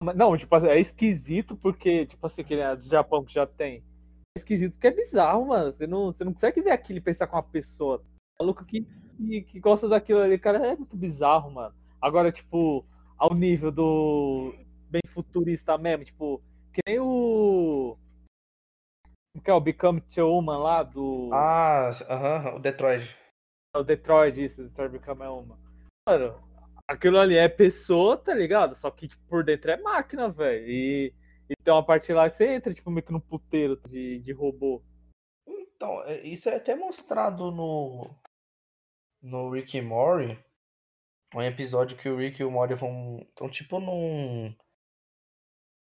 Não, 0.00 0.36
tipo 0.36 0.54
assim, 0.54 0.68
é 0.68 0.78
esquisito 0.78 1.56
porque, 1.56 2.06
tipo 2.06 2.24
assim, 2.26 2.44
que 2.44 2.54
a 2.60 2.74
do 2.74 2.88
Japão 2.88 3.24
que 3.24 3.34
já 3.34 3.46
tem. 3.46 3.82
É 4.36 4.38
esquisito 4.38 4.72
porque 4.72 4.86
é 4.86 4.92
bizarro, 4.92 5.46
mano. 5.46 5.72
Você 5.72 5.86
não, 5.86 6.06
você 6.06 6.24
não 6.24 6.32
consegue 6.32 6.60
ver 6.60 6.70
aquilo 6.70 6.98
e 6.98 7.02
pensar 7.02 7.26
com 7.26 7.36
uma 7.36 7.42
pessoa. 7.42 8.02
Maluco 8.38 8.64
que, 8.64 8.86
que, 9.16 9.42
que 9.42 9.60
gosta 9.60 9.88
daquilo 9.88 10.20
ali, 10.20 10.38
cara, 10.38 10.64
é 10.64 10.76
muito 10.76 10.96
bizarro, 10.96 11.50
mano. 11.50 11.74
Agora, 12.00 12.30
tipo, 12.30 12.86
ao 13.18 13.34
nível 13.34 13.72
do 13.72 14.54
bem 14.88 15.02
futurista 15.08 15.76
mesmo, 15.76 16.04
tipo, 16.04 16.40
que 16.72 16.80
nem 16.86 17.00
o. 17.00 17.98
Como 19.32 19.44
que 19.44 19.50
é 19.50 19.54
o 19.54 19.60
Become 19.60 20.02
Human 20.16 20.58
lá 20.58 20.82
do. 20.84 21.30
Ah, 21.32 21.90
aham, 22.08 22.54
o 22.54 22.58
Detroit. 22.60 23.16
o 23.74 23.82
Detroit, 23.82 24.44
isso, 24.44 24.62
Detroit 24.62 24.92
Become 24.92 25.26
Human. 25.26 25.58
Mano, 26.08 26.47
aquilo 26.88 27.18
ali 27.20 27.36
é 27.36 27.48
pessoa, 27.48 28.16
tá 28.18 28.34
ligado? 28.34 28.76
Só 28.76 28.90
que 28.90 29.08
tipo, 29.08 29.22
por 29.28 29.44
dentro 29.44 29.70
é 29.70 29.76
máquina, 29.76 30.30
velho. 30.30 30.66
E, 30.68 31.14
e 31.50 31.54
tem 31.64 31.72
uma 31.74 31.84
parte 31.84 32.12
lá 32.12 32.30
que 32.30 32.36
você 32.38 32.48
entra, 32.54 32.74
tipo, 32.74 32.90
meio 32.90 33.04
que 33.06 33.12
num 33.12 33.20
puteiro 33.20 33.80
de, 33.88 34.20
de 34.20 34.32
robô. 34.32 34.82
Então, 35.46 36.02
é- 36.04 36.22
isso 36.26 36.48
é 36.48 36.56
até 36.56 36.74
mostrado 36.76 37.50
no 37.52 38.10
no 39.22 39.48
Rick 39.50 39.76
e 39.76 39.80
Morty, 39.80 40.36
um 41.34 41.42
episódio 41.42 41.96
que 41.96 42.08
o 42.08 42.16
Rick 42.18 42.40
e 42.40 42.44
o 42.44 42.50
Morty 42.50 42.74
vão 42.74 43.20
estão 43.28 43.48
tipo 43.50 43.80
num 43.80 44.54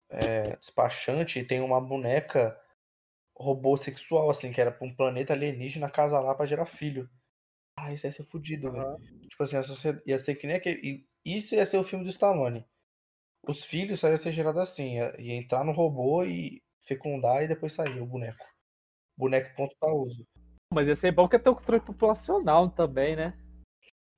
é, 0.10 0.56
despachante 0.58 1.40
e 1.40 1.46
tem 1.46 1.62
uma 1.62 1.80
boneca 1.82 2.58
robô 3.38 3.78
sexual 3.78 4.30
assim, 4.30 4.52
que 4.52 4.62
era 4.62 4.72
pra 4.72 4.88
um 4.88 4.96
planeta 4.96 5.34
alienígena 5.34 5.90
casar 5.92 6.22
lá 6.22 6.36
pra 6.36 6.46
gerar 6.46 6.66
filho. 6.66 7.10
Ah, 7.86 7.94
isso 7.94 8.08
ia 8.08 8.12
ser 8.12 8.24
fudido, 8.24 8.72
velho. 8.72 8.98
Tipo 9.30 9.44
assim, 9.44 9.58
a 9.58 9.64
sociedade 9.64 10.04
ia 10.08 10.18
ser 10.18 10.36
que 10.36 10.48
nem 10.48 10.56
aquele. 10.56 11.06
Isso 11.24 11.54
ia 11.54 11.66
ser 11.66 11.78
o 11.78 11.84
filme 11.84 12.04
do 12.04 12.10
Stallone. 12.10 12.66
Os 13.48 13.64
filhos 13.64 14.00
só 14.00 14.10
ia 14.10 14.18
ser 14.18 14.32
gerado 14.32 14.60
assim, 14.60 14.96
ia, 14.96 15.22
ia 15.22 15.36
entrar 15.36 15.64
no 15.64 15.72
robô 15.72 16.24
e 16.24 16.64
fecundar 16.84 17.44
e 17.44 17.48
depois 17.48 17.74
sair 17.74 18.02
o 18.02 18.06
boneco. 18.06 18.44
Boneco 19.16 19.56
ponto 19.56 19.76
pra 19.80 19.94
uso. 19.94 20.26
Mas 20.74 20.88
ia 20.88 20.96
ser 20.96 21.12
bom 21.12 21.28
que 21.28 21.36
ia 21.36 21.40
ter 21.40 21.50
o 21.50 21.56
controle 21.56 21.84
populacional 21.84 22.70
também, 22.72 23.16
né? 23.16 23.38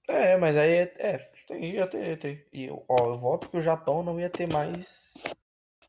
É, 0.07 0.37
mas 0.37 0.55
aí 0.55 0.71
é, 0.71 0.93
é, 0.97 1.17
tem, 1.45 1.71
ia 1.75 1.87
ter, 1.87 2.07
ia 2.07 2.17
ter. 2.17 2.47
E 2.53 2.69
ó, 2.69 3.09
eu 3.13 3.19
voto 3.19 3.49
que 3.49 3.57
o 3.57 3.61
Japão 3.61 4.01
não 4.01 4.17
ia 4.17 4.29
ter 4.29 4.51
mais 4.51 5.13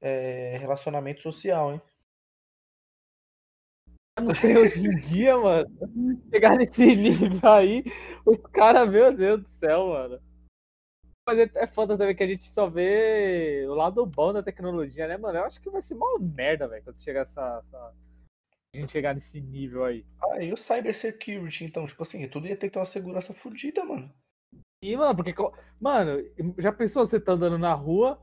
é, 0.00 0.58
relacionamento 0.58 1.22
social, 1.22 1.72
hein? 1.72 1.82
Não 4.20 4.32
tem 4.34 4.56
hoje 4.56 4.80
em 4.86 4.96
dia, 4.96 5.36
mano. 5.36 5.68
Chegar 6.30 6.56
nesse 6.56 6.84
nível 6.96 7.40
aí, 7.50 7.84
os 8.26 8.38
caras, 8.52 8.88
meu 8.90 9.14
Deus 9.16 9.42
do 9.42 9.48
céu, 9.60 9.88
mano. 9.88 10.20
Mas 11.26 11.38
é, 11.38 11.50
é 11.56 11.66
foda 11.66 11.96
também 11.96 12.16
que 12.16 12.22
a 12.22 12.26
gente 12.26 12.48
só 12.50 12.68
vê 12.68 13.66
o 13.68 13.74
lado 13.74 14.04
bom 14.06 14.32
da 14.32 14.42
tecnologia, 14.42 15.06
né, 15.06 15.16
mano? 15.16 15.38
Eu 15.38 15.44
acho 15.44 15.60
que 15.60 15.70
vai 15.70 15.82
ser 15.82 15.94
uma 15.94 16.18
merda, 16.18 16.66
velho, 16.66 16.82
quando 16.84 17.02
chegar 17.02 17.22
essa, 17.22 17.62
essa- 17.66 17.92
A 18.74 18.78
gente 18.78 18.92
chegar 18.92 19.14
nesse 19.14 19.40
nível 19.40 19.84
aí. 19.84 20.04
Ah, 20.22 20.42
e 20.42 20.52
o 20.52 20.56
cybersecurity, 20.56 21.64
então, 21.64 21.86
tipo 21.86 22.02
assim, 22.02 22.28
tudo 22.28 22.46
ia 22.48 22.56
ter 22.56 22.68
que 22.68 22.74
ter 22.74 22.78
uma 22.80 22.86
segurança 22.86 23.34
fodida, 23.34 23.84
mano. 23.84 24.12
E, 24.82 24.96
mano, 24.96 25.16
porque. 25.16 25.34
Mano, 25.80 26.22
já 26.58 26.72
pensou 26.72 27.06
você 27.06 27.20
tá 27.20 27.32
andando 27.32 27.58
na 27.58 27.74
rua, 27.74 28.20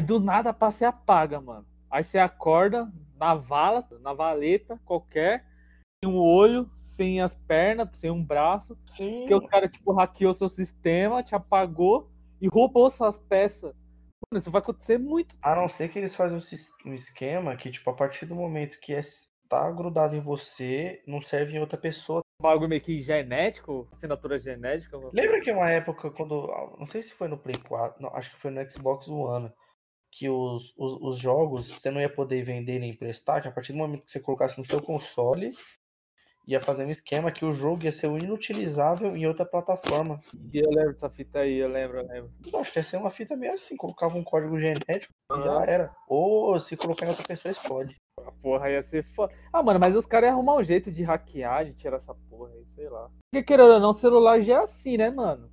aí 0.00 0.06
do 0.06 0.20
nada 0.20 0.52
passa 0.52 0.84
e 0.84 0.86
apaga, 0.86 1.40
mano. 1.40 1.66
Aí 1.90 2.04
você 2.04 2.18
acorda 2.18 2.90
na 3.18 3.34
vala, 3.34 3.86
na 4.00 4.12
valeta 4.12 4.80
qualquer, 4.84 5.44
sem 6.02 6.10
um 6.10 6.18
olho, 6.18 6.70
sem 6.96 7.20
as 7.20 7.36
pernas, 7.36 7.88
sem 7.96 8.10
um 8.10 8.22
braço. 8.22 8.76
Sim. 8.84 9.20
Porque 9.20 9.34
o 9.34 9.46
cara, 9.46 9.68
tipo, 9.68 9.92
hackeou 9.92 10.34
seu 10.34 10.48
sistema, 10.48 11.22
te 11.22 11.34
apagou 11.34 12.10
e 12.40 12.48
roubou 12.48 12.90
suas 12.90 13.18
peças. 13.18 13.74
Mano, 14.30 14.40
isso 14.40 14.50
vai 14.50 14.60
acontecer 14.60 14.98
muito. 14.98 15.36
A 15.42 15.54
não 15.54 15.68
ser 15.68 15.88
que 15.88 15.98
eles 15.98 16.14
fazem 16.14 16.38
um, 16.84 16.94
esquema 16.94 17.56
que, 17.56 17.70
tipo, 17.70 17.88
a 17.88 17.94
partir 17.94 18.26
do 18.26 18.34
momento 18.34 18.80
que 18.80 18.92
é, 18.92 19.00
tá 19.48 19.70
grudado 19.70 20.16
em 20.16 20.20
você, 20.20 21.02
não 21.06 21.20
serve 21.20 21.56
em 21.56 21.60
outra 21.60 21.78
pessoa. 21.78 22.22
Um 22.40 22.42
bagulho 22.42 22.68
meio 22.68 22.82
que 22.82 23.00
genético, 23.00 23.88
assinatura 23.92 24.38
genética. 24.38 24.98
Lembra 25.12 25.40
que 25.40 25.50
uma 25.50 25.70
época, 25.70 26.10
quando. 26.10 26.48
Não 26.78 26.86
sei 26.86 27.02
se 27.02 27.14
foi 27.14 27.28
no 27.28 27.38
Play 27.38 27.56
4, 27.56 28.02
não, 28.02 28.14
acho 28.14 28.30
que 28.30 28.40
foi 28.40 28.50
no 28.50 28.70
Xbox 28.70 29.08
One, 29.08 29.52
que 30.10 30.28
os, 30.28 30.74
os, 30.76 30.98
os 31.00 31.18
jogos 31.18 31.68
você 31.70 31.90
não 31.90 32.00
ia 32.00 32.08
poder 32.08 32.42
vender 32.42 32.78
nem 32.78 32.90
emprestar, 32.90 33.42
que 33.42 33.48
a 33.48 33.52
partir 33.52 33.72
do 33.72 33.78
momento 33.78 34.04
que 34.04 34.10
você 34.10 34.20
colocasse 34.20 34.58
no 34.58 34.64
seu 34.64 34.80
console, 34.80 35.50
ia 36.46 36.60
fazer 36.60 36.84
um 36.84 36.90
esquema 36.90 37.30
que 37.30 37.44
o 37.44 37.52
jogo 37.52 37.84
ia 37.84 37.92
ser 37.92 38.06
inutilizável 38.06 39.14
em 39.14 39.26
outra 39.26 39.44
plataforma. 39.44 40.18
E 40.50 40.58
eu 40.58 40.70
lembro 40.70 40.92
dessa 40.94 41.10
fita 41.10 41.40
aí, 41.40 41.58
eu 41.58 41.68
lembro, 41.68 41.98
eu 41.98 42.06
lembro. 42.06 42.30
Eu 42.50 42.58
acho 42.58 42.72
que 42.72 42.78
ia 42.78 42.82
ser 42.82 42.96
uma 42.96 43.10
fita 43.10 43.36
meio 43.36 43.52
assim, 43.52 43.76
colocava 43.76 44.16
um 44.16 44.24
código 44.24 44.58
genético 44.58 45.12
e 45.30 45.34
Aham. 45.34 45.44
já 45.44 45.64
era. 45.66 45.96
Ou 46.08 46.58
se 46.58 46.74
colocar 46.74 47.04
em 47.04 47.10
outra 47.10 47.26
pessoa, 47.26 47.52
explode. 47.52 47.94
A 48.26 48.32
porra 48.32 48.70
ia 48.70 48.82
ser 48.82 49.04
foda. 49.14 49.34
Ah, 49.52 49.62
mano, 49.62 49.78
mas 49.78 49.94
os 49.94 50.06
caras 50.06 50.28
iam 50.28 50.36
arrumar 50.36 50.56
um 50.56 50.64
jeito 50.64 50.90
de 50.90 51.02
hackear, 51.02 51.66
de 51.66 51.74
tirar 51.74 51.98
essa 51.98 52.14
porra 52.14 52.50
aí, 52.52 52.64
sei 52.74 52.88
lá. 52.88 53.10
Porque 53.30 53.44
querendo 53.44 53.74
ou 53.74 53.80
não, 53.80 53.90
o 53.90 53.98
celular 53.98 54.40
já 54.40 54.54
é 54.54 54.62
assim, 54.64 54.96
né, 54.96 55.10
mano? 55.10 55.50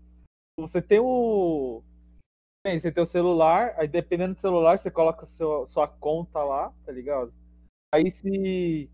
Você 0.57 0.81
tem 0.81 0.99
o. 0.99 1.83
Bem, 2.65 2.79
você 2.79 2.91
tem 2.91 3.03
o 3.03 3.05
celular, 3.05 3.75
aí 3.77 3.87
dependendo 3.87 4.33
do 4.33 4.39
celular, 4.39 4.79
você 4.79 4.89
coloca 4.89 5.27
seu, 5.27 5.67
sua 5.67 5.87
conta 5.87 6.43
lá, 6.43 6.73
tá 6.83 6.91
ligado? 6.91 7.31
Aí 7.93 8.09
se 8.09 8.89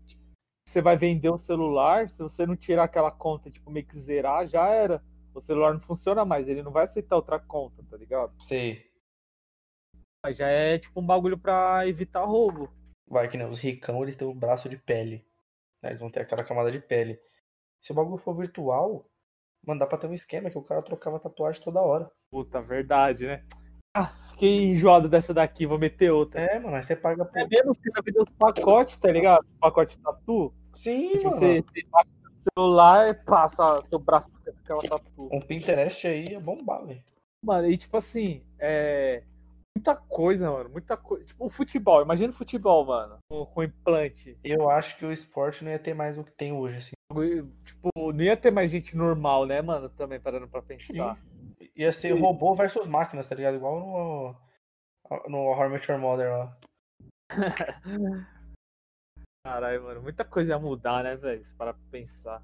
você 0.68 0.82
vai 0.82 0.94
vender 0.94 1.30
o 1.30 1.38
celular, 1.38 2.06
se 2.10 2.18
você 2.18 2.44
não 2.44 2.54
tirar 2.54 2.84
aquela 2.84 3.10
conta, 3.10 3.50
tipo, 3.50 3.70
meio 3.70 3.86
que 3.86 3.98
zerar, 3.98 4.46
já 4.46 4.68
era. 4.68 5.02
O 5.34 5.40
celular 5.40 5.72
não 5.72 5.80
funciona 5.80 6.22
mais, 6.22 6.46
ele 6.46 6.62
não 6.62 6.70
vai 6.70 6.84
aceitar 6.84 7.16
outra 7.16 7.40
conta, 7.40 7.82
tá 7.88 7.96
ligado? 7.96 8.34
Sei. 8.42 8.92
Mas 10.22 10.36
já 10.36 10.48
é 10.48 10.78
tipo 10.78 11.00
um 11.00 11.06
bagulho 11.06 11.38
pra 11.38 11.88
evitar 11.88 12.26
roubo. 12.26 12.70
Vai 13.08 13.26
que 13.26 13.38
nem 13.38 13.48
os 13.48 13.58
ricão, 13.58 14.02
eles 14.02 14.16
têm 14.16 14.28
um 14.28 14.38
braço 14.38 14.68
de 14.68 14.76
pele. 14.76 15.26
né? 15.82 15.88
Eles 15.88 16.00
vão 16.00 16.10
ter 16.10 16.20
aquela 16.20 16.44
camada 16.44 16.70
de 16.70 16.78
pele. 16.78 17.18
Se 17.80 17.90
o 17.90 17.94
bagulho 17.94 18.18
for 18.18 18.36
virtual, 18.36 19.08
mano, 19.66 19.80
dá 19.80 19.86
pra 19.86 19.96
ter 19.96 20.08
um 20.08 20.12
esquema 20.12 20.50
que 20.50 20.58
o 20.58 20.62
cara 20.62 20.82
trocava 20.82 21.18
tatuagem 21.18 21.62
toda 21.62 21.80
hora. 21.80 22.12
Puta, 22.30 22.60
verdade, 22.60 23.26
né? 23.26 23.42
Ah, 23.94 24.12
fiquei 24.30 24.70
enjoado 24.70 25.08
dessa 25.08 25.34
daqui, 25.34 25.66
vou 25.66 25.78
meter 25.78 26.10
outra. 26.10 26.40
É, 26.40 26.58
mano, 26.58 26.76
aí 26.76 26.82
você 26.82 26.96
paga 26.96 27.24
por. 27.24 27.38
É 27.38 27.46
mesmo 27.46 27.74
que 27.74 27.90
vai 27.90 28.02
vender 28.02 28.22
os 28.22 28.30
pacotes, 28.30 28.98
tá 28.98 29.10
ligado? 29.10 29.44
Pacote 29.60 29.98
tatu. 29.98 30.52
Sim, 30.72 31.10
Tipo, 31.10 31.24
mano. 31.24 31.36
você, 31.38 31.60
você 31.62 31.86
baixa 31.90 32.10
no 32.24 32.52
celular 32.54 33.08
e 33.10 33.14
passa 33.14 33.80
seu 33.88 33.98
braço 33.98 34.30
com 34.30 34.50
aquela 34.50 34.80
tatu. 34.80 35.28
Um 35.32 35.40
Pinterest 35.40 36.06
aí 36.06 36.34
é 36.34 36.40
bombar, 36.40 36.86
velho. 36.86 37.02
Mano, 37.44 37.68
e 37.70 37.76
tipo 37.76 37.96
assim, 37.96 38.42
é. 38.58 39.22
Muita 39.76 39.96
coisa, 39.96 40.50
mano. 40.50 40.68
Muita 40.70 40.96
coisa. 40.96 41.24
Tipo, 41.24 41.46
o 41.46 41.50
futebol. 41.50 42.02
Imagina 42.02 42.32
o 42.32 42.36
futebol, 42.36 42.84
mano. 42.84 43.16
Com, 43.30 43.46
com 43.46 43.62
implante. 43.62 44.38
Eu 44.44 44.70
acho 44.70 44.96
que 44.98 45.04
o 45.04 45.12
esporte 45.12 45.64
não 45.64 45.70
ia 45.72 45.78
ter 45.78 45.94
mais 45.94 46.16
o 46.18 46.24
que 46.24 46.30
tem 46.32 46.52
hoje, 46.52 46.76
assim. 46.76 46.92
Tipo, 47.64 48.12
não 48.12 48.22
ia 48.22 48.36
ter 48.36 48.50
mais 48.50 48.70
gente 48.70 48.96
normal, 48.96 49.46
né, 49.46 49.60
mano? 49.62 49.88
Também 49.88 50.20
parando 50.20 50.46
pra 50.46 50.62
pensar. 50.62 51.18
Ia 51.76 51.92
ser 51.92 52.12
robô 52.20 52.54
versus 52.54 52.86
máquinas, 52.86 53.26
tá 53.26 53.34
ligado? 53.34 53.56
Igual 53.56 53.80
no. 53.80 54.36
No 55.28 55.52
I 55.64 55.68
Met 55.68 55.90
Your 55.90 56.00
Mother 56.00 56.30
lá. 56.30 56.58
Caralho, 59.44 59.82
mano. 59.82 60.02
Muita 60.02 60.24
coisa 60.24 60.52
ia 60.52 60.58
mudar, 60.58 61.02
né, 61.02 61.16
velho? 61.16 61.44
Se 61.44 61.54
parar 61.54 61.74
pra 61.74 61.82
pensar. 61.90 62.42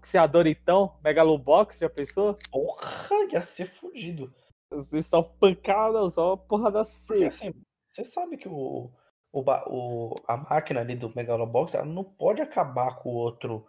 Boxeador, 0.00 0.46
então? 0.46 0.98
Megalobox, 1.02 1.78
já 1.78 1.88
pensou? 1.88 2.36
Porra, 2.50 3.24
ia 3.32 3.40
ser 3.42 3.66
fudido. 3.66 4.32
Vocês 4.70 5.06
só 5.06 5.22
pancada, 5.22 6.10
só 6.10 6.36
porrada 6.36 6.84
seca. 6.84 7.28
assim, 7.28 7.52
você 7.88 8.04
sabe 8.04 8.36
que 8.36 8.48
o, 8.48 8.90
o, 9.32 9.40
o- 9.68 10.14
a 10.26 10.36
máquina 10.36 10.80
ali 10.80 10.96
do 10.96 11.14
Megalobox, 11.14 11.74
ela 11.74 11.84
não 11.84 12.02
pode 12.04 12.42
acabar 12.42 12.96
com 12.96 13.10
o 13.10 13.14
outro, 13.14 13.66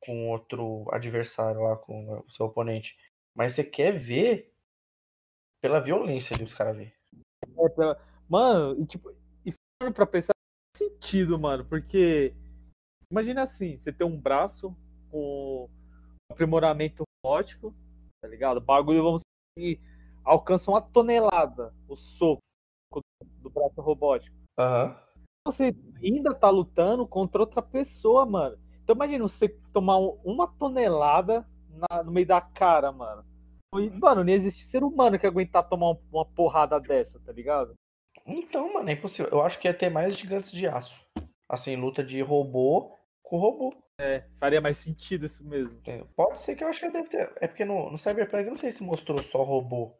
com 0.00 0.30
outro 0.30 0.86
adversário 0.92 1.62
lá, 1.62 1.76
com 1.76 2.20
o 2.24 2.30
seu 2.30 2.46
oponente. 2.46 2.96
Mas 3.38 3.52
você 3.52 3.62
quer 3.62 3.96
ver 3.96 4.52
pela 5.62 5.78
violência 5.78 6.34
ali 6.34 6.42
os 6.42 6.52
caras 6.52 6.76
ver. 6.76 6.92
É, 7.56 7.68
pela- 7.68 7.96
Mano, 8.28 8.82
e 8.82 8.84
tipo, 8.84 9.14
e 9.46 9.54
falando 9.80 9.94
pra 9.94 10.04
pensar, 10.06 10.32
faz 10.76 10.90
sentido, 10.90 11.38
mano, 11.38 11.64
porque 11.64 12.34
imagina 13.10 13.44
assim, 13.44 13.78
você 13.78 13.92
tem 13.92 14.04
um 14.04 14.20
braço 14.20 14.76
com 15.10 15.70
aprimoramento 16.30 17.04
robótico, 17.24 17.72
tá 18.20 18.28
ligado? 18.28 18.56
O 18.56 18.60
bagulho, 18.60 19.02
vamos 19.04 19.22
dizer, 19.56 19.76
que 19.76 19.80
alcança 20.24 20.70
uma 20.70 20.82
tonelada 20.82 21.72
o 21.88 21.94
soco 21.96 22.40
do 23.40 23.48
braço 23.48 23.80
robótico. 23.80 24.36
Aham. 24.58 25.00
você 25.46 25.74
ainda 26.02 26.34
tá 26.34 26.50
lutando 26.50 27.06
contra 27.06 27.40
outra 27.40 27.62
pessoa, 27.62 28.26
mano. 28.26 28.58
Então 28.82 28.94
imagina 28.96 29.22
você 29.22 29.48
tomar 29.72 29.96
um- 29.98 30.18
uma 30.24 30.46
tonelada 30.46 31.48
na- 31.70 32.02
no 32.02 32.10
meio 32.12 32.26
da 32.26 32.40
cara, 32.40 32.92
mano. 32.92 33.24
Mano, 33.72 34.24
não 34.24 34.32
existe 34.32 34.64
ser 34.66 34.82
humano 34.82 35.18
que 35.18 35.26
aguentar 35.26 35.68
tomar 35.68 35.90
um- 35.90 36.00
uma 36.10 36.24
porrada 36.24 36.80
dessa, 36.80 37.20
tá 37.20 37.32
ligado? 37.32 37.74
Então, 38.26 38.72
mano, 38.72 38.88
é 38.88 38.92
impossível. 38.94 39.30
Eu 39.30 39.42
acho 39.42 39.58
que 39.58 39.68
ia 39.68 39.74
ter 39.74 39.90
mais 39.90 40.16
gigantes 40.16 40.50
de 40.50 40.66
aço. 40.66 40.98
Assim, 41.48 41.76
luta 41.76 42.02
de 42.02 42.20
robô 42.22 42.94
com 43.22 43.38
robô. 43.38 43.74
Faria 44.38 44.60
mais 44.60 44.78
sentido 44.78 45.26
isso 45.26 45.44
mesmo. 45.46 45.78
É, 45.86 46.02
Pode 46.16 46.40
ser 46.40 46.54
que 46.54 46.62
eu 46.64 46.68
acho 46.68 46.80
que 46.80 46.90
deve 46.90 47.08
ter. 47.08 47.30
É 47.40 47.46
porque 47.48 47.64
no, 47.64 47.90
no 47.90 47.98
Cyberpunk 47.98 48.44
eu 48.44 48.50
não 48.50 48.56
sei 48.56 48.70
se 48.70 48.82
mostrou 48.82 49.22
só 49.22 49.42
robô 49.42 49.92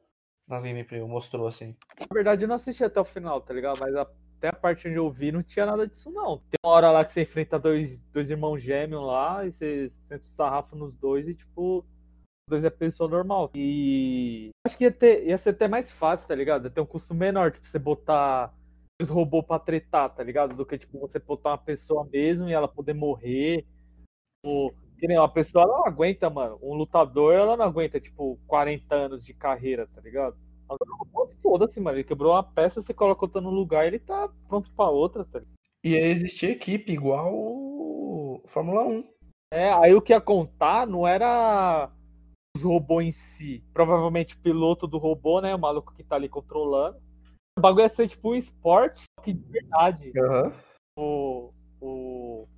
nas 0.47 0.62
gameplay, 0.62 1.01
mostrou 1.03 1.47
assim. 1.47 1.77
Na 1.99 2.07
verdade, 2.12 2.45
eu 2.45 2.49
não 2.49 2.57
assisti 2.57 2.85
até 2.85 3.01
o 3.01 3.05
final, 3.05 3.41
tá 3.41 3.53
ligado? 3.53 3.79
Mas 3.81 3.95
até 3.95 4.49
a 4.49 4.53
parte 4.53 4.89
onde 4.89 4.97
eu 4.97 5.11
vi 5.11 5.33
não 5.33 5.43
tinha 5.43 5.66
nada 5.66 5.87
disso, 5.87 6.11
não. 6.11 6.39
Tem 6.39 6.59
uma 6.64 6.73
hora 6.73 6.91
lá 6.91 7.05
que 7.05 7.12
você 7.12 7.23
enfrenta 7.23 7.59
dois, 7.59 7.99
dois 8.12 8.31
irmãos 8.31 8.62
gêmeos 8.62 9.05
lá 9.05 9.45
e 9.45 9.53
você 9.53 9.91
senta 10.09 10.25
o 10.25 10.29
sarrafo 10.37 10.77
nos 10.77 10.97
dois 10.97 11.27
e, 11.29 11.35
tipo, 11.35 11.85
dois 12.49 12.64
é 12.64 12.70
pessoa 12.70 13.09
normal. 13.09 13.51
E 13.55 14.51
acho 14.66 14.76
que 14.76 14.84
ia, 14.84 14.92
ter, 14.92 15.26
ia 15.26 15.38
ser 15.38 15.51
até 15.51 15.68
mais 15.68 15.90
fácil, 15.90 16.26
tá 16.26 16.34
ligado? 16.34 16.64
Ia 16.64 16.70
ter 16.70 16.80
um 16.80 16.86
custo 16.86 17.14
menor, 17.14 17.53
tipo, 17.53 17.66
você 17.66 17.78
botar 17.78 18.53
os 19.01 19.09
robôs 19.09 19.46
pra 19.46 19.59
tretar, 19.59 20.12
tá 20.14 20.22
ligado? 20.22 20.55
Do 20.55 20.66
que, 20.66 20.78
tipo, 20.78 20.99
você 20.99 21.18
botar 21.18 21.51
uma 21.51 21.59
pessoa 21.59 22.09
mesmo 22.12 22.49
e 22.49 22.53
ela 22.53 22.66
poder 22.66 22.94
morrer. 22.94 23.64
Ou, 24.44 24.72
que 24.99 25.07
nem 25.07 25.18
uma 25.18 25.32
pessoa, 25.32 25.64
ela 25.64 25.78
não 25.78 25.86
aguenta, 25.86 26.28
mano. 26.28 26.59
Um 26.62 26.74
lutador, 26.74 27.34
ela 27.34 27.57
não 27.57 27.66
aguenta, 27.66 28.01
tipo, 28.01 28.38
40 28.46 28.94
anos 28.94 29.24
de 29.24 29.32
carreira, 29.32 29.86
tá 29.94 30.01
ligado? 30.01 30.36
Foda-se, 31.42 31.80
mano. 31.80 31.96
Ele 31.96 32.05
quebrou 32.05 32.32
uma 32.32 32.42
peça, 32.42 32.82
você 32.82 32.92
coloca 32.92 33.24
outra 33.24 33.40
no 33.40 33.51
lugar 33.51 33.86
ele 33.86 33.99
tá 33.99 34.28
pronto 34.49 34.70
pra 34.72 34.86
outra, 34.86 35.24
tá 35.24 35.38
ligado? 35.38 35.59
Ia 35.84 36.07
existir 36.09 36.51
equipe 36.51 36.92
igual 36.92 38.42
Fórmula 38.49 38.84
1. 38.84 39.05
É, 39.53 39.72
aí 39.72 39.94
o 39.94 40.03
que 40.03 40.12
ia 40.12 40.20
contar 40.20 40.86
não 40.86 41.07
era 41.07 41.90
os 42.59 42.62
robôs 42.62 43.06
em 43.06 43.12
si. 43.12 43.64
Provavelmente 43.72 44.34
o 44.34 44.38
piloto 44.38 44.86
do 44.86 44.98
robô, 44.98 45.40
né? 45.40 45.54
O 45.54 45.59
maluco 45.59 45.94
que 45.94 46.04
tá 46.04 46.16
ali 46.16 46.28
controlando. 46.28 47.00
O 47.59 47.61
bagulho 47.61 47.84
ia 47.84 47.88
ser 47.88 48.09
tipo 48.09 48.30
um 48.30 48.34
esporte, 48.34 49.04
que 49.22 49.32
de 49.32 49.50
verdade. 49.50 50.12
Aham. 50.16 50.52
O, 50.98 51.52
o 51.80 52.48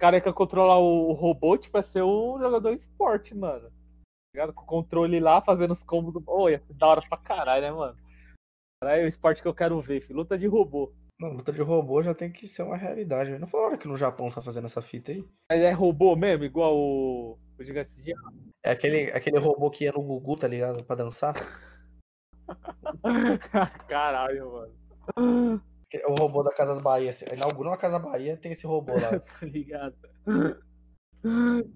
cara 0.00 0.20
que 0.20 0.28
ia 0.28 0.32
controlar 0.32 0.78
o, 0.78 1.12
robô, 1.12 1.56
tipo, 1.56 1.78
ia 1.78 1.82
ser 1.82 2.02
um 2.02 2.38
jogador 2.38 2.76
de 2.76 2.82
esporte, 2.82 3.34
mano. 3.34 3.68
Tá 3.68 4.34
ligado? 4.34 4.52
Com 4.52 4.62
o 4.62 4.66
controle 4.66 5.20
lá, 5.20 5.40
fazendo 5.40 5.72
os 5.72 5.82
combos 5.82 6.12
do. 6.12 6.22
Ô, 6.26 6.48
ia 6.48 6.60
ser 6.60 6.74
da 6.74 6.86
hora 6.86 7.02
pra 7.08 7.18
caralho, 7.18 7.62
né, 7.62 7.70
mano? 7.70 7.96
Caralho, 8.80 9.02
é 9.02 9.04
o 9.06 9.08
esporte 9.08 9.42
que 9.42 9.48
eu 9.48 9.54
quero 9.54 9.80
ver, 9.80 10.00
filho. 10.00 10.18
Luta 10.18 10.38
de 10.38 10.46
robô. 10.46 10.92
Não, 11.20 11.32
luta 11.32 11.52
de 11.52 11.60
robô 11.60 12.00
já 12.00 12.14
tem 12.14 12.30
que 12.30 12.46
ser 12.46 12.62
uma 12.62 12.76
realidade. 12.76 13.36
Não 13.38 13.48
falaram 13.48 13.76
que 13.76 13.88
no 13.88 13.96
Japão 13.96 14.30
tá 14.30 14.40
fazendo 14.40 14.66
essa 14.66 14.80
fita 14.80 15.10
aí? 15.10 15.24
Mas 15.50 15.60
é 15.60 15.72
robô 15.72 16.14
mesmo, 16.14 16.44
igual 16.44 16.76
o, 16.76 17.36
o 17.62 17.64
Gigante 17.64 17.90
de 18.00 18.12
Aço? 18.12 18.48
É 18.62 18.70
aquele, 18.70 19.10
aquele 19.12 19.38
robô 19.38 19.70
que 19.70 19.84
ia 19.84 19.92
no 19.92 20.02
Gugu, 20.02 20.36
tá 20.36 20.48
ligado? 20.48 20.84
Pra 20.84 20.96
dançar. 20.96 21.34
Caralho, 23.88 24.52
mano. 24.52 25.62
O 26.06 26.14
robô 26.18 26.42
da 26.42 26.54
Casas 26.54 26.80
Bahia. 26.80 27.10
assim, 27.10 27.24
Inaugura 27.32 27.70
uma 27.70 27.78
Casa 27.78 27.98
Bahia, 27.98 28.36
tem 28.36 28.52
esse 28.52 28.66
robô 28.66 28.92
lá. 28.94 29.18
Tá 29.40 29.46
ligado? 29.46 29.96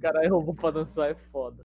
Caralho, 0.00 0.34
robô 0.34 0.54
pra 0.54 0.70
dançar 0.70 1.10
é 1.10 1.14
foda. 1.30 1.62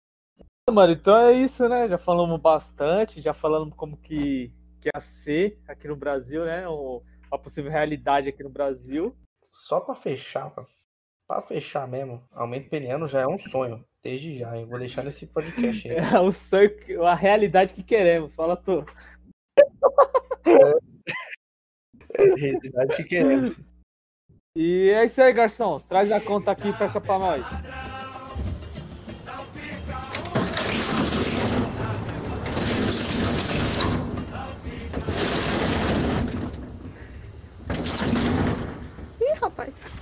Mano, 0.69 0.93
então 0.93 1.15
é 1.15 1.33
isso, 1.33 1.67
né? 1.69 1.87
Já 1.87 1.97
falamos 1.97 2.39
bastante, 2.41 3.21
já 3.21 3.33
falamos 3.33 3.73
como 3.75 3.95
que, 3.97 4.51
que 4.81 4.89
ia 4.93 5.01
ser 5.01 5.61
aqui 5.67 5.87
no 5.87 5.95
Brasil, 5.95 6.43
né? 6.45 6.67
O, 6.67 7.01
a 7.31 7.37
possível 7.37 7.71
realidade 7.71 8.27
aqui 8.27 8.43
no 8.43 8.49
Brasil. 8.49 9.15
Só 9.49 9.79
pra 9.79 9.95
fechar, 9.95 10.53
mano. 10.55 10.67
Pra 11.27 11.41
fechar 11.41 11.87
mesmo, 11.87 12.23
aumento 12.31 12.69
peniano 12.69 13.07
já 13.07 13.21
é 13.21 13.27
um 13.27 13.37
sonho. 13.37 13.83
Desde 14.07 14.37
já, 14.37 14.55
hein? 14.55 14.65
Vou 14.65 14.79
deixar 14.79 15.03
nesse 15.03 15.27
podcast 15.27 15.91
aí. 15.91 15.97
É 15.97 16.17
o 16.17 16.31
sonho, 16.31 16.71
a 17.05 17.13
realidade 17.13 17.73
que 17.73 17.83
queremos. 17.83 18.33
Fala 18.33 18.55
tu. 18.55 18.85
É, 20.45 22.23
é, 22.23 22.31
a 22.31 22.35
realidade 22.37 22.95
que 22.95 23.03
queremos. 23.03 23.53
E 24.55 24.91
é 24.91 25.03
isso 25.03 25.21
aí, 25.21 25.33
garçom. 25.33 25.77
Traz 25.79 26.09
a 26.09 26.21
conta 26.21 26.51
aqui 26.51 26.69
e 26.69 26.73
fecha 26.73 27.01
pra 27.01 27.19
nós. 27.19 27.45
Ih, 39.19 39.33
rapaz. 39.41 39.96